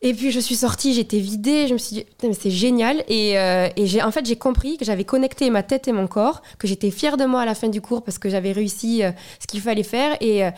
Et 0.03 0.13
puis, 0.13 0.29
je 0.29 0.39
suis 0.39 0.55
sortie, 0.55 0.93
j'étais 0.93 1.17
vidée. 1.17 1.67
Je 1.67 1.73
me 1.73 1.79
suis 1.79 1.95
dit, 1.95 2.03
putain, 2.03 2.27
mais 2.27 2.35
c'est 2.35 2.51
génial. 2.51 3.03
Et, 3.07 3.39
euh, 3.39 3.67
et 3.75 4.01
en 4.03 4.11
fait, 4.11 4.25
j'ai 4.27 4.35
compris 4.35 4.77
que 4.77 4.85
j'avais 4.85 5.05
connecté 5.05 5.49
ma 5.49 5.63
tête 5.63 5.87
et 5.87 5.91
mon 5.91 6.05
corps, 6.05 6.43
que 6.59 6.67
j'étais 6.67 6.91
fière 6.91 7.17
de 7.17 7.25
moi 7.25 7.41
à 7.41 7.45
la 7.45 7.55
fin 7.55 7.67
du 7.67 7.81
cours 7.81 8.03
parce 8.03 8.19
que 8.19 8.29
j'avais 8.29 8.51
réussi 8.51 9.03
euh, 9.03 9.11
ce 9.39 9.47
qu'il 9.47 9.59
fallait 9.59 9.81
faire. 9.81 10.15
Et, 10.21 10.45
euh, 10.45 10.51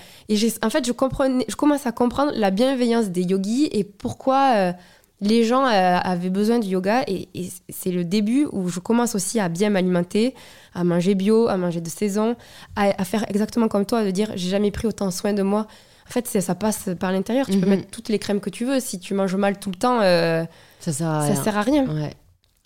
en 0.62 0.70
fait, 0.70 0.86
je, 0.86 0.92
je 0.92 1.56
commence 1.56 1.88
à 1.88 1.94
comprendre 1.94 2.34
la 2.36 2.52
bienveillance 2.52 3.08
des 3.10 3.24
yogis 3.24 3.70
et 3.72 3.86
pourquoi. 3.86 4.74
Les 5.22 5.44
gens 5.44 5.66
euh, 5.66 5.98
avaient 6.02 6.30
besoin 6.30 6.60
du 6.60 6.70
yoga 6.70 7.04
et, 7.08 7.28
et 7.36 7.50
c'est 7.70 7.92
le 7.92 8.04
début 8.06 8.48
où 8.52 8.70
je 8.70 8.80
commence 8.80 9.16
aussi 9.16 9.40
à 9.40 9.50
bien 9.50 9.70
m'alimenter, 9.70 10.34
à 10.74 10.84
manger 10.84 11.14
bio, 11.16 11.48
à 11.48 11.58
manger 11.58 11.82
de 11.82 11.90
saison, 11.90 12.36
à, 12.76 12.90
à 13.02 13.04
faire 13.06 13.26
exactement 13.30 13.68
comme 13.68 13.86
toi, 13.86 14.04
de 14.06 14.12
dire 14.12 14.32
j'ai 14.36 14.50
jamais 14.50 14.72
pris 14.72 14.88
autant 14.88 15.12
soin 15.12 15.34
de 15.34 15.42
moi. 15.42 15.68
En 16.08 16.12
fait, 16.12 16.26
c'est- 16.26 16.42
ça 16.42 16.56
passe 16.56 16.90
par 17.00 17.12
l'intérieur. 17.12 17.46
Tu 17.46 17.60
peux 17.60 17.66
Mhm. 17.66 17.70
mettre 17.70 17.90
toutes 17.92 18.10
les 18.10 18.18
crèmes 18.18 18.40
que 18.40 18.50
tu 18.50 18.66
veux. 18.66 18.80
Si 18.80 19.00
tu 19.00 19.14
manges 19.14 19.36
mal 19.36 19.60
tout 19.60 19.70
le 19.70 19.76
temps, 19.76 20.00
euh, 20.02 20.44
Ça 20.80 20.92
sert 20.94 21.08
à 21.08 21.22
ça 21.22 21.34
rien. 21.34 21.44
sert 21.44 21.58
à 21.58 21.62
rien. 21.62 21.86
Ouais. 21.88 22.14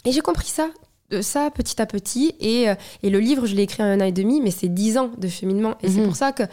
Et 0.05 0.11
j'ai 0.11 0.21
compris 0.21 0.47
ça, 0.47 0.69
de 1.09 1.21
ça 1.21 1.49
petit 1.51 1.81
à 1.81 1.85
petit. 1.85 2.35
Et, 2.39 2.69
euh, 2.69 2.75
et 3.01 3.09
le 3.09 3.19
livre, 3.19 3.45
je 3.47 3.55
l'ai 3.55 3.63
écrit 3.63 3.83
en 3.83 3.87
un 3.87 3.99
an 3.99 4.05
et 4.05 4.11
demi, 4.13 4.39
mais 4.41 4.51
c'est 4.51 4.69
dix 4.69 4.97
ans 4.97 5.09
de 5.17 5.27
cheminement. 5.27 5.75
Et 5.81 5.89
c'est 5.89 5.99
Mhm. 5.99 6.05
pour 6.05 6.15
ça 6.15 6.31
que 6.31 6.43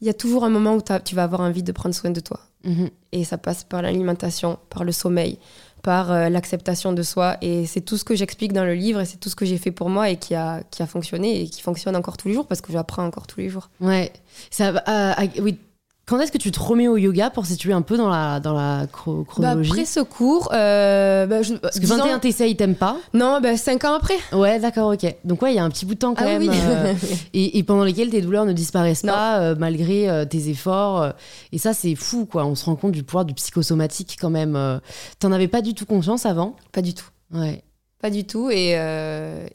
il 0.00 0.06
y 0.06 0.10
a 0.10 0.14
toujours 0.14 0.44
un 0.44 0.50
moment 0.50 0.74
où 0.74 0.82
tu 1.04 1.14
vas 1.14 1.22
avoir 1.22 1.40
envie 1.42 1.62
de 1.62 1.72
prendre 1.72 1.94
soin 1.94 2.10
de 2.10 2.20
toi. 2.20 2.40
Mhm. 2.66 2.90
Et 3.12 3.24
ça 3.24 3.38
passe 3.38 3.64
par 3.64 3.80
l'alimentation, 3.82 4.58
par 4.70 4.84
le 4.84 4.92
sommeil, 4.92 5.38
par 5.82 6.10
euh, 6.10 6.28
l'acceptation 6.28 6.92
de 6.92 7.02
soi. 7.02 7.36
Et 7.40 7.64
c'est 7.66 7.80
tout 7.80 7.96
ce 7.96 8.04
que 8.04 8.14
j'explique 8.16 8.52
dans 8.52 8.64
le 8.64 8.74
livre 8.74 9.00
et 9.00 9.04
c'est 9.06 9.18
tout 9.18 9.28
ce 9.28 9.36
que 9.36 9.46
j'ai 9.46 9.56
fait 9.56 9.70
pour 9.70 9.88
moi 9.88 10.10
et 10.10 10.16
qui 10.16 10.34
a, 10.34 10.62
qui 10.70 10.82
a 10.82 10.86
fonctionné 10.86 11.40
et 11.42 11.48
qui 11.48 11.62
fonctionne 11.62 11.94
encore 11.96 12.16
tous 12.16 12.28
les 12.28 12.34
jours 12.34 12.46
parce 12.46 12.60
que 12.60 12.72
j'apprends 12.72 13.04
encore 13.06 13.26
tous 13.28 13.40
les 13.40 13.48
jours. 13.48 13.70
Ouais. 13.80 14.12
Ça, 14.50 14.72
va- 14.72 14.82
ah, 14.86 15.16
oui. 15.40 15.58
Quand 16.08 16.20
est-ce 16.20 16.30
que 16.30 16.38
tu 16.38 16.52
te 16.52 16.60
remets 16.60 16.86
au 16.86 16.96
yoga 16.96 17.30
pour 17.30 17.46
situer 17.46 17.72
un 17.72 17.82
peu 17.82 17.96
dans 17.96 18.08
la, 18.08 18.38
dans 18.38 18.52
la 18.54 18.82
Bah, 18.86 18.86
chronologie 19.26 19.70
après 19.72 19.84
ce 19.84 19.98
cours, 19.98 20.50
euh, 20.52 21.26
bah, 21.26 21.42
je- 21.42 21.54
Parce 21.54 21.74
que 21.76 21.80
disons- 21.80 21.96
21 21.98 22.20
t'essayes, 22.20 22.54
t'aimes 22.56 22.76
pas 22.76 22.96
Non, 23.12 23.40
bah, 23.42 23.56
5 23.56 23.84
ans 23.84 23.94
après. 23.94 24.14
Ouais, 24.32 24.60
d'accord, 24.60 24.92
ok. 24.92 25.04
Donc 25.24 25.42
ouais, 25.42 25.52
il 25.52 25.56
y 25.56 25.58
a 25.58 25.64
un 25.64 25.68
petit 25.70 25.84
bout 25.84 25.94
de 25.94 25.98
temps 25.98 26.14
quand 26.14 26.22
Ah 26.24 26.38
même. 26.38 26.42
oui. 26.42 26.48
euh, 26.52 26.94
et, 27.34 27.58
et 27.58 27.62
pendant 27.64 27.82
lesquels 27.82 28.10
tes 28.10 28.20
douleurs 28.20 28.44
ne 28.44 28.52
disparaissent 28.52 29.02
Non. 29.02 29.12
pas 29.14 29.40
euh, 29.40 29.54
malgré 29.58 30.08
euh, 30.08 30.24
tes 30.24 30.48
efforts. 30.48 31.12
et 31.50 31.58
ça, 31.58 31.74
c'est 31.74 31.96
fou, 31.96 32.24
quoi. 32.24 32.46
On 32.46 32.54
se 32.54 32.66
rend 32.66 32.76
compte 32.76 32.92
du 32.92 33.02
pouvoir 33.02 33.24
du 33.24 33.34
psychosomatique 33.34 34.16
quand 34.20 34.30
même. 34.30 34.80
T'en 35.18 35.32
avais 35.32 35.48
pas 35.48 35.60
du 35.60 35.74
tout 35.74 35.86
conscience 35.86 36.24
avant? 36.24 36.54
Pas 36.70 36.82
du 36.82 36.94
tout. 36.94 37.06
Ouais. 37.34 37.64
Pas 38.00 38.10
du 38.10 38.24
tout. 38.24 38.48
Et, 38.50 38.70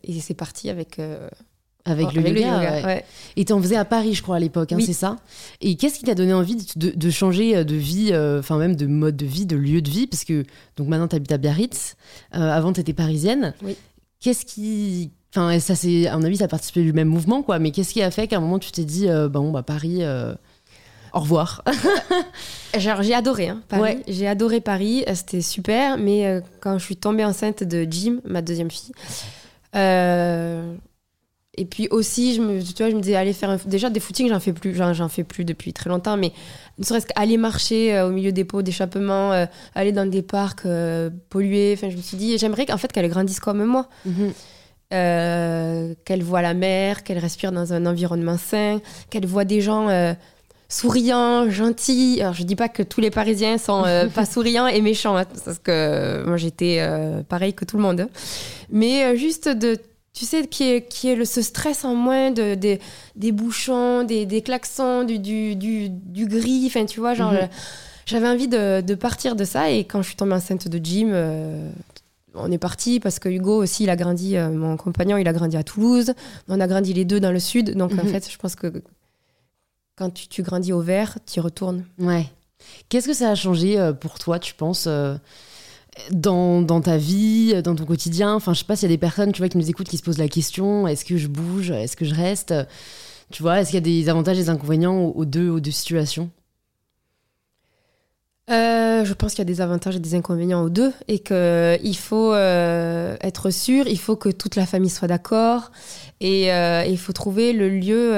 et 0.03 0.19
c'est 0.19 0.33
parti 0.33 0.69
avec, 0.69 0.99
euh, 1.87 1.91
Avec, 1.91 2.13
le, 2.13 2.21
yoga, 2.21 2.59
ouais. 2.59 2.85
ouais. 2.85 3.05
Et 3.35 3.45
t'en 3.45 3.61
faisais 3.61 3.75
à 3.75 3.85
Paris, 3.85 4.13
je 4.13 4.21
crois, 4.21 4.35
à 4.35 4.39
l'époque, 4.39 4.71
hein, 4.71 4.77
Oui. 4.77 4.85
c'est 4.85 4.93
ça? 4.93 5.17
Et 5.61 5.75
qu'est-ce 5.75 5.97
qui 5.99 6.05
t'a 6.05 6.15
donné 6.15 6.33
envie 6.33 6.55
de, 6.75 7.09
changer 7.09 7.57
euh, 7.57 7.63
de 7.63 7.75
vie, 7.75 8.09
euh, 8.11 8.39
enfin 8.39 8.57
même 8.57 8.75
de 8.75 8.85
mode 8.85 9.17
de 9.17 9.25
vie, 9.25 9.45
de 9.45 9.55
lieu 9.55 9.81
de 9.81 9.89
vie? 9.89 10.07
Parce 10.07 10.23
que 10.23 10.43
donc 10.77 10.87
maintenant 10.87 11.07
t'habites 11.07 11.31
à 11.31 11.37
Biarritz, 11.37 11.95
euh, 12.35 12.51
avant 12.51 12.71
t'étais 12.73 12.93
parisienne. 12.93 13.53
Oui. 13.63 13.75
Qu'est-ce 14.19 14.45
qui. 14.45 15.11
Enfin, 15.33 15.59
ça 15.59 15.75
c'est, 15.75 16.07
à 16.07 16.17
mon 16.17 16.23
avis, 16.23 16.37
ça 16.37 16.43
a 16.43 16.47
participé 16.47 16.83
du 16.83 16.93
même 16.93 17.07
mouvement, 17.07 17.41
quoi. 17.41 17.57
Mais 17.57 17.71
qu'est-ce 17.71 17.93
qui 17.93 18.01
a 18.03 18.11
fait 18.11 18.27
qu'à 18.27 18.37
un 18.37 18.41
moment 18.41 18.59
tu 18.59 18.71
t'es 18.71 18.83
dit, 18.83 19.07
euh, 19.09 19.29
bon, 19.29 19.49
bah 19.51 19.63
Paris, 19.63 19.99
euh, 20.01 20.35
au 21.13 21.19
revoir? 21.21 21.63
Genre, 22.77 23.01
j'ai 23.01 23.13
adoré 23.13 23.49
hein, 23.49 23.61
Paris. 23.69 23.81
Ouais. 23.81 24.03
J'ai 24.07 24.27
adoré 24.27 24.61
Paris, 24.61 25.03
c'était 25.13 25.41
super. 25.41 25.97
Mais 25.97 26.27
euh, 26.27 26.41
quand 26.59 26.77
je 26.77 26.83
suis 26.83 26.97
tombée 26.97 27.25
enceinte 27.25 27.63
de 27.63 27.87
Jim, 27.89 28.19
ma 28.25 28.41
deuxième 28.41 28.69
fille, 28.69 28.93
euh, 29.75 30.75
et 31.57 31.65
puis 31.65 31.87
aussi, 31.91 32.33
je 32.35 32.41
me, 32.41 32.61
tu 32.61 32.73
vois, 32.81 32.89
je 32.89 32.95
me 32.95 33.01
disais, 33.01 33.15
aller 33.15 33.33
faire 33.33 33.49
un- 33.49 33.59
déjà 33.65 33.89
des 33.89 33.99
footings, 33.99 34.29
j'en 34.29 34.39
fais 34.39 34.53
plus, 34.53 34.73
j'en, 34.73 35.09
fais 35.09 35.23
plus 35.25 35.43
depuis 35.43 35.73
très 35.73 35.89
longtemps, 35.89 36.15
mais 36.15 36.31
ne 36.79 36.83
serait-ce 36.85 37.05
qu'aller 37.07 37.35
marcher 37.37 37.93
euh, 37.95 38.07
au 38.07 38.11
milieu 38.11 38.31
des 38.31 38.45
pots 38.45 38.61
d'échappement, 38.61 39.33
euh, 39.33 39.45
aller 39.75 39.91
dans 39.91 40.09
des 40.09 40.21
parcs 40.21 40.65
euh, 40.65 41.09
pollués. 41.29 41.73
Enfin, 41.77 41.89
je 41.89 41.97
me 41.97 42.01
suis 42.01 42.15
dit, 42.17 42.37
j'aimerais 42.37 42.65
qu'en 42.65 42.77
fait 42.77 42.91
qu'elle 42.91 43.09
grandisse 43.09 43.39
comme 43.41 43.63
moi. 43.65 43.87
Mhm. 44.05 44.31
qu'elle 44.91 46.23
voit 46.23 46.41
la 46.41 46.53
mer, 46.53 47.03
qu'elle 47.03 47.17
respire 47.19 47.51
dans 47.51 47.71
un 47.73 47.85
environnement 47.85 48.37
sain, 48.37 48.81
qu'elle 49.09 49.25
voit 49.25 49.45
des 49.45 49.61
gens 49.61 49.87
souriants, 50.67 51.49
gentils. 51.49 52.19
Alors 52.21 52.33
je 52.33 52.43
dis 52.43 52.55
pas 52.55 52.69
que 52.69 52.83
tous 52.83 53.01
les 53.01 53.11
Parisiens 53.11 53.57
sont 53.57 53.83
euh, 53.85 54.07
pas 54.13 54.25
souriants 54.25 54.67
et 54.67 54.81
méchants, 54.81 55.15
hein, 55.17 55.25
parce 55.45 55.59
que 55.59 56.23
moi 56.25 56.37
j'étais 56.37 56.77
euh, 56.79 57.23
pareil 57.23 57.53
que 57.53 57.65
tout 57.65 57.77
le 57.77 57.83
monde. 57.83 58.01
hein. 58.01 58.09
Mais 58.69 59.03
euh, 59.05 59.15
juste 59.15 59.47
de, 59.49 59.77
tu 60.13 60.25
sais, 60.25 60.45
qui 60.47 60.63
est, 60.63 60.87
qui 60.87 61.07
est 61.09 61.15
le, 61.15 61.25
ce 61.25 61.41
stress 61.41 61.85
en 61.85 61.95
moins 61.95 62.31
de, 62.31 62.55
des- 62.55 62.79
des 63.15 63.31
bouchons, 63.31 64.03
des, 64.03 64.25
des 64.25 64.41
klaxons, 64.41 65.03
du, 65.03 65.19
du, 65.19 65.55
du, 65.55 65.89
du 65.89 66.25
gris, 66.27 66.63
enfin 66.67 66.85
tu 66.85 66.99
vois, 66.99 67.13
genre. 67.13 67.31
Mhm. 67.31 67.37
euh, 67.43 67.47
J'avais 68.05 68.27
envie 68.27 68.47
de, 68.49 68.81
de 68.81 68.95
partir 68.95 69.35
de 69.35 69.45
ça 69.45 69.69
et 69.71 69.85
quand 69.85 70.01
je 70.01 70.07
suis 70.07 70.15
tombée 70.17 70.33
enceinte 70.33 70.67
de 70.67 70.79
Jim, 70.83 71.09
euh, 71.11 71.69
on 72.33 72.51
est 72.51 72.57
parti 72.57 72.99
parce 72.99 73.19
que 73.19 73.29
Hugo 73.29 73.61
aussi, 73.63 73.83
il 73.83 73.89
a 73.89 73.95
grandi, 73.95 74.35
euh, 74.37 74.49
mon 74.49 74.75
compagnon, 74.75 75.17
il 75.17 75.27
a 75.27 75.33
grandi 75.33 75.55
à 75.55 75.63
Toulouse. 75.63 76.13
On 76.49 76.59
a 76.59 76.67
grandi 76.67 76.93
les 76.93 77.05
deux 77.05 77.19
dans 77.21 77.31
le 77.31 77.39
sud. 77.39 77.75
Donc 77.77 77.91
en 77.93 78.03
Mhm. 78.03 78.07
fait, 78.09 78.29
je 78.29 78.37
pense 78.37 78.55
que 78.55 78.71
quand 79.95 80.09
tu, 80.09 80.27
tu 80.27 80.41
grandis 80.41 80.73
au 80.73 80.81
vert, 80.81 81.17
tu 81.25 81.39
y 81.39 81.41
retournes. 81.41 81.85
Ouais. 81.99 82.25
Qu'est-ce 82.89 83.07
que 83.07 83.13
ça 83.13 83.29
a 83.31 83.35
changé 83.35 83.91
pour 84.01 84.17
toi, 84.19 84.39
tu 84.39 84.53
penses 84.55 84.87
dans, 86.11 86.61
dans 86.61 86.81
ta 86.81 86.97
vie, 86.97 87.61
dans 87.61 87.75
ton 87.75 87.85
quotidien 87.85 88.33
Enfin, 88.33 88.53
je 88.53 88.59
sais 88.59 88.65
pas 88.65 88.75
s'il 88.75 88.89
y 88.89 88.91
a 88.91 88.95
des 88.95 88.99
personnes, 88.99 89.31
tu 89.31 89.39
vois, 89.41 89.49
qui 89.49 89.57
nous 89.57 89.69
écoutent, 89.69 89.89
qui 89.89 89.97
se 89.97 90.03
posent 90.03 90.17
la 90.17 90.29
question 90.29 90.87
est-ce 90.87 91.05
que 91.05 91.17
je 91.17 91.27
bouge 91.27 91.71
Est-ce 91.71 91.95
que 91.95 92.05
je 92.05 92.15
reste? 92.15 92.53
Tu 93.31 93.43
vois, 93.43 93.61
est-ce 93.61 93.71
qu'il 93.71 93.77
y 93.77 93.77
a 93.77 93.81
des 93.81 94.09
avantages 94.09 94.37
et 94.37 94.41
des 94.41 94.49
inconvénients 94.49 94.99
aux, 94.99 95.25
deux, 95.25 95.49
aux 95.49 95.59
deux 95.59 95.71
situations? 95.71 96.29
Euh, 98.49 99.05
je 99.05 99.13
pense 99.13 99.31
qu'il 99.31 99.39
y 99.39 99.41
a 99.43 99.45
des 99.45 99.61
avantages 99.61 99.95
et 99.95 99.99
des 99.99 100.13
inconvénients 100.13 100.61
aux 100.61 100.69
deux 100.69 100.91
et 101.07 101.19
qu'il 101.19 101.97
faut 101.97 102.33
euh, 102.33 103.15
être 103.21 103.49
sûr, 103.49 103.87
il 103.87 103.99
faut 103.99 104.17
que 104.17 104.27
toute 104.27 104.57
la 104.57 104.65
famille 104.65 104.89
soit 104.89 105.07
d'accord 105.07 105.71
et 106.19 106.51
euh, 106.51 106.83
il 106.85 106.97
faut 106.97 107.13
trouver 107.13 107.53
le 107.53 107.69
lieu 107.69 108.13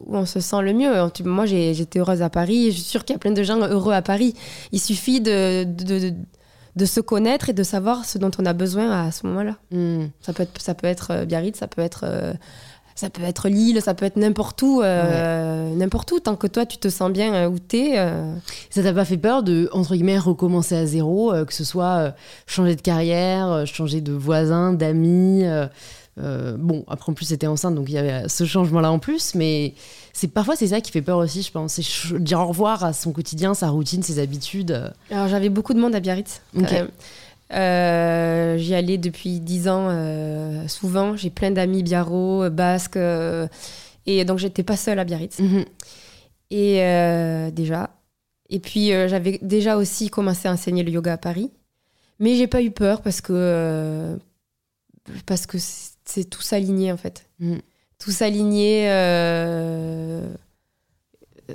où 0.00 0.16
on 0.16 0.26
se 0.26 0.40
sent 0.40 0.62
le 0.62 0.72
mieux. 0.72 0.90
Moi, 1.24 1.46
j'étais 1.46 2.00
heureuse 2.00 2.22
à 2.22 2.30
Paris 2.30 2.72
je 2.72 2.76
suis 2.76 2.82
sûre 2.82 3.04
qu'il 3.04 3.14
y 3.14 3.16
a 3.16 3.20
plein 3.20 3.30
de 3.30 3.42
gens 3.44 3.58
heureux 3.58 3.92
à 3.92 4.02
Paris. 4.02 4.34
Il 4.72 4.80
suffit 4.80 5.20
de 5.20 5.64
se 6.84 7.00
connaître 7.00 7.48
et 7.48 7.52
de 7.52 7.62
savoir 7.62 8.04
ce 8.04 8.18
dont 8.18 8.30
on 8.38 8.46
a 8.46 8.52
besoin 8.52 9.06
à 9.06 9.10
ce 9.10 9.26
moment-là. 9.26 9.56
Hmm. 9.70 10.06
Ça 10.20 10.32
peut 10.32 10.42
être, 10.42 10.60
ça 10.60 10.74
peut 10.74 10.86
être 10.86 11.10
euh, 11.10 11.24
Biarritz, 11.24 11.58
ça 11.58 11.66
peut 11.68 11.82
être, 11.82 12.04
euh, 12.04 12.32
ça 12.94 13.10
peut 13.10 13.22
être 13.22 13.48
Lille, 13.48 13.80
ça 13.82 13.94
peut 13.94 14.04
être 14.06 14.16
n'importe 14.16 14.60
où, 14.62 14.82
euh, 14.82 15.74
n'importe 15.74 16.12
où, 16.12 16.20
tant 16.20 16.36
que 16.36 16.46
toi 16.46 16.66
tu 16.66 16.78
te 16.78 16.88
sens 16.88 17.10
bien 17.10 17.48
où 17.48 17.58
t'es. 17.58 17.92
euh, 17.96 18.34
Ça 18.70 18.82
t'a 18.82 18.92
pas 18.92 19.04
fait 19.04 19.16
peur 19.16 19.42
de, 19.42 19.68
entre 19.72 19.94
guillemets, 19.94 20.18
recommencer 20.18 20.76
à 20.76 20.86
zéro, 20.86 21.32
que 21.46 21.54
ce 21.54 21.64
soit 21.64 22.14
changer 22.46 22.76
de 22.76 22.82
carrière, 22.82 23.64
changer 23.66 24.00
de 24.00 24.12
voisin, 24.12 24.72
d'amis 24.72 25.44
Bon, 26.18 26.84
après 26.88 27.10
en 27.10 27.14
plus 27.14 27.24
c'était 27.26 27.46
enceinte, 27.46 27.74
donc 27.74 27.88
il 27.88 27.94
y 27.94 27.98
avait 27.98 28.28
ce 28.28 28.44
changement-là 28.44 28.92
en 28.92 28.98
plus, 28.98 29.34
mais 29.34 29.72
c'est 30.12 30.28
parfois 30.28 30.56
c'est 30.56 30.68
ça 30.68 30.80
qui 30.80 30.90
fait 30.92 31.02
peur 31.02 31.18
aussi, 31.18 31.42
je 31.42 31.50
pense. 31.50 31.74
C'est 31.80 32.18
dire 32.18 32.40
au 32.40 32.46
revoir 32.46 32.84
à 32.84 32.92
son 32.92 33.12
quotidien, 33.12 33.54
sa 33.54 33.68
routine, 33.68 34.02
ses 34.02 34.18
habitudes. 34.18 34.92
Alors 35.10 35.28
j'avais 35.28 35.48
beaucoup 35.48 35.74
de 35.74 35.80
monde 35.80 35.94
à 35.94 36.00
Biarritz. 36.00 36.40
Euh, 37.52 38.56
J'y 38.58 38.74
allais 38.74 38.98
depuis 38.98 39.40
10 39.40 39.68
ans 39.68 39.88
euh, 39.90 40.68
souvent. 40.68 41.16
J'ai 41.16 41.30
plein 41.30 41.50
d'amis 41.50 41.82
biarro, 41.82 42.44
euh, 42.44 42.50
basques. 42.50 42.96
euh, 42.96 43.48
et 44.06 44.24
donc 44.24 44.38
j'étais 44.38 44.62
pas 44.62 44.76
seule 44.76 44.98
à 44.98 45.04
Biarritz. 45.04 45.38
Mhm. 45.40 45.64
Et 46.50 47.50
déjà. 47.52 47.90
Et 48.48 48.58
puis 48.58 48.88
j'avais 48.88 49.38
déjà 49.42 49.76
aussi 49.76 50.10
commencé 50.10 50.48
à 50.48 50.52
enseigner 50.52 50.82
le 50.82 50.90
yoga 50.90 51.12
à 51.12 51.16
Paris. 51.18 51.50
Mais 52.18 52.34
j'ai 52.36 52.46
pas 52.48 52.60
eu 52.62 52.70
peur 52.70 53.02
parce 53.02 53.20
que, 53.20 54.18
parce 55.26 55.46
que 55.46 55.58
c'est 55.58 56.24
tout 56.28 56.42
s'aligner 56.42 56.92
en 56.92 56.96
fait. 56.96 57.26
Mhm. 57.38 57.60
S'aligner. 58.10 58.90
euh, 58.90 60.26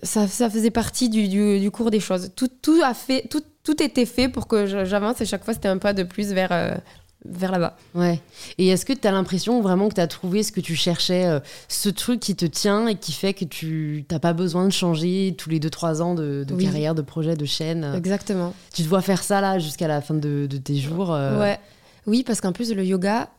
ça, 0.03 0.27
ça 0.27 0.49
faisait 0.49 0.71
partie 0.71 1.09
du, 1.09 1.27
du- 1.27 1.59
du 1.59 1.71
cours 1.71 1.89
des 1.91 1.99
choses. 1.99 2.31
Tout, 2.35 2.49
tout, 2.61 2.81
a 2.83 2.93
fait, 2.93 3.27
tout, 3.29 3.41
tout 3.63 3.81
était 3.81 4.05
fait 4.05 4.27
pour 4.29 4.47
que 4.47 4.65
j'avance 4.85 5.21
et 5.21 5.25
chaque 5.25 5.43
fois 5.43 5.53
c'était 5.53 5.69
un 5.69 5.77
pas 5.77 5.93
de 5.93 6.03
plus 6.03 6.33
vers, 6.33 6.51
euh, 6.51 6.75
vers 7.23 7.51
là-bas. 7.51 7.77
Ouais. 7.93 8.19
Et 8.57 8.67
est-ce 8.67 8.85
que 8.85 8.91
tu 8.91 9.07
as 9.07 9.11
l'impression 9.11 9.61
vraiment 9.61 9.87
que 9.87 9.93
tu 9.95 10.01
as 10.01 10.07
trouvé 10.07 10.43
ce 10.43 10.51
que 10.51 10.59
tu 10.59 10.75
cherchais, 10.75 11.25
euh, 11.25 11.39
ce 11.69 11.87
truc 11.89 12.19
qui 12.19 12.35
te 12.35 12.45
tient 12.45 12.87
et 12.87 12.95
qui 12.95 13.13
fait 13.13 13.33
que 13.33 13.45
tu 13.45 14.05
n'as 14.11 14.19
pas 14.19 14.33
besoin 14.33 14.65
de 14.65 14.73
changer 14.73 15.33
tous 15.37 15.49
les 15.49 15.59
2-3 15.61 16.01
ans 16.01 16.13
de, 16.13 16.45
carrière, 16.61 16.93
de 16.93 17.01
projet, 17.01 17.35
de 17.35 17.45
chaîne 17.45 17.93
Exactement. 17.95 18.53
Tu 18.73 18.83
dois 18.83 19.01
faire 19.01 19.23
ça 19.23 19.39
là 19.39 19.59
jusqu'à 19.59 19.87
la 19.87 20.01
fin 20.01 20.13
de, 20.15 20.45
tes 20.47 20.75
jours 20.75 21.13
euh? 21.13 21.39
Ouais. 21.39 21.59
Oui, 22.05 22.23
parce 22.23 22.39
qu'en 22.41 22.51
plus, 22.51 22.71
le 22.73 22.83
yoga, 22.85 23.29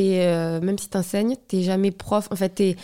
es, 0.00 0.60
même 0.60 0.78
si 0.78 0.88
tu 0.88 0.96
enseignes, 0.96 1.36
tu 1.48 1.62
jamais 1.62 1.90
prof. 1.90 2.28
En 2.30 2.36
fait, 2.36 2.54
tu 2.54 2.76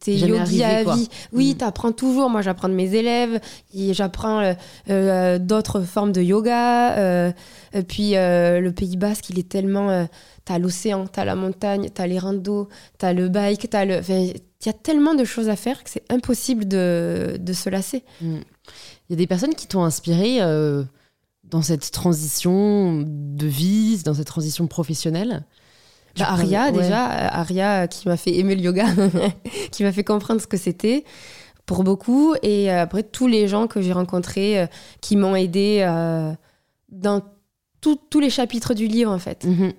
t'es 0.00 0.14
yogi 0.14 0.62
à 0.62 0.84
vie. 0.84 1.08
Oui, 1.32 1.54
mm. 1.54 1.58
tu 1.58 1.64
apprends 1.64 1.92
toujours. 1.92 2.30
Moi, 2.30 2.42
j'apprends 2.42 2.68
de 2.68 2.74
mes 2.74 2.94
élèves. 2.94 3.40
J'apprends 3.74 4.40
euh, 4.40 4.54
euh, 4.90 5.38
d'autres 5.38 5.82
formes 5.82 6.12
de 6.12 6.22
yoga. 6.22 6.96
Euh, 6.98 7.32
et 7.72 7.82
puis, 7.82 8.12
le 8.12 8.70
Pays 8.70 8.96
Basque, 8.96 9.30
il 9.30 9.38
est 9.38 9.48
tellement... 9.48 10.06
t'as 10.44 10.58
l'océan, 10.58 11.06
t'as 11.06 11.24
la 11.24 11.34
montagne, 11.34 11.90
t'as 11.92 12.06
les 12.06 12.18
randos, 12.18 12.68
t'as 12.98 13.12
le 13.12 13.28
bike, 13.28 13.68
t'as 13.70 13.84
le... 13.84 14.00
Il 14.08 14.66
y 14.66 14.70
a 14.70 14.72
tellement 14.72 15.14
de 15.14 15.24
choses 15.24 15.48
à 15.48 15.56
faire 15.56 15.84
que 15.84 15.90
c'est 15.90 16.04
impossible 16.10 16.66
de, 16.66 17.36
de, 17.38 17.52
se 17.52 17.70
lasser. 17.70 18.02
Mm. 18.20 18.38
Il 19.08 19.10
y 19.10 19.12
a 19.12 19.16
des 19.16 19.26
personnes 19.26 19.54
qui 19.54 19.66
t'ont 19.66 19.84
inspiré 19.84 20.40
dans 21.44 21.62
cette 21.62 21.90
transition 21.90 23.04
de 23.06 23.46
vie, 23.46 24.02
dans 24.04 24.14
cette 24.14 24.26
transition 24.26 24.66
professionnelle? 24.66 25.44
Bah, 26.18 26.30
Aria, 26.30 26.72
déjà, 26.72 27.06
Aria 27.06 27.88
qui 27.88 28.08
m'a 28.08 28.16
fait 28.16 28.36
aimer 28.36 28.54
le 28.54 28.62
yoga, 28.62 28.86
qui 29.70 29.82
m'a 29.82 29.92
fait 29.92 30.04
comprendre 30.04 30.40
ce 30.40 30.46
que 30.46 30.56
c'était 30.56 31.04
pour 31.68 31.84
beaucoup. 31.84 32.34
Et 32.42 32.72
euh, 32.72 32.82
après, 32.82 33.04
tous 33.04 33.28
les 33.28 33.46
gens 33.46 33.68
que 33.68 33.80
j'ai 33.80 33.92
rencontrés 33.92 34.58
euh, 34.58 34.66
qui 35.00 35.14
m'ont 35.14 35.36
aidé 35.36 35.84
euh, 35.86 36.32
dans 36.88 37.22
tous 37.80 38.20
les 38.20 38.30
chapitres 38.30 38.74
du 38.74 38.88
livre, 38.88 39.12
en 39.12 39.18
fait. 39.18 39.44
Mhm. 39.44 39.72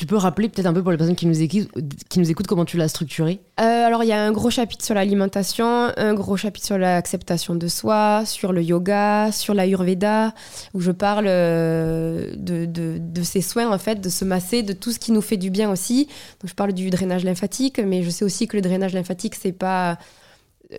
Tu 0.00 0.06
peux 0.06 0.16
rappeler 0.16 0.48
peut-être 0.48 0.64
un 0.64 0.72
peu 0.72 0.80
pour 0.80 0.92
les 0.92 0.96
personnes 0.96 1.14
qui 1.14 1.26
nous 1.26 1.42
écoutent, 1.42 2.46
comment 2.46 2.64
tu 2.64 2.78
l'as 2.78 2.88
structuré? 2.88 3.38
Euh, 3.60 3.84
Alors, 3.84 4.02
il 4.02 4.06
y 4.06 4.12
a 4.12 4.24
un 4.24 4.32
gros 4.32 4.48
chapitre 4.48 4.82
sur 4.82 4.94
l'alimentation, 4.94 5.92
un 5.94 6.14
gros 6.14 6.38
chapitre 6.38 6.64
sur 6.64 6.78
l'acceptation 6.78 7.54
de 7.54 7.68
soi, 7.68 8.22
sur 8.24 8.54
le 8.54 8.62
yoga, 8.62 9.30
sur 9.30 9.52
l'ayurveda, 9.52 10.32
où 10.72 10.80
je 10.80 10.90
parle 10.90 11.26
euh, 11.28 12.32
de, 12.34 12.64
de, 12.64 12.96
de, 12.98 13.22
ces 13.22 13.42
soins, 13.42 13.70
en 13.70 13.76
fait, 13.76 14.00
de 14.00 14.08
se 14.08 14.24
masser, 14.24 14.62
de 14.62 14.72
tout 14.72 14.90
ce 14.90 14.98
qui 14.98 15.12
nous 15.12 15.20
fait 15.20 15.36
du 15.36 15.50
bien 15.50 15.70
aussi. 15.70 16.06
Donc, 16.40 16.48
je 16.48 16.54
parle 16.54 16.72
du 16.72 16.88
drainage 16.88 17.22
lymphatique, 17.22 17.78
mais 17.78 18.02
je 18.02 18.08
sais 18.08 18.24
aussi 18.24 18.48
que 18.48 18.56
le 18.56 18.62
drainage 18.62 18.94
lymphatique, 18.94 19.34
c'est 19.34 19.52
pas 19.52 19.98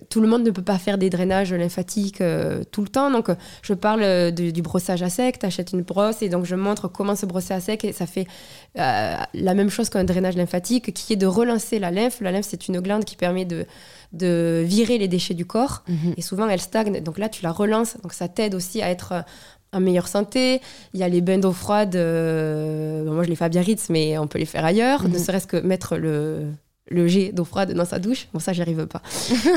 tout 0.09 0.21
le 0.21 0.27
monde 0.27 0.43
ne 0.43 0.51
peut 0.51 0.61
pas 0.61 0.77
faire 0.77 0.97
des 0.97 1.09
drainages 1.09 1.53
lymphatiques 1.53 2.21
euh, 2.21 2.63
tout 2.71 2.81
le 2.81 2.87
temps. 2.87 3.11
Donc, 3.11 3.29
je 3.61 3.73
parle 3.73 4.01
euh, 4.03 4.31
du 4.31 4.61
brossage 4.61 5.03
à 5.03 5.09
sec. 5.09 5.39
Tu 5.39 5.45
achètes 5.45 5.73
une 5.73 5.81
brosse 5.81 6.21
et 6.21 6.29
donc 6.29 6.45
je 6.45 6.55
montre 6.55 6.87
comment 6.87 7.15
se 7.15 7.25
brosser 7.25 7.53
à 7.53 7.59
sec. 7.59 7.83
Et 7.83 7.91
ça 7.91 8.05
fait 8.05 8.27
euh, 8.79 9.15
la 9.33 9.53
même 9.53 9.69
chose 9.69 9.89
qu'un 9.89 10.03
drainage 10.03 10.35
lymphatique 10.35 10.93
qui 10.93 11.13
est 11.13 11.17
de 11.17 11.25
relancer 11.25 11.79
la 11.79 11.91
lymphe. 11.91 12.21
La 12.21 12.31
lymphe, 12.31 12.45
c'est 12.47 12.67
une 12.67 12.79
glande 12.79 13.03
qui 13.03 13.15
permet 13.15 13.45
de, 13.45 13.65
de 14.13 14.63
virer 14.65 14.97
les 14.97 15.07
déchets 15.07 15.33
du 15.33 15.45
corps. 15.45 15.83
Mhm. 15.87 16.13
Et 16.17 16.21
souvent, 16.21 16.47
elle 16.47 16.61
stagne. 16.61 17.01
Donc 17.01 17.17
là, 17.17 17.27
tu 17.27 17.43
la 17.43 17.51
relances. 17.51 17.97
Donc, 18.01 18.13
ça 18.13 18.27
t'aide 18.27 18.55
aussi 18.55 18.81
à 18.81 18.89
être 18.89 19.25
en 19.73 19.79
meilleure 19.79 20.07
santé. 20.07 20.61
Il 20.93 20.99
y 20.99 21.03
a 21.03 21.09
les 21.09 21.21
bains 21.21 21.37
d'eau 21.37 21.51
froide. 21.51 21.95
moi, 21.95 23.23
je 23.23 23.29
les 23.29 23.35
fais 23.35 23.45
à 23.45 23.49
Biarritz, 23.49 23.89
mais 23.89 24.17
on 24.17 24.27
peut 24.27 24.39
les 24.39 24.45
faire 24.45 24.63
ailleurs. 24.63 25.03
Mhm. 25.03 25.11
Ne 25.11 25.17
serait-ce 25.17 25.47
que 25.47 25.57
mettre 25.57 25.97
le 25.97 26.47
le 26.91 27.07
jet 27.07 27.31
d'eau 27.31 27.45
froide 27.45 27.73
dans 27.73 27.85
sa 27.85 27.99
douche. 27.99 28.27
Bon, 28.33 28.39
ça, 28.39 28.53
j'y 28.53 28.61
arrive 28.61 28.85
pas. 28.87 29.01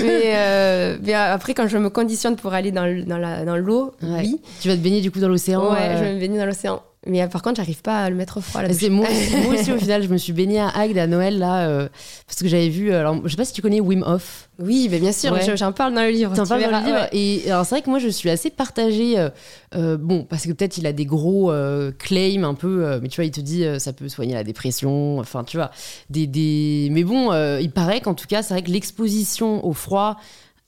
Euh, 0.04 0.96
mais, 1.02 1.14
après, 1.14 1.54
quand 1.54 1.66
je 1.68 1.78
me 1.78 1.90
conditionne 1.90 2.36
pour 2.36 2.52
aller 2.52 2.72
dans, 2.72 2.86
dans 3.06 3.56
l'eau, 3.56 3.92
oui. 4.02 4.40
Tu 4.60 4.68
vas 4.68 4.76
te 4.76 4.80
baigner 4.80 5.00
du 5.00 5.10
coup 5.10 5.20
dans 5.20 5.28
l'océan 5.28 5.72
Ouais, 5.72 5.78
euh, 5.80 5.98
je 5.98 6.04
vais 6.04 6.14
me 6.14 6.20
baigner 6.20 6.38
dans 6.38 6.46
l'océan. 6.46 6.82
Mais 7.06 7.22
euh, 7.22 7.26
par 7.26 7.42
contre, 7.42 7.56
j'arrive 7.56 7.82
pas 7.82 8.04
à 8.04 8.10
le 8.10 8.16
mettre 8.16 8.40
froid. 8.40 8.62
C'est 8.72 8.88
moi, 8.88 9.06
moi, 9.44 9.54
aussi, 9.54 9.72
au 9.72 9.76
final, 9.78 10.02
je 10.02 10.08
me 10.08 10.16
suis 10.16 10.32
baignée 10.32 10.60
à 10.60 10.68
Agde 10.68 10.98
à 10.98 11.06
Noël, 11.06 11.38
là, 11.38 11.68
euh, 11.68 11.88
parce 12.26 12.40
que 12.40 12.48
j'avais 12.48 12.68
vu. 12.68 12.92
Alors, 12.92 13.20
je 13.24 13.28
sais 13.28 13.36
pas 13.36 13.44
si 13.44 13.52
tu 13.52 13.62
connais 13.62 13.80
Wim 13.80 14.02
Hof. 14.02 14.48
Oui, 14.58 14.88
mais 14.90 14.98
bien 14.98 15.12
sûr, 15.12 15.36
j'en 15.56 15.72
parle 15.72 15.94
dans 15.94 16.02
le 16.02 16.10
livre. 16.10 16.34
T'en 16.34 16.46
parles 16.46 16.62
dans 16.62 16.80
le 16.80 16.86
livre. 16.86 17.08
Et 17.12 17.50
alors, 17.50 17.64
c'est 17.64 17.74
vrai 17.74 17.82
que 17.82 17.90
moi, 17.90 17.98
je 17.98 18.08
suis 18.08 18.30
assez 18.30 18.50
partagée. 18.50 19.28
Euh, 19.74 19.96
bon, 19.96 20.24
parce 20.24 20.44
que 20.46 20.52
peut-être 20.52 20.78
il 20.78 20.86
a 20.86 20.92
des 20.92 21.06
gros 21.06 21.52
claims 21.98 22.44
un 22.44 22.54
peu, 22.54 22.98
mais 23.00 23.08
tu 23.08 23.16
vois, 23.16 23.24
il 23.24 23.30
te 23.32 23.40
dit 23.40 23.64
ça 23.78 23.92
peut 23.92 24.08
soigner 24.08 24.34
la 24.34 24.44
dépression. 24.44 25.18
Enfin, 25.18 25.44
tu 25.44 25.56
vois, 25.56 25.70
des. 26.10 26.26
des... 26.26 26.88
Mais 26.90 27.04
bon, 27.04 27.32
il 27.58 27.70
paraît 27.70 28.00
qu'en 28.00 28.14
tout 28.14 28.26
cas, 28.26 28.42
c'est 28.42 28.54
vrai 28.54 28.62
que 28.62 28.70
l'exposition 28.70 29.64
au 29.66 29.72
froid 29.72 30.16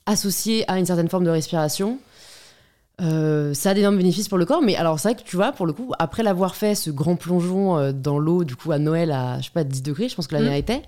associée 0.07 0.65
à 0.71 0.79
une 0.79 0.87
certaine 0.87 1.09
forme 1.09 1.25
de 1.25 1.31
respiration, 1.31 1.99
euh, 3.03 3.53
ça 3.53 3.71
a 3.71 3.75
d'énormes 3.75 3.99
bénéfices 3.99 4.29
pour 4.29 4.39
le 4.39 4.47
corps, 4.47 4.63
mais 4.63 4.75
alors 4.77 4.99
c'est 4.99 5.13
vrai 5.13 5.23
que 5.23 5.29
tu 5.29 5.37
vois, 5.37 5.53
pour 5.53 5.67
le 5.67 5.73
coup, 5.75 5.93
après 5.99 6.23
l'avoir 6.23 6.57
fait 6.57 6.75
ce 6.75 6.91
grand 6.91 7.17
plongeon 7.17 7.77
euh, 7.77 7.93
dans 7.93 8.19
l'eau, 8.19 8.45
du 8.45 8.57
coup 8.57 8.73
à 8.73 8.79
Noël 8.79 9.11
à 9.11 9.39
je 9.41 9.45
sais 9.45 9.51
pas 9.53 9.65
10 9.65 9.83
degrés, 9.83 10.09
je 10.09 10.15
pense 10.15 10.27
que 10.27 10.35
la 10.35 10.41
mmh. 10.41 10.55
était. 10.55 10.83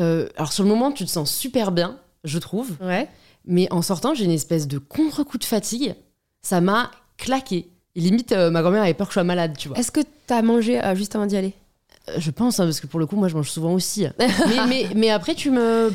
Euh, 0.00 0.28
alors 0.36 0.52
sur 0.52 0.64
le 0.64 0.70
moment, 0.70 0.92
tu 0.92 1.04
te 1.04 1.10
sens 1.10 1.30
super 1.30 1.70
bien, 1.70 1.98
je 2.24 2.38
trouve. 2.38 2.76
Ouais. 2.80 3.08
Mais 3.44 3.70
en 3.70 3.82
sortant, 3.82 4.14
j'ai 4.14 4.24
une 4.24 4.30
espèce 4.30 4.66
de 4.66 4.78
contre-coup 4.78 5.38
de 5.38 5.44
fatigue. 5.44 5.94
Ça 6.42 6.60
m'a 6.60 6.90
claqué. 7.18 7.68
Et 7.94 8.00
limite, 8.00 8.32
ma 8.32 8.60
grand-mère 8.60 8.82
avait 8.82 8.94
peur 8.94 9.06
que 9.06 9.12
je 9.12 9.14
sois 9.14 9.24
malade, 9.24 9.56
tu 9.56 9.68
vois. 9.68 9.78
Est-ce 9.78 9.92
que 9.92 10.00
tu 10.00 10.34
as 10.34 10.42
mangé 10.42 10.80
juste 10.94 11.14
avant 11.14 11.26
d'y 11.26 11.36
aller? 11.36 11.54
Je 12.18 12.30
pense, 12.30 12.60
hein, 12.60 12.64
parce 12.64 12.80
que 12.80 12.86
pour 12.86 13.00
le 13.00 13.06
coup, 13.06 13.16
moi, 13.16 13.28
je 13.28 13.34
mange 13.34 13.50
souvent 13.50 13.72
aussi. 13.72 14.06
mais, 14.18 14.28
mais, 14.68 14.86
mais, 14.94 15.10
après, 15.10 15.34
tu 15.34 15.50
me 15.50 15.90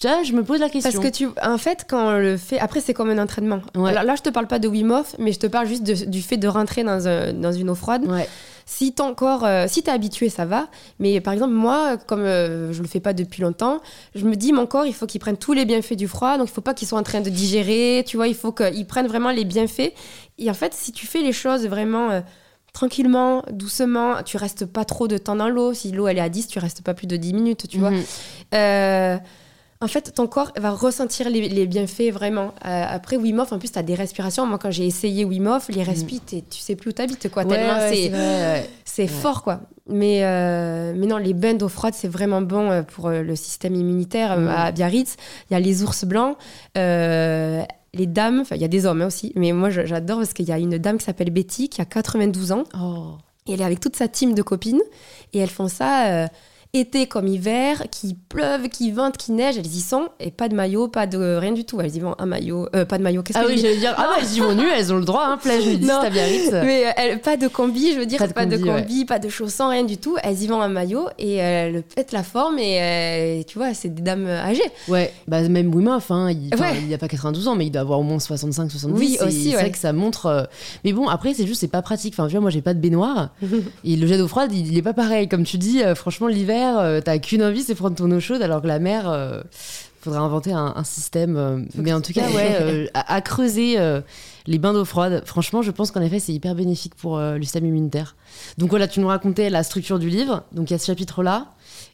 je 0.00 0.32
me 0.32 0.44
pose 0.44 0.60
la 0.60 0.68
question. 0.68 0.90
Parce 0.90 1.04
que 1.04 1.14
tu, 1.14 1.28
en 1.42 1.58
fait, 1.58 1.84
quand 1.88 2.14
on 2.14 2.18
le 2.18 2.36
fait, 2.36 2.58
après 2.58 2.80
c'est 2.80 2.94
comme 2.94 3.10
un 3.10 3.18
entraînement. 3.22 3.60
là, 3.74 4.14
je 4.16 4.22
te 4.22 4.30
parle 4.30 4.46
pas 4.46 4.58
de 4.58 4.68
Wim 4.68 4.90
Hof, 4.90 5.16
mais 5.18 5.32
je 5.32 5.38
te 5.38 5.46
parle 5.46 5.66
juste 5.66 5.82
du 5.82 6.22
fait 6.22 6.36
de 6.36 6.48
rentrer 6.48 6.84
dans, 6.84 7.32
dans 7.34 7.52
une 7.52 7.70
eau 7.70 7.74
froide. 7.74 8.06
Si 8.70 8.92
ton 8.92 9.14
corps, 9.14 9.46
euh, 9.46 9.64
si 9.66 9.82
t'es 9.82 9.90
habitué, 9.90 10.28
ça 10.28 10.44
va. 10.44 10.68
Mais 10.98 11.22
par 11.22 11.32
exemple, 11.32 11.54
moi, 11.54 11.96
comme 11.96 12.20
euh, 12.20 12.70
je 12.74 12.82
le 12.82 12.86
fais 12.86 13.00
pas 13.00 13.14
depuis 13.14 13.40
longtemps, 13.40 13.80
je 14.14 14.26
me 14.26 14.36
dis 14.36 14.52
mon 14.52 14.66
corps, 14.66 14.84
il 14.84 14.92
faut 14.92 15.06
qu'il 15.06 15.22
prenne 15.22 15.38
tous 15.38 15.54
les 15.54 15.64
bienfaits 15.64 15.94
du 15.94 16.06
froid. 16.06 16.36
Donc 16.36 16.48
il 16.50 16.52
faut 16.52 16.60
pas 16.60 16.74
qu'il 16.74 16.86
soit 16.86 16.98
en 16.98 17.02
train 17.02 17.22
de 17.22 17.30
digérer. 17.30 18.04
Tu 18.06 18.18
vois, 18.18 18.28
il 18.28 18.34
faut 18.34 18.52
qu'il 18.52 18.86
prenne 18.86 19.06
vraiment 19.06 19.30
les 19.30 19.46
bienfaits. 19.46 19.94
Et 20.36 20.50
en 20.50 20.54
fait, 20.54 20.74
si 20.74 20.92
tu 20.92 21.06
fais 21.06 21.22
les 21.22 21.32
choses 21.32 21.66
vraiment 21.66 22.10
euh, 22.10 22.20
tranquillement, 22.74 23.42
doucement, 23.50 24.22
tu 24.22 24.36
restes 24.36 24.66
pas 24.66 24.84
trop 24.84 25.08
de 25.08 25.16
temps 25.16 25.36
dans 25.36 25.48
l'eau. 25.48 25.72
Si 25.72 25.90
l'eau 25.90 26.06
elle 26.06 26.18
est 26.18 26.20
à 26.20 26.28
10, 26.28 26.48
tu 26.48 26.58
restes 26.58 26.82
pas 26.82 26.92
plus 26.92 27.06
de 27.06 27.16
10 27.16 27.32
minutes, 27.32 27.68
tu 27.70 27.78
vois. 27.78 27.92
En 29.80 29.86
fait, 29.86 30.12
ton 30.12 30.26
corps 30.26 30.52
va 30.56 30.70
ressentir 30.70 31.30
les, 31.30 31.66
bienfaits 31.66 32.10
vraiment. 32.12 32.52
Euh, 32.64 32.84
après 32.88 33.16
Wim 33.16 33.38
Hof, 33.38 33.52
en 33.52 33.60
plus, 33.60 33.70
tu 33.70 33.78
as 33.78 33.84
des 33.84 33.94
respirations. 33.94 34.44
Moi, 34.44 34.58
quand 34.58 34.72
j'ai 34.72 34.86
essayé 34.86 35.24
Wim 35.24 35.46
Hof, 35.46 35.68
les 35.68 35.84
respires, 35.84 36.20
tu 36.26 36.58
sais 36.58 36.74
plus 36.74 36.90
où 36.90 36.92
t'habites, 36.92 37.30
quoi. 37.30 37.44
tellement 37.44 37.78
c'est 38.84 39.06
fort, 39.06 39.44
quoi. 39.44 39.60
Mais, 39.86 40.24
euh, 40.24 40.92
mais 40.96 41.06
non, 41.06 41.16
les 41.16 41.32
bains 41.32 41.54
d'eau 41.54 41.68
froide, 41.68 41.94
c'est 41.96 42.08
vraiment 42.08 42.42
bon 42.42 42.70
euh, 42.70 42.82
pour 42.82 43.08
le 43.10 43.36
système 43.36 43.76
immunitaire. 43.76 44.32
À 44.32 44.72
Biarritz, 44.72 45.16
il 45.48 45.54
y 45.54 45.56
a 45.56 45.60
les 45.60 45.84
ours 45.84 46.04
blancs. 46.04 46.36
les 46.74 48.06
dames, 48.06 48.40
enfin 48.40 48.54
il 48.54 48.60
y 48.60 48.64
a 48.64 48.68
des 48.68 48.84
hommes 48.84 49.00
hein, 49.00 49.06
aussi, 49.06 49.32
mais 49.34 49.50
moi 49.52 49.70
j'adore 49.70 50.18
parce 50.18 50.34
qu'il 50.34 50.46
y 50.46 50.52
a 50.52 50.58
une 50.58 50.76
dame 50.76 50.98
qui 50.98 51.04
s'appelle 51.04 51.30
Betty 51.30 51.70
qui 51.70 51.80
a 51.80 51.86
92 51.86 52.52
ans 52.52 52.64
oh. 52.78 53.16
et 53.46 53.54
elle 53.54 53.62
est 53.62 53.64
avec 53.64 53.80
toute 53.80 53.96
sa 53.96 54.08
team 54.08 54.34
de 54.34 54.42
copines 54.42 54.82
et 55.32 55.38
elles 55.38 55.48
font 55.48 55.68
ça 55.68 56.28
été 56.74 57.06
comme 57.06 57.26
hiver, 57.26 57.84
qui 57.90 58.14
pleuve, 58.28 58.68
qui 58.68 58.90
vente, 58.90 59.16
qui 59.16 59.32
neige, 59.32 59.56
elles 59.56 59.66
y 59.66 59.80
sont, 59.80 60.08
et 60.20 60.30
pas 60.30 60.48
de 60.48 60.54
maillot, 60.54 60.88
pas 60.88 61.06
de 61.06 61.36
rien 61.36 61.52
du 61.52 61.64
tout. 61.64 61.80
Elles 61.80 61.96
y 61.96 62.00
vont 62.00 62.14
un 62.18 62.26
maillot, 62.26 62.68
euh, 62.76 62.84
pas 62.84 62.98
de 62.98 63.02
maillot, 63.02 63.22
qu'est-ce 63.22 63.38
ah 63.38 63.42
que 63.42 63.48
oui, 63.48 63.58
j'allais 63.58 63.78
dire, 63.78 63.94
ah 63.96 64.10
ouais, 64.10 64.16
elles 64.20 64.36
y 64.36 64.40
vont 64.40 64.54
nues, 64.54 64.68
elles 64.76 64.92
ont 64.92 64.98
le 64.98 65.04
droit, 65.04 65.24
hein, 65.26 65.38
plage, 65.38 65.64
bien 65.64 66.00
vite. 66.10 66.52
Mais 66.52 66.84
euh, 66.86 67.16
pas 67.16 67.38
de 67.38 67.48
combi, 67.48 67.94
je 67.94 67.98
veux 67.98 68.06
dire, 68.06 68.18
pas 68.34 68.44
de 68.44 68.58
combi, 68.58 69.06
pas 69.06 69.18
de, 69.18 69.30
chaussons, 69.30 69.68
rien 69.68 69.84
du 69.84 69.96
tout. 69.96 70.16
Elles 70.22 70.42
y 70.42 70.46
vont 70.46 70.60
un 70.60 70.68
maillot 70.68 71.08
et 71.18 71.42
euh, 71.42 71.68
elles 71.68 71.82
pètent 71.82 72.12
la 72.12 72.22
forme, 72.22 72.58
et 72.58 73.44
tu 73.48 73.56
vois, 73.56 73.72
c'est 73.72 73.88
des 73.88 74.02
dames 74.02 74.26
âgées. 74.26 74.60
Ouais, 74.88 75.12
bah 75.26 75.40
même 75.48 75.74
Wim 75.74 75.88
Hof, 75.88 76.10
hein, 76.10 76.30
il, 76.30 76.50
n'y 76.86 76.94
a 76.94 76.98
pas 76.98 77.08
92 77.08 77.48
ans, 77.48 77.56
mais 77.56 77.66
il 77.66 77.70
doit 77.70 77.80
avoir 77.80 77.98
au 77.98 78.02
moins 78.02 78.18
65, 78.18 78.70
70. 78.70 78.98
Oui, 78.98 79.18
aussi, 79.26 79.50
C'est 79.50 79.56
vrai 79.56 79.70
que 79.70 79.78
ça 79.78 79.94
montre. 79.94 80.48
Mais 80.84 80.92
bon, 80.92 81.08
après, 81.08 81.32
c'est 81.32 81.46
juste, 81.46 81.60
c'est 81.60 81.68
pas 81.68 81.82
pratique. 81.82 82.12
Enfin, 82.14 82.26
tu 82.26 82.32
vois, 82.32 82.42
moi, 82.42 82.50
j'ai 82.50 82.62
pas 82.62 82.74
de 82.74 82.80
baignoire, 82.80 83.30
et 83.84 83.96
le 83.96 84.06
jet 84.06 84.18
d'eau 84.18 84.28
froide, 84.28 84.52
il, 84.52 84.70
il, 84.70 84.76
est 84.76 84.82
pas 84.82 84.92
pareil. 84.92 85.28
Comme 85.28 85.44
tu 85.44 85.56
dis, 85.56 85.80
franchement, 85.94 86.26
l'hiver, 86.26 86.57
t'as 87.04 87.18
qu'une 87.18 87.42
envie, 87.42 87.62
c'est 87.62 87.74
prendre 87.74 87.96
ton 87.96 88.10
eau 88.10 88.20
chaude, 88.20 88.42
alors 88.42 88.62
que 88.62 88.66
la 88.66 88.78
mer, 88.78 89.08
euh, 89.08 89.42
faudrait 90.00 90.20
inventer 90.20 90.52
un, 90.52 90.84
système. 90.84 91.36
Euh, 91.36 91.58
mais 91.74 91.92
en 91.92 92.00
tout 92.00 92.12
cas, 92.12 92.28
ouais, 92.34 92.56
euh, 92.60 92.86
à, 92.94 93.20
creuser 93.20 93.76
les 94.46 94.58
bains 94.58 94.72
d'eau 94.72 94.84
froide. 94.84 95.22
Franchement, 95.26 95.62
je 95.62 95.70
pense 95.70 95.90
qu'en 95.90 96.00
effet, 96.00 96.18
c'est 96.18 96.32
hyper 96.32 96.54
bénéfique 96.54 96.94
pour 96.94 97.18
le 97.18 97.42
système 97.42 97.66
immunitaire. 97.66 98.16
Donc 98.56 98.70
voilà, 98.70 98.88
tu 98.88 99.00
nous 99.00 99.08
racontais 99.08 99.50
la 99.50 99.62
structure 99.62 99.98
du 99.98 100.08
livre. 100.08 100.44
Donc 100.52 100.70
il 100.70 100.74
y 100.74 100.76
a 100.76 100.78
ce 100.78 100.86
chapitre-là. 100.86 101.48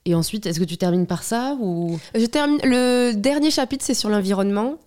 Et 0.06 0.14
ensuite, 0.14 0.44
est-ce 0.46 0.60
que 0.60 0.64
tu 0.64 0.76
termines 0.76 1.06
par 1.06 1.22
ça 1.22 1.56
ou? 1.60 1.98
Je 2.14 2.26
termine. 2.26 2.58
Le 2.62 3.12
dernier 3.12 3.50
chapitre, 3.50 3.84
c'est 3.84 3.94
sur 3.94 4.10
l'environnement, 4.10 4.78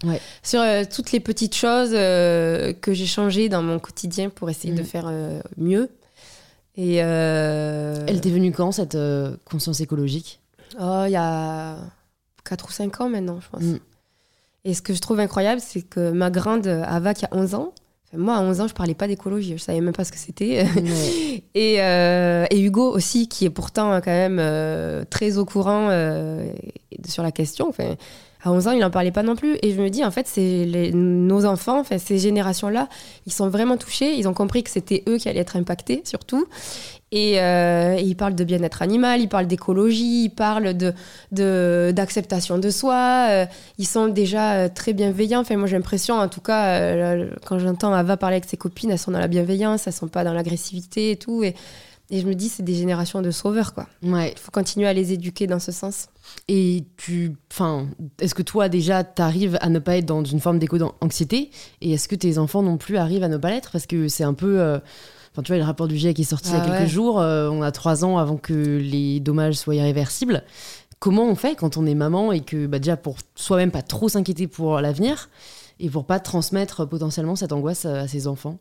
sur 0.43 0.61
toutes 0.93 1.11
les 1.11 1.19
petites 1.19 1.55
choses 1.55 1.91
que 1.91 2.93
j'ai 2.93 3.05
changées 3.05 3.49
dans 3.49 3.63
mon 3.63 3.80
quotidien 3.80 4.30
pour 4.30 4.49
essayer 4.49 4.73
de 4.73 4.82
mm. 4.82 4.86
faire 4.86 5.11
mieux. 5.57 5.89
Et 6.78 6.95
Elle 6.95 8.21
t'est 8.21 8.30
venue 8.30 8.51
quand 8.51 8.71
cette 8.71 8.97
conscience 9.45 9.82
écologique? 9.82 10.39
Oh, 10.80 11.03
il 11.05 11.11
y 11.11 11.15
a 11.15 11.78
4 12.45 12.67
ou 12.67 12.71
5 12.71 13.01
ans 13.01 13.09
maintenant, 13.09 13.39
je 13.41 13.49
pense. 13.49 13.63
Mm. 13.63 13.80
Et 14.65 14.73
ce 14.73 14.82
que 14.82 14.93
je 14.93 15.01
trouve 15.01 15.19
incroyable, 15.19 15.61
c'est 15.61 15.82
que 15.82 16.11
ma 16.11 16.30
grande 16.30 16.67
Ava, 16.67 17.13
qui 17.13 17.25
a 17.25 17.30
11 17.32 17.55
ans, 17.55 17.73
moi, 18.13 18.36
à 18.36 18.41
11 18.41 18.61
ans, 18.61 18.67
je 18.67 18.73
parlais 18.73 18.93
pas 18.93 19.07
d'écologie, 19.07 19.57
je 19.57 19.63
savais 19.63 19.82
même 19.82 19.93
pas 19.93 20.05
ce 20.05 20.11
que 20.13 20.17
c'était. 20.17 20.65
et, 21.53 21.82
euh, 21.82 22.45
et, 22.49 22.61
Hugo 22.61 22.89
aussi, 22.89 23.28
qui 23.28 23.43
est 23.45 23.49
pourtant 23.49 23.99
quand 23.99 24.11
même 24.11 24.38
euh, 24.39 25.03
très 25.09 25.38
au 25.38 25.43
courant 25.43 25.89
euh, 25.89 26.49
sur 27.05 27.21
la 27.21 27.32
question. 27.32 27.67
Enfin, 27.67 27.95
à 28.48 28.52
11 28.52 28.68
ans, 28.68 28.72
il 28.72 28.80
n'en 28.80 28.89
parlait 28.89 29.12
pas 29.12 29.24
non 29.24 29.36
plus. 29.36 29.58
Et 29.62 29.74
je 29.74 29.82
me 29.82 29.89
dis, 29.89 30.04
en 30.04 30.12
fait, 30.12 30.28
c'est 30.28 30.91
nos 30.93 31.45
enfants, 31.45 31.84
ces 31.98 32.18
générations-là, 32.18 32.88
ils 33.26 33.34
sont 33.34 33.50
vraiment 33.50 33.78
touchés. 33.78 34.16
Ils 34.16 34.28
ont 34.28 34.34
compris 34.34 34.64
que 34.64 34.70
c'était 34.70 35.04
eux 35.08 35.18
qui 35.18 35.30
allaient 35.30 35.41
être 35.41 35.58
impactés, 35.58 36.02
surtout. 36.06 36.48
Et, 37.12 37.39
euh, 37.39 37.95
ils 38.00 38.16
parlent 38.16 38.36
de 38.36 38.43
bien-être 38.43 38.82
animal, 38.82 39.22
ils 39.22 39.30
parlent 39.30 39.48
d'écologie, 39.48 40.26
ils 40.26 40.30
parlent 40.30 40.74
d'acceptation 41.32 42.58
de, 42.58 42.70
soi. 42.70 43.28
Euh, 43.30 43.45
ils 43.78 43.88
sont 43.88 44.08
déjà 44.08 44.54
euh, 44.54 44.70
très 44.74 44.93
bienveillants. 44.93 45.41
Enfin, 45.41 45.56
moi, 45.56 45.68
j'ai 45.68 45.78
l'impression, 45.78 46.16
en 46.16 46.28
tout 46.28 46.41
cas, 46.41 47.16
quand 47.45 47.60
j'entends 47.60 47.93
Ava 47.93 48.18
parler 48.18 48.36
avec 48.38 48.50
ses 48.50 48.58
copines, 48.58 48.91
elles 48.91 49.00
sont 49.00 49.12
dans 49.12 49.20
la 49.20 49.28
bienveillance, 49.28 49.88
elles 49.88 49.93
sont 49.93 50.08
pas 50.08 50.24
dans 50.24 50.34
l'agressivité 50.34 51.12
et 51.12 51.16
tout. 51.16 51.43
Et 52.10 52.22
je 52.22 52.28
me 52.28 52.36
dis, 52.36 52.49
c'est 52.49 52.64
des 52.64 52.76
générations 52.76 53.22
de 53.22 53.32
sauveurs, 53.32 53.74
quoi. 53.74 53.88
Ouais. 54.03 54.34
Il 54.36 54.39
faut 54.39 54.51
continuer 54.51 54.88
à 54.88 54.93
les 54.93 55.14
éduquer 55.14 55.47
dans 55.47 55.60
ce 55.60 55.72
sens. 55.72 56.08
Et 56.47 56.86
tu, 56.97 57.34
enfin, 57.51 57.88
est-ce 58.20 58.36
que 58.36 58.43
toi 58.43 58.70
déjà 58.70 59.03
t'arrives 59.03 59.58
à 59.62 59.70
ne 59.70 59.80
pas 59.80 59.97
être 59.97 60.05
dans 60.05 60.24
une 60.24 60.39
forme 60.39 60.60
d'éco-anxiété 60.60 61.51
Et 61.82 61.93
est-ce 61.93 62.08
que 62.08 62.16
tes 62.16 62.38
enfants 62.38 62.62
non 62.64 62.78
plus 62.78 62.97
arrivent 62.97 63.24
à 63.24 63.28
ne 63.28 63.38
pas 63.38 63.49
l'être? 63.49 63.72
Parce 63.72 63.86
que 63.86 64.08
c'est 64.08 64.24
un 64.24 64.34
peu 64.34 64.80
tu 65.43 65.51
vois, 65.51 65.58
le 65.58 65.64
rapport 65.64 65.88
du 65.88 65.97
GIEC 65.97 66.16
qui 66.16 66.22
est 66.24 66.26
sorti 66.26 66.49
il 66.49 66.53
y 66.53 66.58
a 66.58 66.64
ah 66.64 66.78
quelques 66.78 66.89
jours. 66.89 67.20
Euh, 67.20 67.49
on 67.49 67.62
a 67.62 67.72
trois 67.72 68.05
ans 68.05 68.18
avant 68.18 68.38
que 68.38 68.53
les 68.53 69.20
dommages 69.20 69.55
soient 69.55 69.76
irréversibles. 69.76 70.43
Comment 70.99 71.26
on 71.26 71.36
fait 71.36 71.55
quand 71.55 71.78
on 71.78 71.86
est 71.86 71.95
maman 71.95 72.32
et 72.32 72.41
que, 72.41 72.66
bah, 72.66 72.80
déjà, 72.80 72.97
pour 72.97 73.18
soi-même 73.36 73.72
pas 73.72 73.84
trop 73.84 74.10
s'inquiéter 74.10 74.47
pour 74.47 74.82
l'avenir 74.82 75.30
et 75.80 75.89
pour 75.89 76.05
pas 76.05 76.20
transmettre 76.20 76.88
potentiellement 76.88 77.36
cette 77.36 77.51
angoisse 77.51 77.86
à 77.86 78.08
ses 78.08 78.28
enfants? 78.28 78.58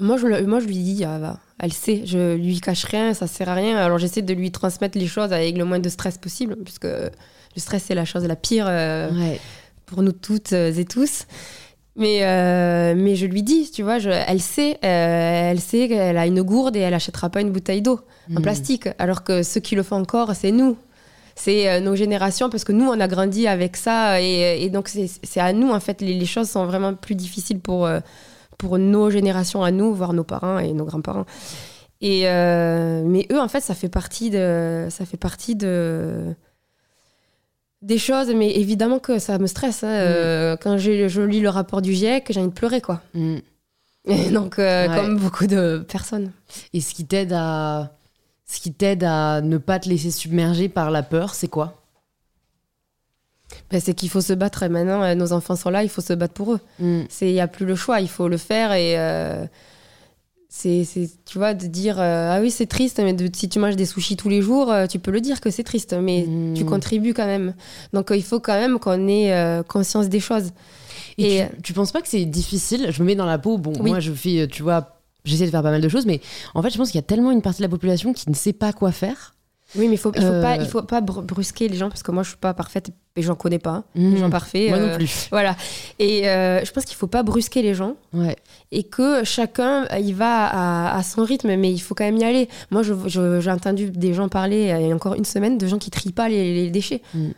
Moi 0.00 0.16
je, 0.16 0.44
moi, 0.44 0.60
je 0.60 0.66
lui 0.66 0.76
dis, 0.76 1.04
ah, 1.04 1.38
elle 1.58 1.72
sait, 1.72 2.02
je 2.04 2.36
lui 2.36 2.60
cache 2.60 2.84
rien, 2.84 3.14
ça 3.14 3.26
sert 3.26 3.48
à 3.48 3.54
rien. 3.54 3.76
Alors, 3.76 3.98
j'essaie 3.98 4.22
de 4.22 4.34
lui 4.34 4.50
transmettre 4.50 4.96
les 4.98 5.06
choses 5.06 5.32
avec 5.32 5.56
le 5.56 5.64
moins 5.64 5.80
de 5.80 5.88
stress 5.88 6.18
possible, 6.18 6.56
puisque 6.64 6.84
le 6.84 7.10
stress, 7.56 7.84
c'est 7.86 7.94
la 7.94 8.04
chose 8.04 8.24
la 8.24 8.36
pire 8.36 8.66
euh, 8.68 9.08
pour 9.86 10.02
nous 10.02 10.12
toutes 10.12 10.52
et 10.52 10.84
tous. 10.84 11.26
Mais, 11.98 12.20
euh, 12.22 12.94
mais 12.96 13.16
je 13.16 13.26
lui 13.26 13.42
dis, 13.42 13.72
tu 13.72 13.82
vois, 13.82 13.98
je, 13.98 14.08
elle 14.08 14.40
sait, 14.40 14.78
euh, 14.84 15.50
elle 15.50 15.58
sait 15.58 15.88
qu'elle 15.88 16.16
a 16.16 16.26
une 16.28 16.42
gourde 16.42 16.76
et 16.76 16.78
elle 16.78 16.94
achètera 16.94 17.28
pas 17.28 17.40
une 17.40 17.50
bouteille 17.50 17.82
d'eau 17.82 17.98
en 18.30 18.38
hmm. 18.38 18.42
plastique. 18.42 18.88
Alors 18.98 19.24
que 19.24 19.42
ceux 19.42 19.60
qui 19.60 19.74
le 19.74 19.82
font 19.82 19.96
encore, 19.96 20.36
c'est 20.36 20.52
nous. 20.52 20.76
C'est 21.34 21.68
euh, 21.68 21.80
nos 21.80 21.96
générations, 21.96 22.50
parce 22.50 22.62
que 22.62 22.70
nous, 22.70 22.86
on 22.86 23.00
a 23.00 23.08
grandi 23.08 23.48
avec 23.48 23.76
ça. 23.76 24.22
Et, 24.22 24.62
et 24.62 24.70
donc, 24.70 24.88
c'est 24.88 25.40
à 25.40 25.52
nous, 25.52 25.70
en 25.70 25.80
fait, 25.80 26.00
les, 26.00 26.14
les, 26.14 26.26
choses 26.26 26.48
sont 26.48 26.66
vraiment 26.66 26.94
plus 26.94 27.16
difficiles 27.16 27.58
pour, 27.58 27.88
pour 28.58 28.78
nos 28.78 29.08
générations 29.08 29.62
à 29.62 29.70
nous, 29.70 29.94
voire 29.94 30.12
nos 30.12 30.24
parents 30.24 30.58
et 30.58 30.72
nos 30.72 30.84
grands-parents. 30.84 31.24
Et, 32.00 32.24
mais 32.24 33.26
eux, 33.32 33.40
en 33.40 33.48
fait, 33.48 33.60
ça 33.60 33.74
fait 33.74 33.88
partie 33.88 34.30
de. 34.30 34.88
Ça 34.90 35.06
fait 35.06 35.16
partie 35.16 35.56
de 35.56 36.34
des 37.82 37.98
choses, 37.98 38.32
mais 38.34 38.56
évidemment 38.56 38.98
que 38.98 39.18
ça 39.18 39.38
me 39.38 39.46
stresse. 39.46 39.84
Hein, 39.84 39.88
euh, 39.88 40.54
mm. 40.54 40.58
quand 40.62 40.78
je 40.78 41.20
lis 41.22 41.40
le 41.40 41.48
rapport 41.48 41.82
du 41.82 41.92
GIEC, 41.92 42.26
j'ai 42.30 42.40
envie 42.40 42.48
de 42.48 42.54
pleurer, 42.54 42.80
quoi. 42.80 43.00
Mm. 43.14 43.36
Et 44.08 44.30
donc, 44.30 44.58
euh, 44.58 44.86
comme 44.88 45.18
beaucoup 45.18 45.46
de 45.46 45.84
personnes. 45.86 46.32
Et 46.72 46.80
ce 46.80 46.94
qui 46.94 47.04
t'aide 47.04 47.32
à, 47.34 47.92
ce 48.46 48.58
qui 48.60 48.72
t'aide 48.72 49.04
à 49.04 49.42
ne 49.42 49.58
pas 49.58 49.78
te 49.78 49.88
laisser 49.88 50.10
submerger 50.10 50.68
par 50.68 50.90
la 50.90 51.02
peur, 51.02 51.34
c'est 51.34 51.48
quoi? 51.48 51.74
Ben, 53.70 53.80
c'est 53.80 53.94
qu'il 53.94 54.10
faut 54.10 54.20
se 54.20 54.32
battre. 54.32 54.62
Et 54.62 54.68
maintenant, 54.68 55.02
euh, 55.02 55.14
nos 55.14 55.32
enfants 55.32 55.56
sont 55.56 55.70
là, 55.70 55.82
il 55.82 55.88
faut 55.88 56.00
se 56.00 56.12
battre 56.12 56.34
pour 56.34 56.54
eux. 56.54 56.60
Mm. 56.78 57.02
Il 57.20 57.32
n'y 57.32 57.40
a 57.40 57.48
plus 57.48 57.66
le 57.66 57.74
choix, 57.74 58.00
il 58.00 58.08
faut 58.08 58.28
le 58.28 58.36
faire. 58.36 58.72
Et 58.72 58.96
c'est, 60.50 61.10
tu 61.26 61.38
vois, 61.38 61.54
de 61.54 61.66
dire 61.66 62.00
euh, 62.00 62.32
ah 62.32 62.40
oui 62.40 62.50
c'est 62.50 62.66
triste, 62.66 63.00
mais 63.00 63.14
si 63.34 63.48
tu 63.48 63.58
manges 63.58 63.76
des 63.76 63.84
sushis 63.84 64.16
tous 64.16 64.28
les 64.28 64.40
jours, 64.40 64.72
euh, 64.72 64.86
tu 64.86 64.98
peux 64.98 65.10
le 65.10 65.20
dire 65.20 65.40
que 65.40 65.50
c'est 65.50 65.62
triste, 65.62 65.94
mais 65.94 66.24
mmh. 66.26 66.54
tu 66.54 66.64
contribues 66.64 67.14
quand 67.14 67.26
même. 67.26 67.54
Donc 67.92 68.10
euh, 68.10 68.16
il 68.16 68.24
faut 68.24 68.40
quand 68.40 68.58
même 68.58 68.78
qu'on 68.78 69.06
ait 69.08 69.62
conscience 69.68 70.08
des 70.08 70.20
choses. 70.20 70.50
Et, 71.18 71.42
tu, 71.64 71.72
penses 71.72 71.90
pas 71.90 72.00
que 72.00 72.08
c'est 72.08 72.24
difficile? 72.24 72.88
Je 72.90 73.02
me 73.02 73.06
mets 73.08 73.16
dans 73.16 73.26
la 73.26 73.38
peau. 73.38 73.58
Bon, 73.58 73.72
moi 73.82 74.00
je 74.00 74.12
fais, 74.12 74.46
tu 74.46 74.62
vois, 74.62 75.00
j'essaie 75.24 75.46
de 75.46 75.50
faire 75.50 75.62
pas 75.62 75.70
mal 75.70 75.80
de 75.80 75.88
choses, 75.88 76.06
mais 76.06 76.20
en 76.54 76.62
fait 76.62 76.70
je 76.70 76.78
pense 76.78 76.90
qu'il 76.90 76.98
y 76.98 77.04
a 77.04 77.06
tellement 77.06 77.30
une 77.30 77.42
partie 77.42 77.58
de 77.58 77.64
la 77.64 77.70
population 77.70 78.12
qui 78.12 78.30
ne 78.30 78.34
sait 78.34 78.52
pas 78.52 78.72
quoi 78.72 78.92
faire 78.92 79.34
oui, 79.74 79.86
mais 79.86 79.96
il 79.96 79.98
faut, 79.98 80.12
il 80.16 80.22
faut 80.22 80.40
pas, 80.40 80.56
il 80.56 80.66
faut 80.66 80.82
pas 80.82 81.02
brusquer 81.02 81.68
les 81.68 81.76
gens 81.76 81.90
parce 81.90 82.02
que 82.02 82.10
moi 82.10 82.22
je 82.22 82.30
suis 82.30 82.38
pas 82.38 82.54
parfaite 82.54 82.90
et 83.18 83.22
j'en 83.22 83.34
connais 83.34 83.58
pas 83.58 83.84
les 83.94 84.16
gens 84.16 84.28
mmh. 84.28 84.30
parfaits. 84.30 84.68
Moi 84.70 84.78
non 84.78 84.94
plus. 84.96 85.28
Voilà. 85.30 85.56
Et 85.98 86.22
je 86.24 86.70
pense 86.70 86.84
qu'il 86.84 86.96
faut 86.96 87.06
pas 87.06 87.22
brusquer 87.22 87.62
les 87.62 87.74
gens. 87.74 87.94
Ouais 88.12 88.36
et 88.70 88.82
que 88.84 89.24
chacun 89.24 89.86
il 89.98 90.14
va 90.14 90.94
à, 90.96 91.02
son 91.02 91.24
rythme, 91.24 91.54
mais 91.56 91.72
il 91.72 91.78
faut 91.78 91.94
quand 91.94 92.04
même 92.04 92.18
y 92.18 92.24
aller. 92.24 92.48
Moi, 92.70 92.82
j'ai 92.82 93.50
entendu 93.50 93.90
des 93.90 94.14
gens 94.14 94.28
parler 94.28 94.74
il 94.80 94.86
y 94.86 94.92
a 94.92 94.94
encore 94.94 95.14
une 95.14 95.24
semaine 95.24 95.58
de 95.58 95.66
gens 95.66 95.78
qui 95.78 95.90
trient 95.90 96.12
pas 96.12 96.28
les, 96.28 96.70
déchets. 96.70 97.02
Mm. 97.14 97.28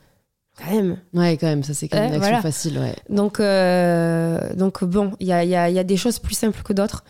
Quand 0.59 0.74
même. 0.74 0.97
Ouais, 1.14 1.37
quand 1.39 1.47
même, 1.47 1.62
ça 1.62 1.72
c'est 1.72 1.89
quand 1.89 1.99
même 1.99 2.14
une 2.14 2.22
action 2.22 2.43
facile. 2.43 2.78
Ouais. 2.78 2.95
Donc, 3.09 3.41
euh, 3.41 4.39
donc 4.55 4.85
bon, 4.85 5.12
il 5.20 5.28
y 5.28 5.33
a, 5.33 5.45
y, 5.45 5.55
a, 5.55 5.70
y 5.70 5.78
a, 5.78 5.85
des 5.85 5.97
choses 5.97 6.18
plus 6.18 6.35
simples 6.35 6.62
que 6.62 6.72
d'autres. 6.72 7.05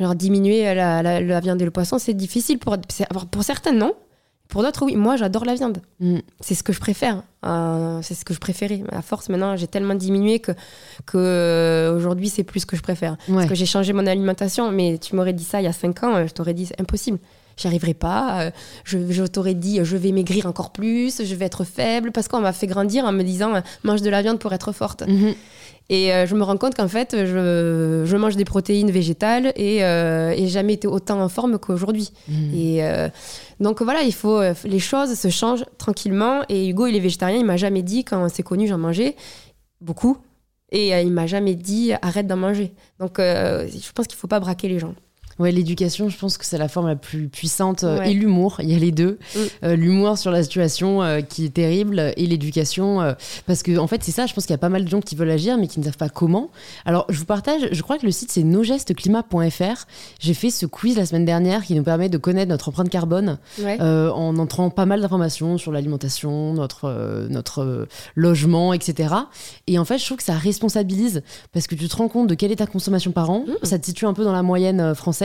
Alors, 0.00 0.14
diminuer 0.14 0.74
la, 0.74 1.02
la, 1.02 1.40
viande 1.40 1.60
et 1.60 1.64
le 1.64 1.70
poisson, 1.70 1.98
c'est 1.98 2.14
difficile 2.14 2.58
pour, 2.58 2.76
pour 3.30 3.44
certains, 3.44 3.72
non? 3.72 3.94
Pour 4.48 4.62
d'autres, 4.62 4.84
oui. 4.84 4.94
Moi, 4.94 5.16
j'adore 5.16 5.44
la 5.44 5.54
viande. 5.54 5.78
Mm. 6.00 6.18
C'est 6.40 6.54
ce 6.54 6.62
que 6.62 6.72
je 6.72 6.80
préfère. 6.80 7.22
Euh, 7.44 8.00
c'est 8.02 8.14
ce 8.14 8.24
que 8.24 8.34
je 8.34 8.40
préférais. 8.40 8.82
À 8.92 9.02
force, 9.02 9.28
maintenant, 9.28 9.56
j'ai 9.56 9.66
tellement 9.66 9.94
diminué 9.94 10.38
que, 10.38 10.52
que 11.06 11.18
euh, 11.18 11.96
aujourd'hui, 11.96 12.28
c'est 12.28 12.44
plus 12.44 12.60
ce 12.60 12.66
que 12.66 12.76
je 12.76 12.82
préfère. 12.82 13.16
Parce 13.26 13.46
que 13.46 13.54
j'ai 13.54 13.66
changé 13.66 13.92
mon 13.92 14.06
alimentation. 14.06 14.70
Mais 14.70 14.98
tu 14.98 15.16
m'aurais 15.16 15.32
dit 15.32 15.44
ça 15.44 15.60
il 15.60 15.64
y 15.64 15.68
a 15.68 15.72
5 15.72 16.02
ans, 16.04 16.26
je 16.26 16.32
t'aurais 16.32 16.54
dit 16.54 16.66
c'est 16.66 16.80
impossible. 16.80 17.18
J'y 17.56 17.66
arriverai 17.66 17.94
pas. 17.94 18.42
Euh, 18.42 18.50
je, 18.84 18.98
je 19.10 19.24
t'aurais 19.24 19.54
dit 19.54 19.80
je 19.82 19.96
vais 19.96 20.12
maigrir 20.12 20.46
encore 20.46 20.72
plus, 20.72 21.22
je 21.24 21.34
vais 21.34 21.44
être 21.44 21.64
faible. 21.64 22.12
Parce 22.12 22.28
qu'on 22.28 22.40
m'a 22.40 22.52
fait 22.52 22.66
grandir 22.66 23.04
en 23.04 23.12
me 23.12 23.22
disant 23.22 23.62
mange 23.82 24.02
de 24.02 24.10
la 24.10 24.22
viande 24.22 24.38
pour 24.38 24.52
être 24.52 24.72
forte. 24.72 25.02
Mm-hmm. 25.02 25.34
Et 25.90 26.12
euh, 26.12 26.26
je 26.26 26.34
me 26.34 26.42
rends 26.42 26.56
compte 26.56 26.74
qu'en 26.74 26.88
fait, 26.88 27.14
je, 27.14 28.04
je, 28.06 28.16
mange 28.16 28.36
des 28.36 28.46
protéines 28.46 28.90
végétales 28.90 29.52
et, 29.54 29.84
euh, 29.84 30.30
et 30.30 30.46
jamais 30.48 30.74
été 30.74 30.86
autant 30.88 31.20
en 31.20 31.28
forme 31.28 31.58
qu'aujourd'hui. 31.58 32.10
Mmh. 32.28 32.54
Et 32.54 32.84
euh, 32.84 33.08
donc 33.60 33.82
voilà, 33.82 34.02
il 34.02 34.14
faut 34.14 34.40
les 34.64 34.78
choses 34.78 35.14
se 35.14 35.28
changent 35.28 35.66
tranquillement. 35.76 36.42
Et 36.48 36.68
Hugo, 36.68 36.86
il 36.86 36.96
est 36.96 37.00
végétarien, 37.00 37.38
il 37.38 37.44
m'a 37.44 37.58
jamais 37.58 37.82
dit 37.82 38.04
quand 38.04 38.22
on 38.22 38.28
s'est 38.28 38.42
connu, 38.42 38.66
j'en 38.66 38.78
mangeais 38.78 39.14
beaucoup. 39.80 40.16
Et 40.72 40.88
il 40.88 41.12
m'a 41.12 41.26
jamais 41.26 41.54
dit 41.54 41.92
arrête 42.00 42.26
d'en 42.26 42.36
manger. 42.36 42.72
Donc 42.98 43.16
je 43.18 43.92
pense 43.92 44.06
qu'il 44.06 44.16
faut 44.16 44.26
pas 44.26 44.40
braquer 44.40 44.68
les 44.68 44.78
gens. 44.78 44.94
Ouais, 45.38 45.50
l'éducation, 45.50 46.08
je 46.08 46.16
pense 46.16 46.38
que 46.38 46.44
c'est 46.44 46.58
la 46.58 46.68
forme 46.68 46.86
la 46.86 46.96
plus 46.96 47.28
puissante 47.28 47.82
euh, 47.82 48.02
et 48.02 48.14
l'humour, 48.14 48.58
il 48.62 48.70
y 48.70 48.74
a 48.74 48.78
les 48.78 48.92
deux. 48.92 49.18
Mm. 49.34 49.38
Euh, 49.64 49.76
l'humour 49.76 50.16
sur 50.16 50.30
la 50.30 50.42
situation 50.42 51.02
euh, 51.02 51.20
qui 51.22 51.46
est 51.46 51.54
terrible 51.54 52.12
et 52.16 52.26
l'éducation 52.26 53.14
parce 53.46 53.62
que 53.62 53.76
en 53.78 53.86
fait, 53.86 54.02
c'est 54.04 54.12
ça, 54.12 54.26
je 54.26 54.34
pense 54.34 54.44
qu'il 54.46 54.52
y 54.52 54.54
a 54.54 54.58
pas 54.58 54.68
mal 54.68 54.84
de 54.84 54.88
gens 54.88 55.00
qui 55.00 55.16
veulent 55.16 55.30
agir 55.30 55.58
mais 55.58 55.66
qui 55.66 55.80
ne 55.80 55.84
savent 55.84 55.96
pas 55.96 56.08
comment. 56.08 56.50
Alors, 56.84 57.06
je 57.08 57.18
vous 57.18 57.24
partage, 57.24 57.68
je 57.72 57.82
crois 57.82 57.98
que 57.98 58.06
le 58.06 58.12
site 58.12 58.30
c'est 58.30 58.44
nosgestesclimat.fr. 58.44 59.86
J'ai 60.20 60.34
fait 60.34 60.50
ce 60.50 60.66
quiz 60.66 60.96
la 60.96 61.06
semaine 61.06 61.24
dernière 61.24 61.64
qui 61.64 61.74
nous 61.74 61.82
permet 61.82 62.08
de 62.08 62.18
connaître 62.18 62.50
notre 62.50 62.68
empreinte 62.68 62.88
carbone 62.88 63.38
en 63.60 64.38
entrant 64.38 64.70
pas 64.70 64.86
mal 64.86 65.00
d'informations 65.00 65.58
sur 65.58 65.72
l'alimentation, 65.72 66.54
notre 66.54 67.26
notre 67.28 67.86
logement, 68.14 68.72
etc. 68.72 69.14
Et 69.66 69.78
en 69.78 69.84
fait, 69.84 69.98
je 69.98 70.04
trouve 70.04 70.18
que 70.18 70.24
ça 70.24 70.34
responsabilise 70.34 71.22
parce 71.52 71.66
que 71.66 71.74
tu 71.74 71.88
te 71.88 71.96
rends 71.96 72.08
compte 72.08 72.28
de 72.28 72.34
quelle 72.34 72.52
est 72.52 72.56
ta 72.56 72.66
consommation 72.66 73.12
par 73.12 73.30
an, 73.30 73.44
mm. 73.46 73.64
ça 73.64 73.78
te 73.78 73.86
situe 73.86 74.06
un 74.06 74.14
peu 74.14 74.24
dans 74.24 74.32
la 74.32 74.42
moyenne 74.42 74.94
française 74.94 75.23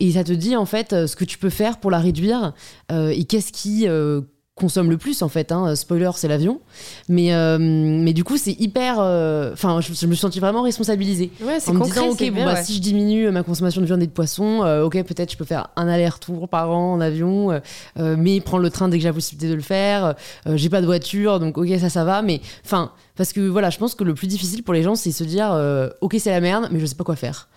et 0.00 0.12
ça 0.12 0.24
te 0.24 0.32
dit 0.32 0.56
en 0.56 0.66
fait 0.66 0.92
euh, 0.92 1.06
ce 1.06 1.16
que 1.16 1.24
tu 1.24 1.38
peux 1.38 1.50
faire 1.50 1.78
pour 1.78 1.90
la 1.90 1.98
réduire 1.98 2.52
euh, 2.92 3.10
et 3.10 3.24
qu'est-ce 3.24 3.52
qui 3.52 3.86
euh, 3.86 4.20
consomme 4.54 4.90
le 4.90 4.98
plus 4.98 5.22
en 5.22 5.28
fait. 5.28 5.52
Hein. 5.52 5.74
Spoiler, 5.74 6.10
c'est 6.16 6.28
l'avion. 6.28 6.60
Mais, 7.08 7.32
mais 7.58 8.12
du 8.12 8.24
coup, 8.24 8.36
c'est 8.36 8.52
hyper. 8.60 8.98
Enfin, 8.98 9.80
je, 9.80 9.90
me 10.06 10.12
suis 10.12 10.16
sentie 10.20 10.38
vraiment 10.38 10.60
responsabilisée. 10.60 11.30
en 11.66 11.72
me 11.72 11.84
disant, 11.84 12.08
ok, 12.08 12.30
bon, 12.30 12.44
bah, 12.44 12.62
si 12.62 12.74
je 12.74 12.80
diminue 12.80 13.30
ma 13.30 13.42
consommation 13.42 13.80
de 13.80 13.86
viande 13.86 14.02
et 14.02 14.06
de 14.06 14.12
poisson, 14.12 14.58
ok, 14.84 15.02
peut-être 15.04 15.32
je 15.32 15.38
peux 15.38 15.46
faire 15.46 15.68
un 15.76 15.88
aller-retour 15.88 16.46
par 16.50 16.70
an 16.72 16.92
en 16.92 17.00
avion, 17.00 17.58
mais 17.96 18.40
prendre 18.42 18.62
le 18.62 18.68
train 18.68 18.88
dès 18.88 18.98
que 18.98 19.02
j'ai 19.02 19.08
la 19.08 19.14
possibilité 19.14 19.48
de 19.48 19.54
le 19.54 19.62
faire. 19.62 20.14
j'ai 20.46 20.68
pas 20.68 20.82
de 20.82 20.86
voiture, 20.86 21.40
donc 21.40 21.56
ok, 21.56 21.68
ça, 21.80 21.88
ça 21.88 22.04
va. 22.04 22.20
Mais 22.20 22.42
enfin, 22.62 22.92
parce 23.16 23.32
que 23.32 23.40
voilà, 23.40 23.70
je 23.70 23.78
pense 23.78 23.94
que 23.94 24.04
le 24.04 24.12
plus 24.12 24.26
difficile 24.26 24.62
pour 24.62 24.74
les 24.74 24.82
gens, 24.82 24.94
c'est 24.94 25.10
se 25.10 25.24
dire, 25.24 25.58
ok, 26.02 26.16
c'est 26.18 26.32
la 26.32 26.42
merde, 26.42 26.68
mais 26.70 26.80
je 26.80 26.84
sais 26.84 26.96
pas 26.96 27.04
quoi 27.04 27.16
faire. 27.16 27.48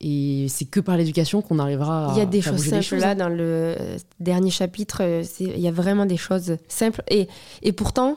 Et 0.00 0.46
c'est 0.48 0.64
que 0.64 0.80
par 0.80 0.96
l'éducation 0.96 1.42
qu'on 1.42 1.58
arrivera 1.58 2.10
à. 2.10 2.12
Il 2.14 2.18
y 2.18 2.22
a 2.22 2.26
des 2.26 2.40
choses 2.40 2.64
simples 2.64 2.96
là 2.96 3.14
dans 3.14 3.28
le 3.28 3.76
dernier 4.18 4.50
chapitre. 4.50 5.02
Il 5.40 5.60
y 5.60 5.68
a 5.68 5.72
vraiment 5.72 6.06
des 6.06 6.16
choses 6.16 6.56
simples. 6.68 7.02
Et, 7.08 7.28
et 7.62 7.72
pourtant, 7.72 8.16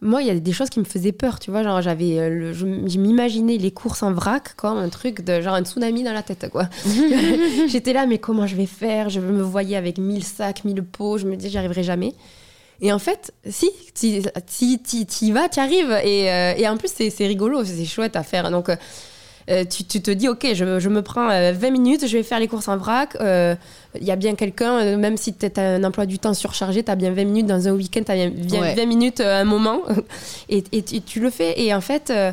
moi, 0.00 0.22
il 0.22 0.28
y 0.28 0.30
a 0.30 0.34
des 0.34 0.52
choses 0.52 0.70
qui 0.70 0.78
me 0.78 0.84
faisaient 0.84 1.12
peur. 1.12 1.40
Tu 1.40 1.50
vois, 1.50 1.62
genre, 1.62 1.80
j'avais. 1.82 2.18
Euh, 2.18 2.52
je, 2.52 2.66
m'imaginais 2.66 3.56
les 3.56 3.70
courses 3.72 4.02
en 4.02 4.12
vrac 4.12 4.54
comme 4.54 4.78
un 4.78 4.90
truc 4.90 5.22
de 5.22 5.40
genre 5.40 5.54
un 5.54 5.64
tsunami 5.64 6.04
dans 6.04 6.12
la 6.12 6.22
tête, 6.22 6.48
quoi. 6.50 6.68
J'étais 7.68 7.92
là, 7.92 8.06
mais 8.06 8.18
comment 8.18 8.46
je 8.46 8.54
vais 8.54 8.66
faire? 8.66 9.08
Je 9.08 9.18
me 9.18 9.42
voyais 9.42 9.76
avec 9.76 9.98
1000 9.98 10.22
sacs, 10.22 10.64
1000 10.64 10.84
pots. 10.84 11.18
Je 11.18 11.26
me 11.26 11.34
disais, 11.36 11.50
j'y 11.50 11.58
arriverai 11.58 11.82
jamais. 11.82 12.12
Et 12.80 12.92
en 12.92 12.98
fait, 12.98 13.32
si, 13.48 13.70
tu 13.94 14.06
y 14.06 15.32
vas, 15.32 15.48
tu 15.48 15.58
arrives. 15.58 15.98
Et, 16.04 16.30
euh, 16.30 16.54
et 16.56 16.68
en 16.68 16.76
plus, 16.76 16.92
c'est 16.94 17.26
rigolo, 17.26 17.64
c'est 17.64 17.84
chouette 17.86 18.14
à 18.14 18.22
faire. 18.22 18.52
Donc. 18.52 18.70
Euh, 19.50 19.54
Euh, 19.54 19.64
tu, 19.64 19.84
tu 19.84 20.00
te 20.00 20.10
dis, 20.10 20.26
ok, 20.28 20.46
je, 20.54 20.78
je 20.80 20.88
me 20.88 21.02
prends 21.02 21.28
euh, 21.30 21.52
20 21.52 21.70
minutes, 21.70 22.06
je 22.06 22.16
vais 22.16 22.22
faire 22.22 22.40
les 22.40 22.48
courses 22.48 22.68
en 22.68 22.76
vrac. 22.78 23.14
Euh, 23.20 23.54
Il 24.00 24.04
y 24.04 24.10
a 24.10 24.16
bien 24.16 24.34
quelqu'un, 24.34 24.78
euh, 24.80 24.96
même 24.96 25.16
si 25.18 25.34
tu 25.34 25.46
as 25.56 25.62
un 25.62 25.84
emploi 25.84 26.06
du 26.06 26.18
temps 26.18 26.32
surchargé, 26.34 26.82
tu 26.82 26.90
as 26.90 26.96
bien 26.96 27.12
20 27.12 27.24
minutes 27.24 27.46
dans 27.46 27.68
un 27.68 27.72
week-end, 27.72 28.02
tu 28.04 28.10
as 28.12 28.14
bien, 28.14 28.30
bien 28.30 28.60
Ouais. 28.62 28.74
20 28.74 28.86
minutes 28.86 29.20
euh, 29.20 29.36
à 29.38 29.40
un 29.40 29.44
moment. 29.44 29.82
et, 30.48 30.64
et 30.72 30.82
tu, 30.82 31.00
tu 31.02 31.20
le 31.20 31.28
fais. 31.30 31.60
Et 31.60 31.74
en 31.74 31.80
fait, 31.82 32.08
euh, 32.10 32.32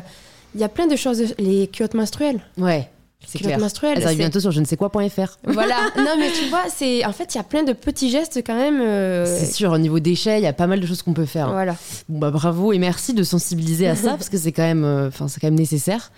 il 0.54 0.60
y 0.60 0.64
a 0.64 0.68
plein 0.68 0.86
de 0.86 0.96
choses. 0.96 1.34
Les 1.38 1.66
culottes 1.68 1.94
menstruelles. 1.94 2.40
Ouais, 2.58 2.88
c'est 3.26 3.38
clair. 3.38 3.58
menstruelles. 3.58 3.98
Elles 3.98 4.04
arrivent 4.04 4.18
bientôt 4.18 4.40
sur 4.40 4.50
je 4.50 4.60
ne 4.60 4.64
sais 4.64 4.76
quoi.fr. 4.76 5.38
Voilà. 5.44 5.76
non, 5.96 6.16
mais 6.18 6.30
tu 6.32 6.48
vois, 6.48 6.64
c'est 6.74 7.04
en 7.04 7.12
fait, 7.12 7.34
il 7.34 7.38
y 7.38 7.40
a 7.40 7.44
plein 7.44 7.62
de 7.62 7.72
petits 7.72 8.10
gestes 8.10 8.42
quand 8.44 8.56
même. 8.56 8.80
euh, 8.80 9.24
C'est 9.26 9.50
sûr, 9.52 9.70
au 9.72 9.78
niveau 9.78 9.98
déchets, 10.00 10.38
il 10.38 10.42
y 10.42 10.46
a 10.46 10.52
pas 10.52 10.66
mal 10.66 10.80
de 10.80 10.86
choses 10.86 11.02
qu'on 11.02 11.14
peut 11.14 11.24
faire. 11.26 11.50
Voilà. 11.50 11.76
Bon, 12.08 12.18
bah, 12.18 12.30
bravo 12.30 12.72
et 12.72 12.78
merci 12.78 13.14
de 13.14 13.22
sensibiliser 13.22 13.88
à 13.88 13.96
ça 13.96 14.10
parce 14.16 14.28
que 14.28 14.36
c'est 14.38 14.52
quand 14.52 14.62
même, 14.62 14.84
euh, 14.84 15.08
enfin 15.08 15.28
c'est 15.28 15.40
quand 15.40 15.46
même 15.48 15.58
nécessaire. 15.58 16.12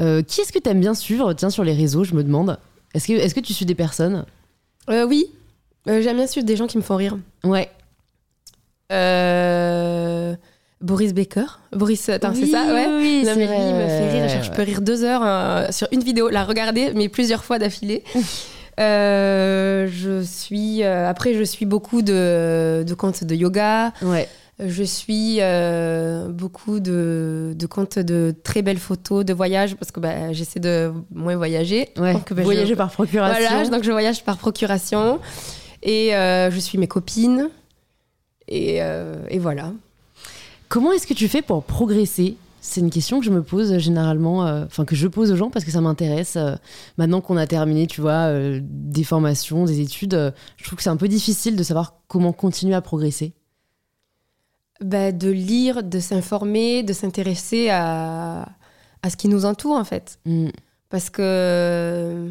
Euh, 0.00 0.22
qui 0.22 0.40
est-ce 0.40 0.52
que 0.52 0.58
tu 0.58 0.68
aimes 0.70 0.80
bien 0.80 0.94
suivre? 0.94 1.32
Tiens 1.34 1.50
sur 1.50 1.64
les 1.64 1.74
réseaux, 1.74 2.04
je 2.04 2.14
me 2.14 2.24
demande. 2.24 2.58
Est-ce 2.94 3.06
que, 3.08 3.12
est-ce 3.12 3.34
que 3.34 3.40
tu 3.40 3.52
suis 3.52 3.66
des 3.66 3.74
personnes? 3.74 4.24
Euh, 4.90 5.06
oui. 5.06 5.26
J'aime 5.86 6.16
bien 6.16 6.26
suivre 6.26 6.46
des 6.46 6.56
gens 6.56 6.66
qui 6.66 6.78
me 6.78 6.82
font 6.82 6.96
rire. 6.96 7.16
Ouais. 7.44 7.70
Euh, 8.92 10.34
Boris 10.82 11.14
Baker. 11.14 11.46
Boris, 11.72 12.08
attends, 12.10 12.34
c'est 12.34 12.42
Oui, 12.42 12.50
ça 12.50 12.66
Ouais. 12.72 12.86
Oui, 12.98 13.22
Non, 13.24 13.30
c'est 13.32 13.36
mais 13.36 13.46
lui, 13.46 13.54
il 13.68 13.74
me 13.74 13.86
fait 13.88 14.10
rire. 14.12 14.28
Genre, 14.28 14.42
Je 14.42 14.50
peux 14.50 14.62
rire 14.62 14.80
deux 14.82 15.04
heures 15.04 15.22
euh, 15.24 15.66
sur 15.70 15.88
une 15.92 16.02
vidéo, 16.02 16.28
la 16.28 16.44
regarder, 16.44 16.92
mais 16.94 17.08
plusieurs 17.08 17.44
fois 17.44 17.58
d'affilée. 17.58 18.04
Euh, 18.78 19.88
je 19.90 20.22
suis. 20.22 20.82
euh, 20.84 21.08
après, 21.08 21.34
je 21.34 21.42
suis 21.42 21.64
beaucoup 21.66 22.02
de, 22.02 22.84
de 22.86 22.94
comptes 22.94 23.24
de 23.24 23.34
yoga. 23.34 23.92
Ouais. 24.02 24.28
Je 24.58 24.82
suis 24.82 25.36
euh, 25.40 26.28
beaucoup 26.28 26.80
de, 26.80 27.52
de 27.54 27.66
comptes 27.66 27.98
de 27.98 28.34
très 28.42 28.62
belles 28.62 28.78
photos 28.78 29.24
de 29.24 29.34
voyage 29.34 29.76
parce 29.76 29.90
que 29.92 30.00
bah, 30.00 30.32
j'essaie 30.32 30.60
de 30.60 30.92
moins 31.14 31.36
voyager. 31.36 31.88
Ouais. 31.98 32.14
Donc, 32.14 32.30
bah, 32.32 32.36
je- 32.38 32.44
Voyager 32.44 32.76
par 32.76 32.90
procuration. 32.90 33.46
Voilà, 33.48 33.68
donc 33.68 33.82
je 33.82 33.90
voyage 33.92 34.24
par 34.24 34.36
procuration. 34.38 35.20
Et 35.82 36.10
je 36.12 36.58
suis 36.58 36.78
mes 36.78 36.86
copines. 36.88 37.48
Et, 38.48 38.78
euh, 38.80 39.16
et 39.28 39.38
voilà. 39.38 39.72
Comment 40.68 40.92
est-ce 40.92 41.06
que 41.06 41.14
tu 41.14 41.28
fais 41.28 41.42
pour 41.42 41.62
progresser 41.64 42.36
C'est 42.60 42.80
une 42.80 42.90
question 42.90 43.20
que 43.20 43.26
je 43.26 43.30
me 43.30 43.42
pose 43.42 43.72
euh, 43.72 43.78
généralement, 43.78 44.46
euh, 44.46 44.64
enfin 44.66 44.84
que 44.84 44.96
je 44.96 45.06
pose 45.06 45.30
aux 45.30 45.36
gens 45.36 45.50
parce 45.50 45.64
que 45.64 45.70
ça 45.70 45.80
m'intéresse. 45.80 46.36
euh, 46.36 46.56
maintenant 46.98 47.20
qu'on 47.20 47.36
a 47.36 47.46
terminé, 47.46 47.86
tu 47.86 48.00
vois, 48.00 48.28
euh, 48.30 48.60
des 48.62 49.04
formations, 49.04 49.64
des 49.64 49.80
études, 49.80 50.14
euh, 50.14 50.30
je 50.56 50.64
trouve 50.64 50.76
que 50.76 50.82
c'est 50.82 50.90
un 50.90 50.96
peu 50.96 51.08
difficile 51.08 51.56
de 51.56 51.62
savoir 51.62 51.94
comment 52.08 52.32
continuer 52.32 52.74
à 52.74 52.80
progresser. 52.80 53.32
Bah, 54.80 55.10
de 55.12 55.30
lire, 55.30 55.82
de 55.82 55.98
s'informer, 56.00 56.82
de 56.82 56.92
s'intéresser 56.92 57.70
à, 57.70 58.46
à 59.02 59.10
ce 59.10 59.16
qui 59.16 59.28
nous 59.28 59.44
entoure 59.46 59.76
en 59.76 59.84
fait. 59.84 60.18
Mm. 60.26 60.48
Parce 60.90 61.10
que, 61.10 62.28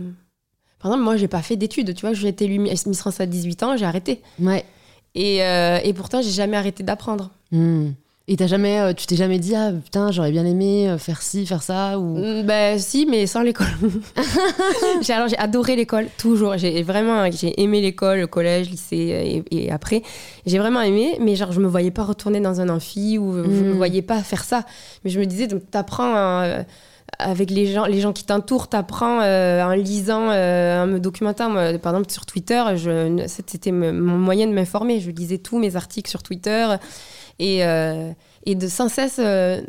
par 0.79 0.91
exemple, 0.91 1.03
moi, 1.03 1.17
j'ai 1.17 1.27
pas 1.27 1.41
fait 1.41 1.55
d'études. 1.57 1.93
Tu 1.95 2.01
vois, 2.05 2.13
j'ai 2.13 2.27
été 2.29 2.45
élue 2.45 2.59
Miss 2.59 2.83
France 2.97 3.19
à 3.19 3.25
18 3.25 3.63
ans, 3.63 3.77
j'ai 3.77 3.86
arrêté. 3.86 4.21
Ouais. 4.39 4.63
Et, 5.15 5.43
euh, 5.43 5.79
et 5.83 5.93
pourtant, 5.93 6.21
j'ai 6.21 6.31
jamais 6.31 6.55
arrêté 6.57 6.83
d'apprendre. 6.83 7.31
Mm. 7.51 7.89
Et 8.28 8.38
t'as 8.38 8.47
jamais, 8.47 8.80
euh, 8.80 8.93
tu 8.93 9.05
t'es 9.05 9.15
jamais 9.15 9.38
dit 9.38 9.53
ah 9.55 9.71
putain 9.71 10.11
j'aurais 10.11 10.32
bien 10.32 10.45
aimé 10.47 10.89
euh, 10.89 10.97
faire 10.97 11.21
ci, 11.21 11.45
faire 11.45 11.61
ça 11.61 11.99
ou? 11.99 12.15
Ben 12.43 12.80
si, 12.80 13.05
mais 13.05 13.28
sans 13.28 13.41
l'école. 13.41 13.67
j'ai 15.01 15.13
alors 15.13 15.28
j'ai 15.28 15.38
adoré 15.38 15.76
l'école 15.76 16.07
toujours. 16.17 16.57
J'ai 16.57 16.82
vraiment 16.82 17.30
j'ai 17.30 17.61
aimé 17.61 17.82
l'école, 17.82 18.19
le 18.21 18.28
collège, 18.28 18.71
lycée 18.71 19.43
et, 19.51 19.65
et 19.65 19.71
après 19.71 20.01
j'ai 20.47 20.57
vraiment 20.57 20.82
aimé. 20.82 21.17
Mais 21.21 21.36
genre 21.36 21.51
je 21.51 21.59
me 21.59 21.67
voyais 21.67 21.91
pas 21.91 22.03
retourner 22.03 22.39
dans 22.39 22.61
un 22.61 22.69
amphi 22.69 23.19
ou 23.19 23.34
je 23.34 23.41
me 23.41 23.73
Mm. 23.73 23.78
voyais 23.78 24.01
pas 24.01 24.17
faire 24.23 24.43
ça. 24.43 24.65
Mais 25.03 25.11
je 25.11 25.19
me 25.19 25.26
disais 25.26 25.45
donc 25.45 25.61
t'apprends 25.69 26.15
euh, 26.15 26.63
avec 27.19 27.51
les 27.51 27.67
gens, 27.67 27.86
les 27.86 28.01
gens 28.01 28.11
qui 28.11 28.23
t'entourent, 28.23 28.67
t'apprends 28.69 29.21
euh, 29.21 29.61
en 29.63 29.69
lisant, 29.73 30.32
euh, 30.32 30.84
en 30.84 30.88
me 30.88 30.99
documentant. 30.99 31.51
Moi, 31.51 31.78
par 31.78 31.93
exemple 31.93 32.11
sur 32.11 32.26
Twitter, 32.26 32.63
c'était 33.28 33.71
mon 33.71 34.17
moyen 34.17 34.47
de 34.47 34.51
m'informer. 34.51 34.99
Je 34.99 35.11
lisais 35.11 35.38
tous 35.38 35.59
mes 35.59 35.76
articles 35.76 36.09
sur 36.09 36.23
Twitter 36.23 36.65
et 37.39 37.65
euh, 37.65 38.11
et 38.45 38.55
de 38.55 38.67
sans 38.67 38.89
cesse 38.89 39.17
euh, 39.19 39.61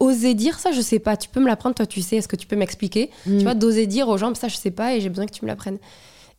oser 0.00 0.34
dire 0.34 0.58
ça, 0.58 0.72
je 0.72 0.80
sais 0.80 0.98
pas. 0.98 1.16
Tu 1.16 1.28
peux 1.28 1.40
me 1.40 1.46
l'apprendre, 1.46 1.74
toi, 1.74 1.86
tu 1.86 2.02
sais. 2.02 2.16
Est-ce 2.16 2.28
que 2.28 2.36
tu 2.36 2.46
peux 2.46 2.56
m'expliquer? 2.56 3.10
Mm. 3.26 3.38
Tu 3.38 3.44
vois, 3.44 3.54
d'oser 3.54 3.86
dire 3.86 4.08
aux 4.08 4.18
gens, 4.18 4.34
ça, 4.34 4.48
je 4.48 4.56
sais 4.56 4.70
pas, 4.70 4.94
et 4.94 5.00
j'ai 5.00 5.08
besoin 5.08 5.26
que 5.26 5.32
tu 5.32 5.44
me 5.44 5.48
l'apprennes. 5.48 5.78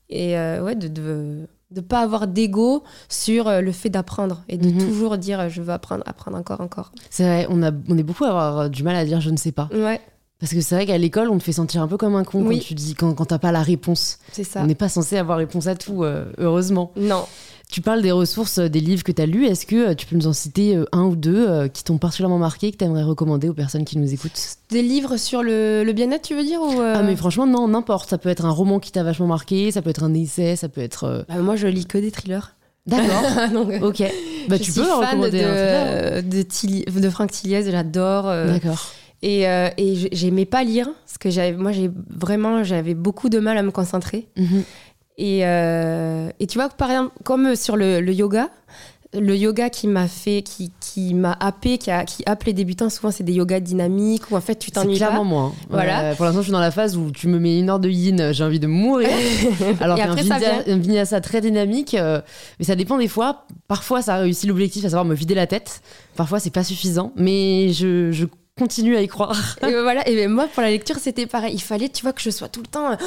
Et 0.09 0.37
euh, 0.37 0.63
ouais, 0.63 0.75
de 0.75 0.87
de 0.87 1.47
de 1.71 1.81
pas 1.81 2.01
avoir 2.01 2.27
d'ego 2.27 2.83
sur 3.09 3.49
le 3.49 3.71
fait 3.71 3.89
d'apprendre 3.89 4.43
et 4.47 4.57
de 4.57 4.67
Mhm. 4.69 4.77
toujours 4.77 5.17
dire 5.17 5.49
je 5.49 5.59
veux 5.59 5.73
apprendre, 5.73 6.03
apprendre 6.05 6.37
encore, 6.37 6.61
encore. 6.61 6.91
C'est 7.09 7.23
vrai, 7.23 7.47
on, 7.49 7.63
a, 7.63 7.71
on 7.89 7.97
est 7.97 8.03
beaucoup 8.03 8.25
à 8.25 8.27
avoir 8.29 8.69
du 8.69 8.83
mal 8.83 8.95
à 8.95 9.03
dire 9.05 9.21
je 9.21 9.31
ne 9.31 9.37
sais 9.37 9.51
pas. 9.51 9.69
Ouais, 9.73 9.99
Parce 10.39 10.53
que 10.53 10.61
c'est 10.61 10.75
vrai 10.75 10.85
qu'à 10.85 10.99
l'école, 10.99 11.29
on 11.31 11.39
te 11.39 11.43
fait 11.43 11.51
sentir 11.53 11.81
un 11.81 11.87
peu 11.87 11.97
comme 11.97 12.15
un 12.15 12.23
con 12.25 12.43
Oui. 12.45 12.59
quand 12.59 12.65
tu 12.65 12.73
dis, 12.75 12.93
quand, 12.93 13.15
quand 13.15 13.25
t'as 13.25 13.39
pas 13.39 13.51
la 13.51 13.63
réponse. 13.63 14.19
c'est 14.33 14.43
ça. 14.43 14.61
On 14.61 14.67
n'est 14.67 14.75
pas 14.75 14.87
censé 14.89 15.17
avoir 15.17 15.39
réponse 15.39 15.65
à 15.65 15.73
tout, 15.73 16.03
euh, 16.03 16.25
heureusement. 16.37 16.91
Non. 16.95 17.25
Tu 17.73 17.81
parles 17.81 18.03
des 18.03 18.11
ressources, 18.11 18.59
euh, 18.59 18.67
des 18.69 18.79
livres 18.81 19.03
que 19.03 19.11
tu 19.11 19.19
as 19.19 19.25
lus. 19.25 19.45
Est-ce 19.47 19.65
que 19.65 19.75
euh, 19.89 19.95
tu 19.95 20.05
peux 20.05 20.15
nous 20.15 20.27
en 20.27 20.33
citer 20.33 20.75
euh, 20.75 20.85
un 20.91 21.05
ou 21.05 21.15
deux 21.15 21.67
qui 21.69 21.83
t'ont 21.83 21.97
particulièrement 21.97 22.37
marqué, 22.37 22.71
que 22.71 22.77
tu 22.77 22.83
aimerais 22.85 23.01
recommander 23.01 23.49
aux 23.49 23.53
personnes 23.55 23.83
qui 23.83 23.97
nous 23.97 24.13
écoutent? 24.13 24.39
Des 24.69 24.83
livres 24.83 25.17
sur 25.17 25.41
le, 25.41 25.83
le 25.83 25.91
bien-être, 25.93 26.21
tu 26.21 26.35
veux 26.35 26.43
dire 26.43 26.61
ou 26.61 26.79
euh, 26.79 26.93
Ah, 26.97 27.01
mais 27.01 27.15
franchement, 27.15 27.47
non, 27.47 27.67
n'importe. 27.67 28.09
Ça 28.11 28.19
peut 28.19 28.29
être 28.29 28.45
un 28.45 28.51
roman 28.51 28.79
qui 28.79 28.91
t'a 28.91 29.01
vachement 29.01 29.25
marqué, 29.25 29.71
ça 29.71 29.81
peut 29.81 29.89
être 29.89 30.03
un 30.03 30.13
essai, 30.13 30.55
ça 30.55 30.69
peut 30.69 30.81
être. 30.81 31.25
bah, 31.27 31.37
Moi, 31.39 31.55
je 31.55 31.65
lis 31.65 31.85
que 31.87 31.97
des 31.97 32.11
thrillers. 32.11 32.53
D'accord. 32.85 33.23
Ok. 33.81 34.03
Bah, 34.49 34.57
je 34.57 34.63
tu 34.63 34.71
suis 34.71 34.81
peux 34.81 34.85
fan 34.87 34.99
recommander 35.05 35.41
un 35.43 35.53
thriller. 35.55 36.23
de, 36.23 36.29
de, 36.29 36.41
Tilly- 36.43 36.85
de 37.01 37.09
Franck 37.09 37.31
Tilliez, 37.31 37.71
j'adore. 37.71 38.27
euh, 38.29 38.51
D'accord. 38.53 38.91
Et, 39.23 39.47
euh, 39.47 39.69
et 39.77 40.09
j'aimais 40.11 40.45
pas 40.45 40.63
lire, 40.65 40.89
parce 41.05 41.17
que 41.17 41.29
j'avais, 41.29 41.53
moi, 41.57 41.71
j'ai 41.71 41.89
vraiment, 42.09 42.61
j'avais 42.63 42.93
beaucoup 42.93 43.29
de 43.29 43.39
mal 43.39 43.57
à 43.57 43.63
me 43.63 43.71
concentrer. 43.71 44.27
Mhm. 44.37 44.63
Et, 45.17 45.41
euh, 45.45 46.29
et 46.39 46.47
tu 46.47 46.57
vois, 46.57 46.69
par 46.69 46.89
exemple, 46.89 47.11
comme 47.23 47.55
sur 47.55 47.75
le, 47.75 48.01
le 48.01 48.13
yoga, 48.13 48.49
le 49.13 49.35
yoga 49.37 49.69
qui 49.69 49.85
m'a 49.87 50.07
fait, 50.07 50.41
qui, 50.41 50.71
qui 50.79 51.13
m'a 51.13 51.37
happé, 51.39 51.77
qui, 51.77 51.91
a, 51.91 52.03
qui 52.03 52.23
happe 52.25 52.45
les 52.45 52.53
débutants, 52.53 52.89
souvent 52.89 53.11
c'est 53.11 53.23
des 53.23 53.33
yogas 53.33 53.59
dynamiques 53.59 54.31
où 54.31 54.35
en 54.35 54.41
fait 54.41 54.55
tu 54.55 54.69
C'est 54.69 54.71
t'ennuies 54.81 54.95
clairement 54.97 55.19
pas. 55.19 55.23
moi. 55.23 55.41
hein. 55.43 55.65
Voilà. 55.69 56.01
Ouais, 56.09 56.15
pour 56.15 56.25
l'instant, 56.25 56.39
je 56.41 56.45
suis 56.45 56.51
dans 56.51 56.59
la 56.59 56.71
phase 56.71 56.97
où 56.97 57.11
tu 57.11 57.27
me 57.27 57.37
mets 57.37 57.59
une 57.59 57.69
heure 57.69 57.79
de 57.79 57.89
yin, 57.89 58.31
j'ai 58.33 58.43
envie 58.43 58.59
de 58.59 58.65
mourir. 58.65 59.09
Alors 59.81 59.97
qu'un 59.97 60.09
après, 60.13 60.23
ça 60.23 60.39
vinya- 60.39 60.63
vient. 60.63 60.73
un 60.73 60.77
vinyasa 60.79 61.21
très 61.21 61.41
dynamique, 61.41 61.93
euh, 61.93 62.19
mais 62.57 62.65
ça 62.65 62.75
dépend 62.75 62.97
des 62.97 63.07
fois. 63.07 63.45
Parfois, 63.67 64.01
ça 64.01 64.15
réussit 64.17 64.49
l'objectif, 64.49 64.83
à 64.85 64.89
savoir 64.89 65.05
me 65.05 65.13
vider 65.13 65.35
la 65.35 65.45
tête. 65.45 65.81
Parfois, 66.15 66.39
c'est 66.39 66.49
pas 66.49 66.63
suffisant, 66.63 67.11
mais 67.15 67.71
je, 67.71 68.11
je 68.11 68.25
continue 68.57 68.95
à 68.97 69.01
y 69.03 69.07
croire. 69.07 69.57
Et 69.61 69.67
ben 69.71 69.83
voilà, 69.83 70.07
et 70.09 70.15
ben 70.15 70.29
moi 70.31 70.47
pour 70.51 70.61
la 70.63 70.69
lecture 70.71 70.95
c'était 70.97 71.27
pareil. 71.27 71.53
Il 71.53 71.61
fallait, 71.61 71.89
tu 71.89 72.01
vois, 72.01 72.13
que 72.13 72.21
je 72.21 72.31
sois 72.31 72.47
tout 72.49 72.61
le 72.61 72.67
temps. 72.67 72.97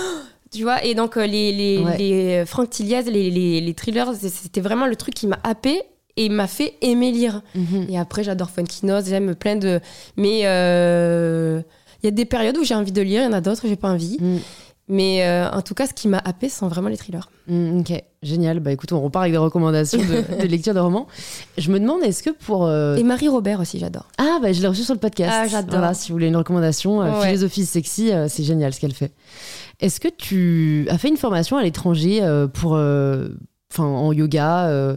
Euh, 0.47 0.57
Tu 0.57 0.62
vois, 0.62 0.84
et 0.84 0.94
donc 0.94 1.16
euh, 1.16 1.26
les, 1.26 1.53
les, 1.53 1.78
Ouais. 1.78 1.97
les 1.99 2.44
Franck 2.47 2.70
Tilliez, 2.70 3.03
les, 3.03 3.30
les, 3.30 3.61
les 3.61 3.74
thrillers, 3.74 4.14
c'était 4.14 4.61
vraiment 4.61 4.86
le 4.86 4.97
truc 4.97 5.14
qui 5.14 5.26
m'a 5.26 5.38
happé 5.44 5.82
et 6.16 6.28
m'a 6.28 6.47
fait 6.47 6.74
aimer 6.80 7.12
lire. 7.12 7.42
Mhm. 7.55 7.86
Et 7.90 7.99
après, 7.99 8.22
j'adore 8.24 8.51
Funky 8.51 8.86
Nose, 8.86 9.05
j'aime 9.09 9.34
plein 9.34 9.57
de. 9.57 9.80
Mais 10.16 10.42
euh, 10.44 11.61
il 12.03 12.07
y 12.07 12.09
a 12.09 12.12
des 12.12 12.24
périodes 12.24 12.57
où 12.57 12.64
j'ai 12.64 12.74
envie 12.74 12.92
de 12.92 13.03
lire, 13.03 13.22
il 13.22 13.24
y 13.24 13.28
en 13.28 13.32
a 13.32 13.40
d'autres 13.40 13.64
où 13.64 13.68
j'ai 13.68 13.76
pas 13.76 13.90
envie. 13.90 14.16
Mm. 14.20 14.38
Mais 14.88 15.26
euh, 15.26 15.51
en 15.51 15.62
tout 15.62 15.74
cas, 15.74 15.88
ce 15.88 15.92
qui 15.92 16.07
m'a 16.07 16.22
happé, 16.24 16.49
sont 16.49 16.68
vraiment 16.68 16.88
les 16.88 16.97
thrillers. 16.97 17.28
Mm, 17.49 17.80
ok, 17.80 18.05
génial. 18.22 18.61
Bah 18.61 18.70
écoute, 18.70 18.92
on 18.92 19.01
repart 19.01 19.24
avec 19.24 19.32
des 19.32 19.38
recommandations 19.38 19.99
de, 19.99 20.22
de 20.42 20.47
lecture 20.47 20.74
de 20.74 20.78
romans. 20.78 21.09
Je 21.59 21.72
me 21.72 21.80
demande, 21.80 22.03
est-ce 22.05 22.22
que 22.22 22.30
pour. 22.30 22.66
euh, 22.66 22.94
Et 22.94 23.03
Marie 23.03 23.26
Robert 23.28 23.59
aussi, 23.59 23.80
j'adore. 23.80 24.07
Ah, 24.16 24.38
bah 24.40 24.53
je 24.53 24.61
l'ai 24.62 24.68
reçu 24.68 24.84
sur 24.84 24.94
le 24.94 25.01
podcast. 25.01 25.32
Ah, 25.34 25.49
j'adore. 25.49 25.78
Voilà, 25.80 25.92
si 25.92 26.09
vous 26.11 26.14
voulez 26.14 26.28
une 26.28 26.36
recommandation, 26.36 27.03
euh, 27.03 27.18
Ouais. 27.20 27.26
philosophie 27.26 27.66
sexy, 27.66 28.12
euh, 28.12 28.28
c'est 28.28 28.44
génial 28.44 28.72
ce 28.72 28.78
qu'elle 28.80 28.94
fait. 28.94 29.11
Est-ce 29.81 30.01
que 30.01 30.09
tu 30.09 30.87
as 30.91 30.99
fait 30.99 31.09
une 31.09 31.16
formation 31.16 31.57
à 31.57 31.62
l'étranger 31.62 32.22
euh, 32.22 32.47
pour. 32.47 32.74
euh, 32.77 33.29
en 33.79 34.12
yoga 34.12 34.68
euh, 34.68 34.97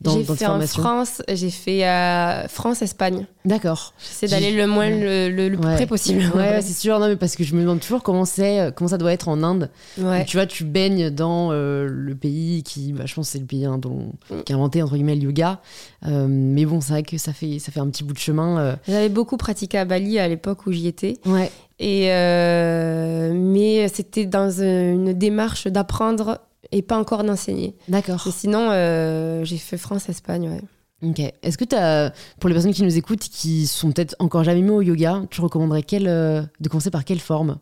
dans, 0.00 0.12
J'ai 0.12 0.22
dans 0.24 0.34
fait 0.36 0.46
en 0.46 0.60
France, 0.60 1.22
j'ai 1.28 1.50
fait 1.50 1.84
euh, 1.86 2.46
France-Espagne. 2.46 3.26
D'accord. 3.44 3.94
J'essaie 3.98 4.28
d'aller 4.28 4.52
le 4.52 4.66
moins 4.68 4.88
le, 4.90 5.28
le- 5.28 5.48
le 5.48 5.56
plus 5.56 5.66
Ouais. 5.68 5.74
près 5.74 5.86
possible. 5.86 6.20
Ouais, 6.36 6.50
ouais, 6.50 6.60
c'est 6.62 6.72
sûr. 6.78 6.98
Non, 7.00 7.08
mais 7.08 7.16
parce 7.16 7.34
que 7.34 7.42
je 7.42 7.54
me 7.56 7.62
demande 7.62 7.80
toujours 7.80 8.02
comment 8.04 8.24
c'est, 8.24 8.60
euh, 8.60 8.70
comment 8.70 8.88
ça 8.88 8.98
doit 8.98 9.12
être 9.12 9.28
en 9.28 9.42
Inde. 9.42 9.70
Ouais. 9.98 10.24
Tu 10.24 10.36
vois, 10.36 10.46
tu 10.46 10.62
baignes 10.64 11.10
dans 11.10 11.48
euh, 11.50 11.88
le 11.90 12.14
pays 12.14 12.62
qui, 12.62 12.92
bah, 12.92 13.04
je 13.06 13.14
pense, 13.14 13.26
que 13.28 13.32
c'est 13.32 13.38
le 13.40 13.46
pays 13.46 13.64
hein, 13.64 13.78
dont, 13.78 14.12
Mm. 14.30 14.42
qui 14.44 14.52
a 14.52 14.56
inventé 14.56 14.82
entre 14.82 14.94
guillemets 14.94 15.16
le 15.16 15.22
yoga. 15.22 15.60
Euh, 16.06 16.26
mais 16.28 16.64
bon, 16.64 16.80
c'est 16.80 16.92
vrai 16.92 17.02
que 17.02 17.18
ça 17.18 17.32
fait, 17.32 17.58
ça 17.58 17.72
fait 17.72 17.80
un 17.80 17.88
petit 17.88 18.04
bout 18.04 18.12
de 18.14 18.18
chemin. 18.18 18.76
J'avais 18.86 19.08
beaucoup 19.08 19.36
pratiqué 19.36 19.78
à 19.78 19.84
Bali 19.84 20.18
à 20.20 20.28
l'époque 20.28 20.66
où 20.66 20.72
j'y 20.72 20.86
étais. 20.86 21.14
Ouais. 21.26 21.50
Et 21.80 22.12
euh, 22.12 23.32
mais 23.34 23.88
c'était 23.88 24.26
dans 24.26 24.50
une 24.60 25.12
démarche 25.12 25.66
d'apprendre 25.68 26.40
et 26.72 26.82
pas 26.82 26.98
encore 26.98 27.24
d'enseigner. 27.24 27.74
D'accord. 27.88 28.22
Mais 28.26 28.32
sinon, 28.32 28.68
euh, 28.70 29.44
j'ai 29.44 29.58
fait 29.58 29.76
France-Espagne, 29.76 30.48
ouais. 30.48 31.08
Ok. 31.08 31.20
Est-ce 31.42 31.56
que 31.56 31.64
tu 31.64 31.76
as, 31.76 32.12
pour 32.40 32.48
les 32.48 32.54
personnes 32.54 32.74
qui 32.74 32.82
nous 32.82 32.96
écoutent, 32.96 33.20
qui 33.20 33.66
sont 33.66 33.92
peut-être 33.92 34.16
encore 34.18 34.42
jamais 34.42 34.62
mis 34.62 34.70
au 34.70 34.82
yoga, 34.82 35.22
tu 35.30 35.40
recommanderais 35.40 35.82
quelle, 35.82 36.08
euh, 36.08 36.42
de 36.60 36.68
commencer 36.68 36.90
par 36.90 37.04
quelle 37.04 37.20
forme? 37.20 37.58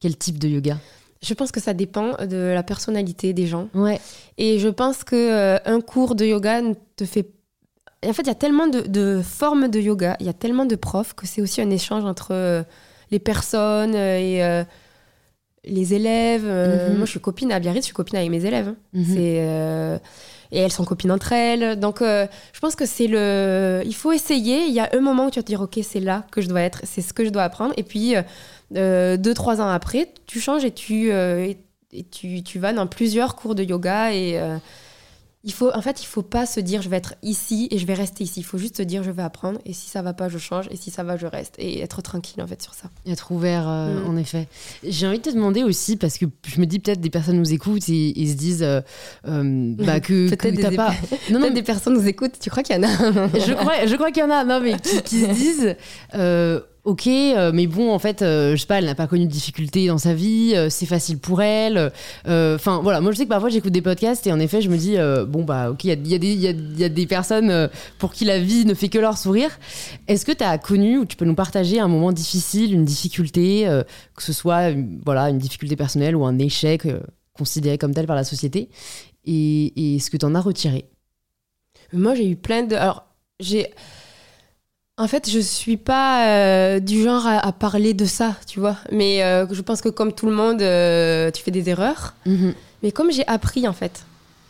Quel 0.00 0.16
type 0.16 0.38
de 0.38 0.48
yoga? 0.48 0.78
Je 1.22 1.34
pense 1.34 1.50
que 1.50 1.60
ça 1.60 1.74
dépend 1.74 2.12
de 2.24 2.52
la 2.54 2.62
personnalité 2.62 3.32
des 3.32 3.46
gens. 3.46 3.68
Ouais. 3.74 4.00
Et 4.38 4.58
je 4.58 4.68
pense 4.68 5.02
que 5.02 5.16
euh, 5.16 5.58
un 5.64 5.80
cours 5.80 6.14
de 6.14 6.24
yoga 6.24 6.62
ne 6.62 6.74
te 6.94 7.04
fait. 7.04 7.28
En 8.06 8.12
fait, 8.12 8.22
il 8.22 8.28
y 8.28 8.30
a 8.30 8.36
tellement 8.36 8.68
de, 8.68 8.82
de 8.82 9.20
formes 9.24 9.68
de 9.68 9.80
yoga, 9.80 10.16
il 10.20 10.26
y 10.26 10.28
a 10.28 10.34
tellement 10.34 10.66
de 10.66 10.76
profs 10.76 11.14
que 11.14 11.26
c'est 11.26 11.40
aussi 11.40 11.60
un 11.60 11.70
échange 11.70 12.04
entre 12.04 12.64
les 13.10 13.18
personnes 13.18 13.94
et 13.94 14.64
les 15.66 15.94
élèves. 15.94 16.44
Euh, 16.44 16.90
Mhm. 16.90 16.96
Moi, 16.98 17.06
je 17.06 17.10
suis 17.10 17.20
copine 17.20 17.52
à 17.52 17.58
Biarritz, 17.58 17.82
je 17.82 17.86
suis 17.86 17.94
copine 17.94 18.16
avec 18.16 18.30
mes 18.30 18.44
élèves. 18.44 18.68
hein. 18.68 18.76
Mhm. 18.92 19.04
C'est 19.04 19.38
euh, 19.40 19.98
et 20.52 20.58
elles 20.60 20.70
sont 20.72 20.84
copines 20.84 21.10
entre 21.10 21.32
elles. 21.32 21.78
Donc, 21.78 22.02
euh, 22.02 22.26
je 22.52 22.60
pense 22.60 22.76
que 22.76 22.86
c'est 22.86 23.08
le. 23.08 23.82
Il 23.84 23.94
faut 23.94 24.12
essayer. 24.12 24.66
Il 24.66 24.72
y 24.72 24.80
a 24.80 24.88
un 24.94 25.00
moment 25.00 25.26
où 25.26 25.30
tu 25.30 25.38
vas 25.38 25.42
te 25.42 25.48
dire, 25.48 25.60
ok, 25.60 25.78
c'est 25.82 26.00
là 26.00 26.24
que 26.30 26.40
je 26.40 26.48
dois 26.48 26.60
être, 26.62 26.82
c'est 26.84 27.00
ce 27.02 27.12
que 27.12 27.24
je 27.24 27.30
dois 27.30 27.42
apprendre. 27.42 27.74
Et 27.76 27.82
puis, 27.82 28.14
deux, 28.70 29.34
trois 29.34 29.60
ans 29.60 29.68
après, 29.68 30.08
tu 30.26 30.38
changes 30.40 30.64
et 30.64 30.70
tu 30.70 31.10
et, 31.10 31.58
tu, 32.10 32.42
tu 32.42 32.58
vas 32.58 32.72
dans 32.72 32.86
plusieurs 32.86 33.36
cours 33.36 33.54
de 33.54 33.62
yoga 33.64 34.12
et 34.12 34.38
il 35.46 35.52
faut, 35.52 35.70
en 35.72 35.80
fait, 35.80 36.02
il 36.02 36.06
faut 36.06 36.22
pas 36.22 36.44
se 36.44 36.60
dire 36.60 36.82
je 36.82 36.88
vais 36.88 36.96
être 36.96 37.14
ici 37.22 37.68
et 37.70 37.78
je 37.78 37.86
vais 37.86 37.94
rester 37.94 38.24
ici. 38.24 38.40
Il 38.40 38.42
faut 38.42 38.58
juste 38.58 38.76
se 38.76 38.82
dire 38.82 39.02
je 39.02 39.10
vais 39.12 39.22
apprendre 39.22 39.60
et 39.64 39.72
si 39.72 39.88
ça 39.88 40.02
va 40.02 40.12
pas, 40.12 40.28
je 40.28 40.38
change 40.38 40.66
et 40.72 40.76
si 40.76 40.90
ça 40.90 41.04
va, 41.04 41.16
je 41.16 41.26
reste 41.26 41.54
et 41.58 41.80
être 41.80 42.02
tranquille 42.02 42.42
en 42.42 42.46
fait 42.46 42.60
sur 42.60 42.74
ça. 42.74 42.90
Être 43.06 43.30
ouvert, 43.32 43.66
euh, 43.68 44.02
Mm. 44.04 44.10
en 44.10 44.16
effet. 44.16 44.48
J'ai 44.84 45.06
envie 45.06 45.18
de 45.18 45.22
te 45.22 45.30
demander 45.30 45.62
aussi, 45.62 45.96
parce 45.96 46.18
que 46.18 46.26
je 46.46 46.60
me 46.60 46.66
dis 46.66 46.80
peut-être 46.80 47.00
des 47.00 47.10
personnes 47.10 47.38
nous 47.38 47.52
écoutent 47.52 47.88
et, 47.88 48.20
et 48.20 48.26
se 48.26 48.34
disent 48.34 48.62
euh, 48.64 48.80
euh, 49.28 49.74
bah, 49.78 50.00
que, 50.00 50.28
que 50.30 50.34
Peut-être 50.34 50.60
t'as 50.60 50.70
des 50.70 50.76
pas. 50.76 50.92
Non, 51.30 51.38
non, 51.38 51.50
des 51.50 51.62
personnes 51.62 51.94
nous 51.94 52.06
écoutent. 52.08 52.38
Tu 52.40 52.50
crois 52.50 52.62
qu'il 52.64 52.74
y 52.74 52.78
en 52.78 52.82
a? 52.82 52.88
Je 53.38 53.52
crois, 53.54 53.86
je 53.86 53.94
crois 53.94 54.10
qu'il 54.10 54.22
y 54.22 54.26
en 54.26 54.30
a, 54.30 54.44
non, 54.44 54.60
mais 54.60 54.76
qui, 54.80 55.00
qui 55.02 55.20
se 55.20 55.26
disent, 55.32 55.76
ok, 56.86 57.06
euh, 57.08 57.50
mais 57.52 57.66
bon, 57.66 57.92
en 57.92 57.98
fait, 57.98 58.22
euh, 58.22 58.52
je 58.52 58.60
sais 58.60 58.66
pas, 58.66 58.78
elle 58.78 58.84
n'a 58.86 58.94
pas 58.94 59.06
connu 59.06 59.26
de 59.26 59.30
difficultés 59.30 59.88
dans 59.88 59.98
sa 59.98 60.14
vie, 60.14 60.52
euh, 60.54 60.70
c'est 60.70 60.86
facile 60.86 61.18
pour 61.18 61.42
elle. 61.42 61.92
euh, 62.28 62.54
Enfin, 62.54 62.80
voilà, 62.82 63.00
moi 63.00 63.12
je 63.12 63.18
sais 63.18 63.24
que 63.24 63.28
parfois 63.28 63.50
j'écoute 63.50 63.72
des 63.72 63.82
podcasts 63.82 64.26
et 64.26 64.32
en 64.32 64.38
effet, 64.40 64.62
je 64.62 64.70
me 64.70 64.76
dis, 64.78 64.96
bon, 65.28 65.44
bah, 65.44 65.70
ok, 65.70 65.84
il 65.84 65.88
y 65.88 65.92
a, 66.14 66.16
y 66.16 66.46
a 66.46 66.50
y 66.52 66.84
a- 66.84 66.88
des 66.88 67.06
personnes 67.06 67.68
pour 67.98 68.12
qui 68.12 68.24
la 68.24 68.38
vie 68.38 68.64
ne 68.64 68.72
fait 68.74 68.88
que 68.88 68.98
leur 68.98 69.18
sourire. 69.18 69.50
Est-ce 70.08 70.24
que 70.24 70.32
tu 70.32 70.44
as 70.44 70.56
connu 70.58 70.98
ou 70.98 71.04
tu 71.04 71.16
peux 71.16 71.24
nous 71.24 71.34
partager 71.34 71.80
un 71.80 71.88
moment 71.88 72.12
difficile, 72.12 72.72
une 72.72 72.84
difficulté, 72.84 73.64
que 74.14 74.22
ce 74.22 74.32
soit 74.32 74.70
voilà, 75.04 75.28
une 75.30 75.38
difficulté 75.38 75.76
personnelle 75.76 76.16
ou 76.16 76.24
un 76.24 76.38
échec 76.38 76.86
considéré 77.34 77.76
comme 77.78 77.92
tel 77.94 78.06
par 78.06 78.16
la 78.16 78.24
société 78.24 78.70
et, 79.24 79.94
et 79.96 79.98
ce 79.98 80.10
que 80.10 80.16
tu 80.16 80.24
en 80.24 80.34
as 80.34 80.40
retiré? 80.40 80.86
Moi, 81.92 82.14
j'ai 82.14 82.28
eu 82.30 82.36
plein 82.36 82.62
de. 82.62 82.74
Alors, 82.76 83.06
j'ai. 83.40 83.70
En 84.98 85.08
fait, 85.08 85.28
je 85.30 85.38
suis 85.40 85.76
pas 85.76 86.26
euh, 86.26 86.80
du 86.80 87.02
genre 87.02 87.26
à, 87.26 87.38
à 87.38 87.52
parler 87.52 87.92
de 87.92 88.06
ça, 88.06 88.34
tu 88.46 88.60
vois. 88.60 88.78
Mais 88.90 89.22
euh, 89.22 89.46
je 89.52 89.60
pense 89.60 89.82
que 89.82 89.90
comme 89.90 90.12
tout 90.14 90.26
le 90.26 90.34
monde, 90.34 90.62
euh, 90.62 91.30
tu 91.30 91.42
fais 91.42 91.50
des 91.50 91.68
erreurs. 91.68 92.14
Mhm. 92.24 92.54
Mais 92.82 92.92
comme 92.92 93.12
j'ai 93.12 93.26
appris 93.26 93.68
en 93.68 93.74
fait 93.74 94.06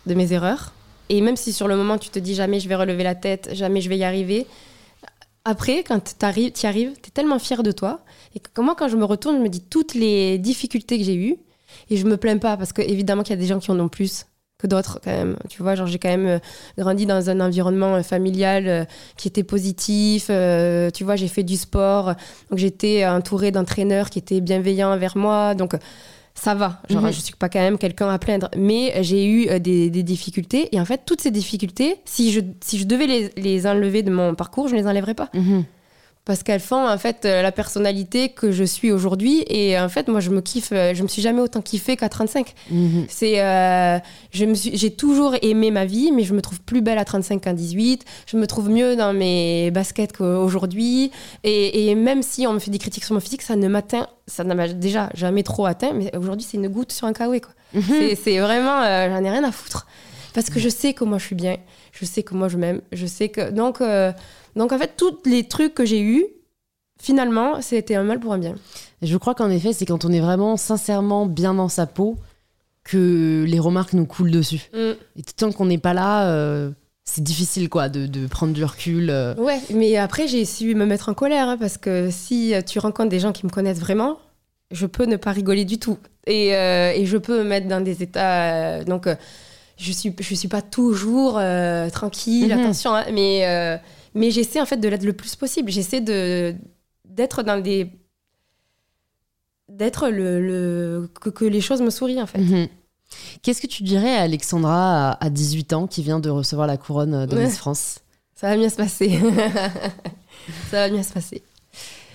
de 0.06 0.14
mes 0.14 0.32
erreurs, 0.32 0.72
et 1.08 1.20
même 1.20 1.36
si 1.36 1.52
sur 1.52 1.66
le 1.66 1.76
moment 1.76 1.98
tu 1.98 2.10
te 2.10 2.18
dis 2.20 2.34
jamais 2.34 2.60
je 2.60 2.68
vais 2.68 2.76
relever 2.76 3.02
la 3.02 3.16
tête, 3.16 3.50
jamais 3.52 3.80
je 3.80 3.88
vais 3.88 3.98
y 3.98 4.04
arriver, 4.04 4.46
après 5.44 5.82
quand 5.82 6.16
tu 6.18 6.24
arrives, 6.24 6.52
tu 6.52 6.66
arrives, 6.66 6.92
tu 7.02 7.08
es 7.08 7.12
tellement 7.12 7.40
fier 7.40 7.64
de 7.64 7.72
toi. 7.72 8.00
Et 8.36 8.40
que 8.40 8.60
moi 8.60 8.76
quand 8.76 8.88
je 8.88 8.96
me 8.96 9.04
retourne, 9.04 9.38
je 9.38 9.42
me 9.42 9.48
dis 9.48 9.62
toutes 9.62 9.94
les 9.94 10.38
difficultés 10.38 10.98
que 10.98 11.04
j'ai 11.04 11.16
eues, 11.16 11.36
et 11.90 11.96
je 11.96 12.06
me 12.06 12.16
plains 12.16 12.38
pas 12.38 12.56
parce 12.56 12.72
que 12.72 12.82
évidemment 12.82 13.24
qu'il 13.24 13.34
y 13.34 13.38
a 13.38 13.40
des 13.40 13.48
gens 13.48 13.58
qui 13.58 13.72
en 13.72 13.80
ont 13.80 13.88
plus 13.88 14.26
que 14.66 14.70
d'autres 14.74 14.98
quand 15.02 15.10
même. 15.10 15.36
Tu 15.48 15.62
vois, 15.62 15.74
genre 15.74 15.86
j'ai 15.86 15.98
quand 15.98 16.08
même 16.08 16.26
euh, 16.26 16.38
grandi 16.78 17.06
dans 17.06 17.30
un 17.30 17.40
environnement 17.40 17.94
euh, 17.96 18.02
familial 18.02 18.64
euh, 18.66 18.84
qui 19.16 19.28
était 19.28 19.44
positif. 19.44 20.26
tu 20.94 21.04
vois, 21.04 21.16
j'ai 21.16 21.28
fait 21.28 21.42
du 21.42 21.56
sport, 21.56 22.14
donc 22.50 22.58
j'étais 22.58 23.06
entourée 23.06 23.50
d'entraîneurs 23.50 24.10
qui 24.10 24.18
étaient 24.18 24.40
bienveillants 24.40 24.92
envers 24.92 25.16
moi. 25.16 25.54
Donc 25.54 25.74
ça 26.34 26.54
va. 26.54 26.80
Genre, 26.90 27.02
Mhm. 27.02 27.12
je 27.12 27.20
suis 27.20 27.34
pas 27.34 27.48
quand 27.48 27.60
même 27.60 27.78
quelqu'un 27.78 28.08
à 28.10 28.18
plaindre. 28.18 28.50
Mais 28.56 28.92
j'ai 29.02 29.26
eu 29.26 29.58
des, 29.60 29.88
des 29.90 30.02
difficultés. 30.02 30.68
Et 30.74 30.80
en 30.80 30.84
fait, 30.84 31.00
toutes 31.06 31.20
ces 31.22 31.30
difficultés, 31.30 31.96
si 32.04 32.30
je, 32.32 32.40
si 32.60 32.78
je 32.78 32.84
devais 32.84 33.06
les, 33.06 33.30
les 33.36 33.66
enlever 33.66 34.02
de 34.02 34.10
mon 34.10 34.34
parcours, 34.34 34.68
je 34.68 34.74
ne 34.74 34.80
les 34.80 34.86
enlèverais 34.86 35.14
pas. 35.14 35.30
Mhm. 35.34 35.64
Parce 36.26 36.42
qu'elles 36.42 36.60
font 36.60 36.86
en 36.88 36.98
fait 36.98 37.24
euh, 37.24 37.40
la 37.40 37.52
personnalité 37.52 38.30
que 38.30 38.50
je 38.50 38.64
suis 38.64 38.90
aujourd'hui. 38.90 39.44
Et 39.48 39.78
en 39.78 39.88
fait, 39.88 40.08
moi, 40.08 40.18
je 40.20 40.30
me 40.30 40.40
kiffe. 40.40 40.70
euh, 40.72 40.92
Je 40.92 41.02
me 41.04 41.08
suis 41.08 41.22
jamais 41.22 41.40
autant 41.40 41.62
kiffée 41.62 41.96
qu'à 41.96 42.08
35. 42.08 42.52
Mhm. 42.70 43.06
C'est, 43.08 43.40
euh, 43.40 43.98
je 44.32 44.44
me 44.44 44.54
suis, 44.54 44.76
j'ai 44.76 44.90
toujours 44.90 45.36
aimé 45.40 45.70
ma 45.70 45.84
vie, 45.84 46.10
mais 46.12 46.24
je 46.24 46.34
me 46.34 46.42
trouve 46.42 46.60
plus 46.60 46.80
belle 46.82 46.98
à 46.98 47.04
35 47.04 47.40
qu'à 47.42 47.52
18. 47.52 48.04
Je 48.26 48.36
me 48.36 48.46
trouve 48.48 48.68
mieux 48.70 48.96
dans 48.96 49.12
mes 49.12 49.70
baskets 49.70 50.16
qu'aujourd'hui. 50.16 51.12
Et, 51.44 51.88
et 51.90 51.94
même 51.94 52.22
si 52.22 52.44
on 52.48 52.52
me 52.54 52.58
fait 52.58 52.72
des 52.72 52.78
critiques 52.78 53.04
sur 53.04 53.14
mon 53.14 53.20
physique, 53.20 53.42
ça 53.42 53.54
ne 53.54 53.68
m'atteint, 53.68 54.08
ça 54.26 54.42
ne 54.42 54.52
m'a 54.52 54.66
déjà 54.66 55.10
jamais 55.14 55.44
trop 55.44 55.66
atteint. 55.66 55.92
Mais 55.94 56.14
aujourd'hui, 56.16 56.44
c'est 56.50 56.56
une 56.56 56.66
goutte 56.68 56.90
sur 56.90 57.06
un 57.06 57.12
kawaii, 57.12 57.40
quoi. 57.40 57.52
C'est, 57.88 58.14
c'est 58.16 58.38
vraiment, 58.40 58.82
euh, 58.82 59.08
j'en 59.10 59.22
ai 59.24 59.30
rien 59.30 59.44
à 59.44 59.52
foutre. 59.52 59.86
Parce 60.34 60.50
que 60.50 60.58
je 60.60 60.68
sais 60.68 60.92
que 60.92 61.02
moi 61.04 61.16
je 61.16 61.24
suis 61.24 61.34
bien, 61.34 61.56
je 61.92 62.04
sais 62.04 62.22
que 62.22 62.34
moi 62.34 62.48
je 62.48 62.58
m'aime, 62.58 62.82
je 62.92 63.06
sais 63.06 63.30
que. 63.30 63.50
Donc, 63.50 63.80
euh, 63.80 64.12
donc 64.56 64.72
en 64.72 64.78
fait, 64.78 64.92
tous 64.96 65.18
les 65.24 65.44
trucs 65.44 65.74
que 65.74 65.84
j'ai 65.84 66.00
eus, 66.00 66.24
finalement, 67.00 67.60
c'était 67.62 67.94
un 67.94 68.02
mal 68.02 68.18
pour 68.20 68.32
un 68.32 68.38
bien. 68.38 68.54
Je 69.02 69.16
crois 69.16 69.34
qu'en 69.34 69.50
effet, 69.50 69.72
c'est 69.72 69.86
quand 69.86 70.04
on 70.04 70.10
est 70.12 70.20
vraiment 70.20 70.56
sincèrement 70.56 71.26
bien 71.26 71.54
dans 71.54 71.68
sa 71.68 71.86
peau 71.86 72.16
que 72.84 73.44
les 73.46 73.58
remarques 73.58 73.92
nous 73.92 74.06
coulent 74.06 74.30
dessus. 74.30 74.70
Et 74.74 75.22
tant 75.36 75.52
qu'on 75.52 75.66
n'est 75.66 75.78
pas 75.78 75.92
là, 75.94 76.28
euh, 76.30 76.70
c'est 77.04 77.22
difficile 77.22 77.68
quoi 77.68 77.88
de, 77.88 78.06
de 78.06 78.26
prendre 78.26 78.52
du 78.52 78.64
recul. 78.64 79.10
euh. 79.10 79.34
Ouais, 79.36 79.60
mais 79.74 79.96
après, 79.96 80.28
j'ai 80.28 80.44
su 80.44 80.74
me 80.74 80.86
mettre 80.86 81.08
en 81.08 81.14
colère 81.14 81.48
hein, 81.48 81.56
parce 81.58 81.78
que 81.78 82.08
si 82.10 82.54
tu 82.66 82.78
rencontres 82.78 83.10
des 83.10 83.20
gens 83.20 83.32
qui 83.32 83.44
me 83.44 83.50
connaissent 83.50 83.80
vraiment, 83.80 84.18
je 84.70 84.86
peux 84.86 85.04
ne 85.04 85.16
pas 85.16 85.32
rigoler 85.32 85.64
du 85.64 85.78
tout. 85.78 85.98
Et, 86.26 86.54
euh, 86.54 86.92
et 86.94 87.06
je 87.06 87.16
peux 87.18 87.38
me 87.38 87.44
mettre 87.48 87.68
dans 87.68 87.80
des 87.80 88.02
états. 88.02 88.82
donc, 88.84 89.08
je 89.78 89.92
suis, 89.92 90.14
je 90.18 90.34
suis 90.34 90.48
pas 90.48 90.62
toujours 90.62 91.36
euh, 91.38 91.90
tranquille, 91.90 92.52
Mhm. 92.54 92.60
attention, 92.60 92.94
hein, 92.94 93.04
mais, 93.12 93.46
euh, 93.46 93.76
mais 94.16 94.30
j'essaie 94.30 94.60
en 94.60 94.66
fait 94.66 94.78
de 94.78 94.88
l'être 94.88 95.04
le 95.04 95.12
plus 95.12 95.36
possible. 95.36 95.70
J'essaie 95.70 96.00
de 96.00 96.54
d'être 97.04 97.42
dans 97.42 97.60
des. 97.60 97.90
d'être 99.68 100.08
le. 100.08 100.40
le 100.40 101.10
que, 101.20 101.30
que 101.30 101.44
les 101.44 101.60
choses 101.60 101.82
me 101.82 101.90
sourient 101.90 102.22
en 102.22 102.26
fait. 102.26 102.38
Mhm. 102.38 102.68
Qu'est-ce 103.42 103.62
que 103.62 103.66
tu 103.68 103.82
dirais 103.84 104.16
à 104.16 104.22
Alexandra 104.22 105.12
à, 105.12 105.24
à 105.24 105.30
18 105.30 105.72
ans 105.74 105.86
qui 105.86 106.02
vient 106.02 106.18
de 106.18 106.28
recevoir 106.28 106.66
la 106.66 106.76
couronne 106.76 107.26
de 107.26 107.36
Ouais. 107.36 107.44
Miss 107.44 107.56
France? 107.56 108.00
Ça 108.34 108.48
va 108.48 108.56
bien 108.56 108.68
se 108.68 108.76
passer. 108.76 109.10
Ça 110.70 110.76
va 110.76 110.88
bien 110.90 111.02
se 111.02 111.12
passer. 111.12 111.42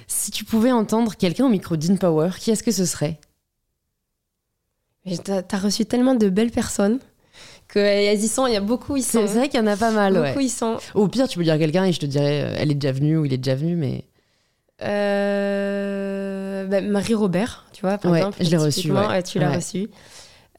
Si 0.07 0.31
tu 0.31 0.43
pouvais 0.43 0.71
entendre 0.71 1.15
quelqu'un 1.15 1.45
au 1.45 1.49
micro 1.49 1.77
d'InPower, 1.77 2.31
qui 2.37 2.51
est-ce 2.51 2.63
que 2.63 2.71
ce 2.71 2.85
serait? 2.85 3.19
T'as 5.23 5.41
t'as 5.41 5.57
reçu 5.57 5.85
tellement 5.85 6.13
de 6.15 6.29
belles 6.29 6.51
personnes 6.51 6.99
qu'elles 7.71 8.19
y 8.23 8.27
sont, 8.27 8.45
il 8.47 8.53
y 8.53 8.57
a 8.57 8.61
beaucoup, 8.61 8.97
ils 8.97 9.03
C'est 9.03 9.19
sont. 9.19 9.27
c'est 9.27 9.37
vrai 9.39 9.49
qu'il 9.49 9.59
y 9.59 9.63
en 9.63 9.67
a 9.67 9.77
pas 9.77 9.91
mal, 9.91 10.13
beaucoup, 10.13 10.39
ouais. 10.39 10.47
sont. 10.47 10.77
Au 10.95 11.07
pire, 11.07 11.27
tu 11.27 11.37
peux 11.37 11.43
dire 11.43 11.57
quelqu'un 11.57 11.85
et 11.85 11.91
je 11.93 11.99
te 11.99 12.05
dirais, 12.05 12.43
euh, 12.43 12.55
elle 12.59 12.71
est 12.71 12.75
déjà 12.75 12.91
venue 12.91 13.17
ou 13.17 13.25
il 13.25 13.33
est 13.33 13.37
déjà 13.37 13.55
venu, 13.55 13.75
mais 13.75 14.05
Euh, 14.83 16.65
ben, 16.65 16.89
Marie-Robert, 16.89 17.65
tu 17.73 17.81
vois, 17.81 17.97
par 17.97 18.11
Ouais, 18.11 18.19
exemple. 18.19 18.37
je 18.41 18.49
l'ai 18.49 18.57
reçue, 18.57 18.91
ouais. 18.91 19.23
tu 19.23 19.39
l'as 19.39 19.49
Ouais. 19.49 19.55
reçue. 19.57 19.89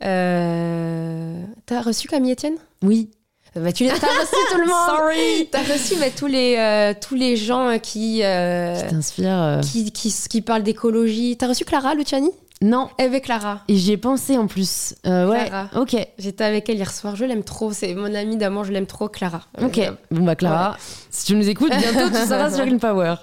Euh, 0.04 1.42
T'as 1.66 1.80
reçu 1.82 2.08
Camille 2.08 2.32
Etienne? 2.32 2.56
Oui. 2.82 3.10
bah, 3.54 3.72
Tu 3.72 3.84
l'as- 3.84 3.98
t'as 3.98 4.06
reçu 4.08 4.34
tout 4.50 4.58
le 4.58 4.66
monde 4.66 4.86
Sorry. 4.96 5.48
T'as 5.50 5.62
reçu 5.62 5.94
bah, 5.96 6.06
tous, 6.16 6.26
les, 6.26 6.56
euh, 6.58 6.94
tous 7.00 7.14
les 7.14 7.36
gens 7.36 7.78
qui, 7.80 8.22
euh, 8.24 8.74
Qui 8.88 9.24
euh. 9.24 9.60
qui, 9.60 9.92
qui, 9.92 10.14
qui 10.30 10.40
parlent 10.42 10.62
d'écologie. 10.64 11.36
T'as 11.38 11.48
reçu 11.48 11.64
Clara 11.64 11.94
Luciani? 11.94 12.30
Non. 12.62 12.88
Avec 12.98 13.24
Clara. 13.24 13.62
Et 13.68 13.76
j'y 13.76 13.92
ai 13.92 13.96
pensé 13.96 14.38
en 14.38 14.46
plus. 14.46 14.94
Euh, 15.04 15.28
ouais. 15.28 15.46
Clara. 15.46 15.68
Ok. 15.76 15.96
J'étais 16.18 16.44
avec 16.44 16.68
elle 16.68 16.76
hier 16.76 16.92
soir, 16.92 17.16
je 17.16 17.24
l'aime 17.24 17.42
trop, 17.42 17.72
c'est 17.72 17.94
mon 17.94 18.14
amie 18.14 18.36
d'amour, 18.36 18.64
je 18.64 18.72
l'aime 18.72 18.86
trop, 18.86 19.08
Clara. 19.08 19.42
Ok. 19.60 19.78
Euh, 19.78 19.92
Bon 20.10 20.24
bah 20.24 20.36
Clara, 20.36 20.76
si 21.10 21.26
tu 21.26 21.34
nous 21.34 21.48
écoutes, 21.48 21.72
bientôt 21.76 22.08
tu 22.08 22.26
seras 22.26 22.50
sur 22.54 22.64
InPower. 22.64 23.16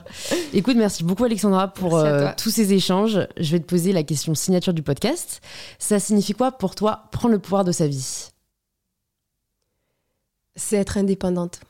Écoute, 0.53 0.75
merci 0.75 1.03
beaucoup 1.03 1.23
Alexandra 1.23 1.69
pour 1.69 1.97
euh, 1.97 2.29
tous 2.37 2.49
ces 2.49 2.73
échanges. 2.73 3.27
Je 3.37 3.51
vais 3.51 3.59
te 3.59 3.65
poser 3.65 3.93
la 3.93 4.03
question 4.03 4.35
signature 4.35 4.73
du 4.73 4.81
podcast. 4.83 5.41
Ça 5.79 5.99
signifie 5.99 6.33
quoi 6.33 6.51
pour 6.51 6.75
toi 6.75 7.03
prendre 7.11 7.33
le 7.33 7.39
pouvoir 7.39 7.63
de 7.63 7.71
sa 7.71 7.87
vie? 7.87 8.29
C'est 10.55 10.75
être 10.75 10.97
indépendante. 10.97 11.61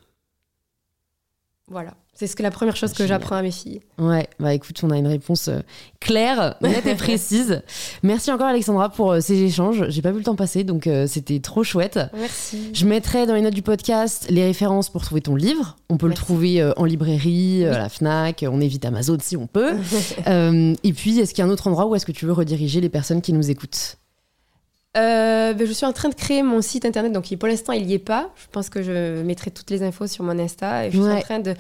Voilà. 1.70 1.94
C'est 2.14 2.28
ce 2.28 2.36
que 2.36 2.44
la 2.44 2.52
première 2.52 2.76
chose 2.76 2.92
que 2.92 3.08
j'apprends 3.08 3.38
à 3.38 3.42
mes 3.42 3.52
filles. 3.52 3.80
Ouais, 3.98 4.28
bah 4.42 4.54
écoute, 4.54 4.78
on 4.84 4.90
a 4.90 4.98
une 4.98 5.08
réponse 5.08 5.48
euh, 5.48 5.60
claire, 6.02 6.56
nette 6.60 6.86
et 6.86 6.96
précise. 6.98 7.62
Merci 8.04 8.30
encore 8.30 8.48
Alexandra 8.48 8.90
pour 8.90 9.14
euh, 9.14 9.22
ces 9.22 9.42
échanges. 9.42 9.86
J'ai 9.88 10.02
pas 10.02 10.12
vu 10.12 10.18
le 10.18 10.26
temps 10.26 10.36
passer, 10.36 10.66
donc 10.66 10.88
euh, 10.88 11.08
c'était 11.08 11.40
trop 11.40 11.64
chouette. 11.64 11.98
Merci. 12.14 12.72
Je 12.74 12.86
mettrai 12.86 13.26
dans 13.26 13.36
les 13.36 13.42
notes 13.42 13.54
du 13.54 13.62
podcast 13.62 14.28
les 14.30 14.44
références 14.44 14.90
pour 14.90 15.02
trouver 15.02 15.22
ton 15.22 15.36
livre. 15.36 15.78
On 15.90 15.96
peut 15.96 16.08
Merci. 16.08 16.22
le 16.22 16.26
trouver 16.26 16.74
en 16.76 16.84
librairie, 16.84 17.64
à 17.64 17.78
la 17.78 17.88
Fnac, 17.88 18.44
on 18.46 18.60
évite 18.60 18.84
Amazon 18.84 19.18
si 19.22 19.38
on 19.38 19.48
peut. 19.48 19.76
Euh, 20.28 20.76
et 20.84 20.94
puis, 20.94 21.20
est-ce 21.20 21.34
qu'il 21.34 21.44
y 21.44 21.48
a 21.48 21.50
un 21.50 21.52
autre 21.54 21.68
endroit 21.68 21.86
où 21.86 21.96
est-ce 21.96 22.06
que 22.06 22.12
tu 22.12 22.26
veux 22.26 22.34
rediriger 22.34 22.82
les 22.82 22.90
personnes 22.90 23.22
qui 23.22 23.32
nous 23.34 23.50
écoutent? 23.50 23.98
Euh, 24.98 25.54
ben, 25.54 25.68
je 25.68 25.72
suis 25.72 25.86
en 25.86 25.94
train 25.94 26.10
de 26.10 26.16
créer 26.16 26.42
mon 26.42 26.62
site 26.62 26.84
internet, 26.84 27.12
donc 27.12 27.34
pour 27.38 27.48
l'instant 27.48 27.74
il 27.74 27.86
n'y 27.86 27.94
est 27.94 28.00
pas. 28.00 28.32
Je 28.36 28.48
pense 28.52 28.70
que 28.70 28.82
je 28.82 29.22
mettrai 29.22 29.52
toutes 29.52 29.70
les 29.70 29.84
infos 29.84 30.08
sur 30.08 30.24
mon 30.24 30.38
Insta. 30.40 30.88
Et 30.88 30.92
je 30.92 31.00
suis 31.00 31.12
en 31.12 31.22
train 31.22 31.40
de 31.40 31.54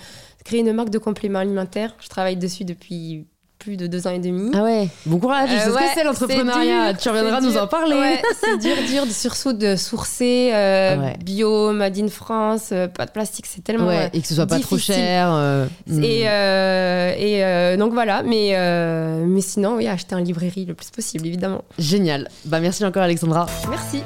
créer 0.43 0.61
une 0.61 0.73
marque 0.73 0.89
de 0.89 0.97
compléments 0.97 1.39
alimentaires. 1.39 1.95
Je 1.99 2.09
travaille 2.09 2.37
dessus 2.37 2.65
depuis 2.65 3.27
plus 3.59 3.75
de 3.77 3.87
deux 3.87 4.07
ans 4.07 4.11
et 4.11 4.19
demi. 4.19 4.51
Ah 4.55 4.63
ouais, 4.63 4.87
bon 5.05 5.19
courage, 5.19 5.49
je 5.49 5.55
sais 5.55 5.61
Euh, 5.63 5.65
ce 5.65 5.75
ouais, 5.75 5.81
que 5.83 5.89
c'est 5.93 6.03
l'entrepreneuriat, 6.05 6.91
c'est 6.93 6.97
tu 6.97 7.09
reviendras 7.09 7.39
c'est 7.41 7.45
nous 7.45 7.51
dur. 7.51 7.61
en 7.63 7.67
parler. 7.67 7.95
Ouais, 7.95 8.21
c'est 8.41 8.57
dur, 8.57 8.75
dur, 8.89 9.05
de, 9.05 9.11
surtout 9.11 9.51
de 9.53 9.75
sourcer 9.75 10.51
euh, 10.53 10.97
Ouais. 10.97 11.17
bio, 11.23 11.73
made 11.73 11.97
in 11.99 12.07
France, 12.07 12.69
euh, 12.71 12.87
pas 12.87 13.05
de 13.05 13.11
plastique, 13.11 13.45
c'est 13.47 13.63
tellement. 13.63 13.87
Ouais, 13.87 14.05
euh, 14.05 14.09
et 14.13 14.21
que 14.21 14.27
ce 14.27 14.35
soit 14.35 14.47
pas 14.47 14.59
trop 14.59 14.77
cher. 14.77 15.29
euh, 15.33 15.65
Et, 15.87 15.91
hmm. 15.91 16.03
euh, 16.27 17.13
et 17.17 17.43
euh, 17.43 17.77
donc 17.77 17.91
voilà, 17.93 18.23
mais, 18.23 18.51
euh, 18.53 19.23
mais 19.27 19.41
sinon, 19.41 19.75
oui, 19.75 19.87
acheter 19.87 20.15
en 20.15 20.19
librairie 20.19 20.65
le 20.65 20.73
plus 20.73 20.89
possible, 20.89 21.27
évidemment. 21.27 21.63
Génial. 21.77 22.29
Bah 22.45 22.59
merci 22.61 22.85
encore 22.85 23.03
Alexandra. 23.03 23.45
Merci. 23.69 24.01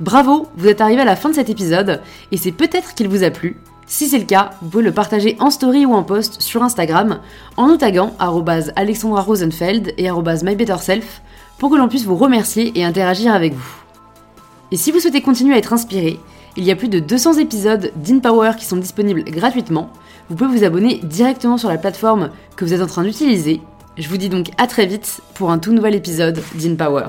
Bravo, 0.00 0.48
vous 0.56 0.66
êtes 0.68 0.80
arrivé 0.80 1.00
à 1.02 1.04
la 1.04 1.16
fin 1.16 1.30
de 1.30 1.34
cet 1.34 1.48
épisode 1.48 2.00
et 2.32 2.36
c'est 2.36 2.52
peut-être 2.52 2.94
qu'il 2.94 3.08
vous 3.08 3.22
a 3.24 3.30
plu. 3.30 3.56
Si 3.86 4.08
c'est 4.08 4.18
le 4.18 4.24
cas, 4.24 4.52
vous 4.62 4.68
pouvez 4.68 4.84
le 4.84 4.92
partager 4.92 5.36
en 5.40 5.50
story 5.50 5.84
ou 5.84 5.92
en 5.92 6.02
post 6.02 6.40
sur 6.40 6.62
Instagram 6.62 7.20
en 7.56 7.68
nous 7.68 7.76
taguant 7.76 8.14
Alexandra 8.76 9.20
Rosenfeld 9.20 9.94
et 9.98 10.10
MyBetterSelf 10.10 11.22
pour 11.58 11.70
que 11.70 11.76
l'on 11.76 11.88
puisse 11.88 12.04
vous 12.04 12.16
remercier 12.16 12.72
et 12.78 12.84
interagir 12.84 13.34
avec 13.34 13.52
vous. 13.52 13.74
Et 14.72 14.76
si 14.76 14.90
vous 14.90 15.00
souhaitez 15.00 15.20
continuer 15.20 15.54
à 15.54 15.58
être 15.58 15.72
inspiré, 15.72 16.18
il 16.56 16.64
y 16.64 16.70
a 16.70 16.76
plus 16.76 16.88
de 16.88 16.98
200 16.98 17.34
épisodes 17.34 17.92
d'InPower 17.96 18.52
qui 18.58 18.64
sont 18.64 18.76
disponibles 18.76 19.24
gratuitement. 19.24 19.90
Vous 20.30 20.36
pouvez 20.36 20.58
vous 20.58 20.64
abonner 20.64 21.00
directement 21.02 21.58
sur 21.58 21.68
la 21.68 21.78
plateforme 21.78 22.30
que 22.56 22.64
vous 22.64 22.72
êtes 22.72 22.80
en 22.80 22.86
train 22.86 23.02
d'utiliser. 23.02 23.60
Je 23.98 24.08
vous 24.08 24.16
dis 24.16 24.28
donc 24.28 24.50
à 24.58 24.66
très 24.66 24.86
vite 24.86 25.20
pour 25.34 25.50
un 25.50 25.58
tout 25.58 25.72
nouvel 25.72 25.94
épisode 25.94 26.40
d'InPower. 26.54 27.06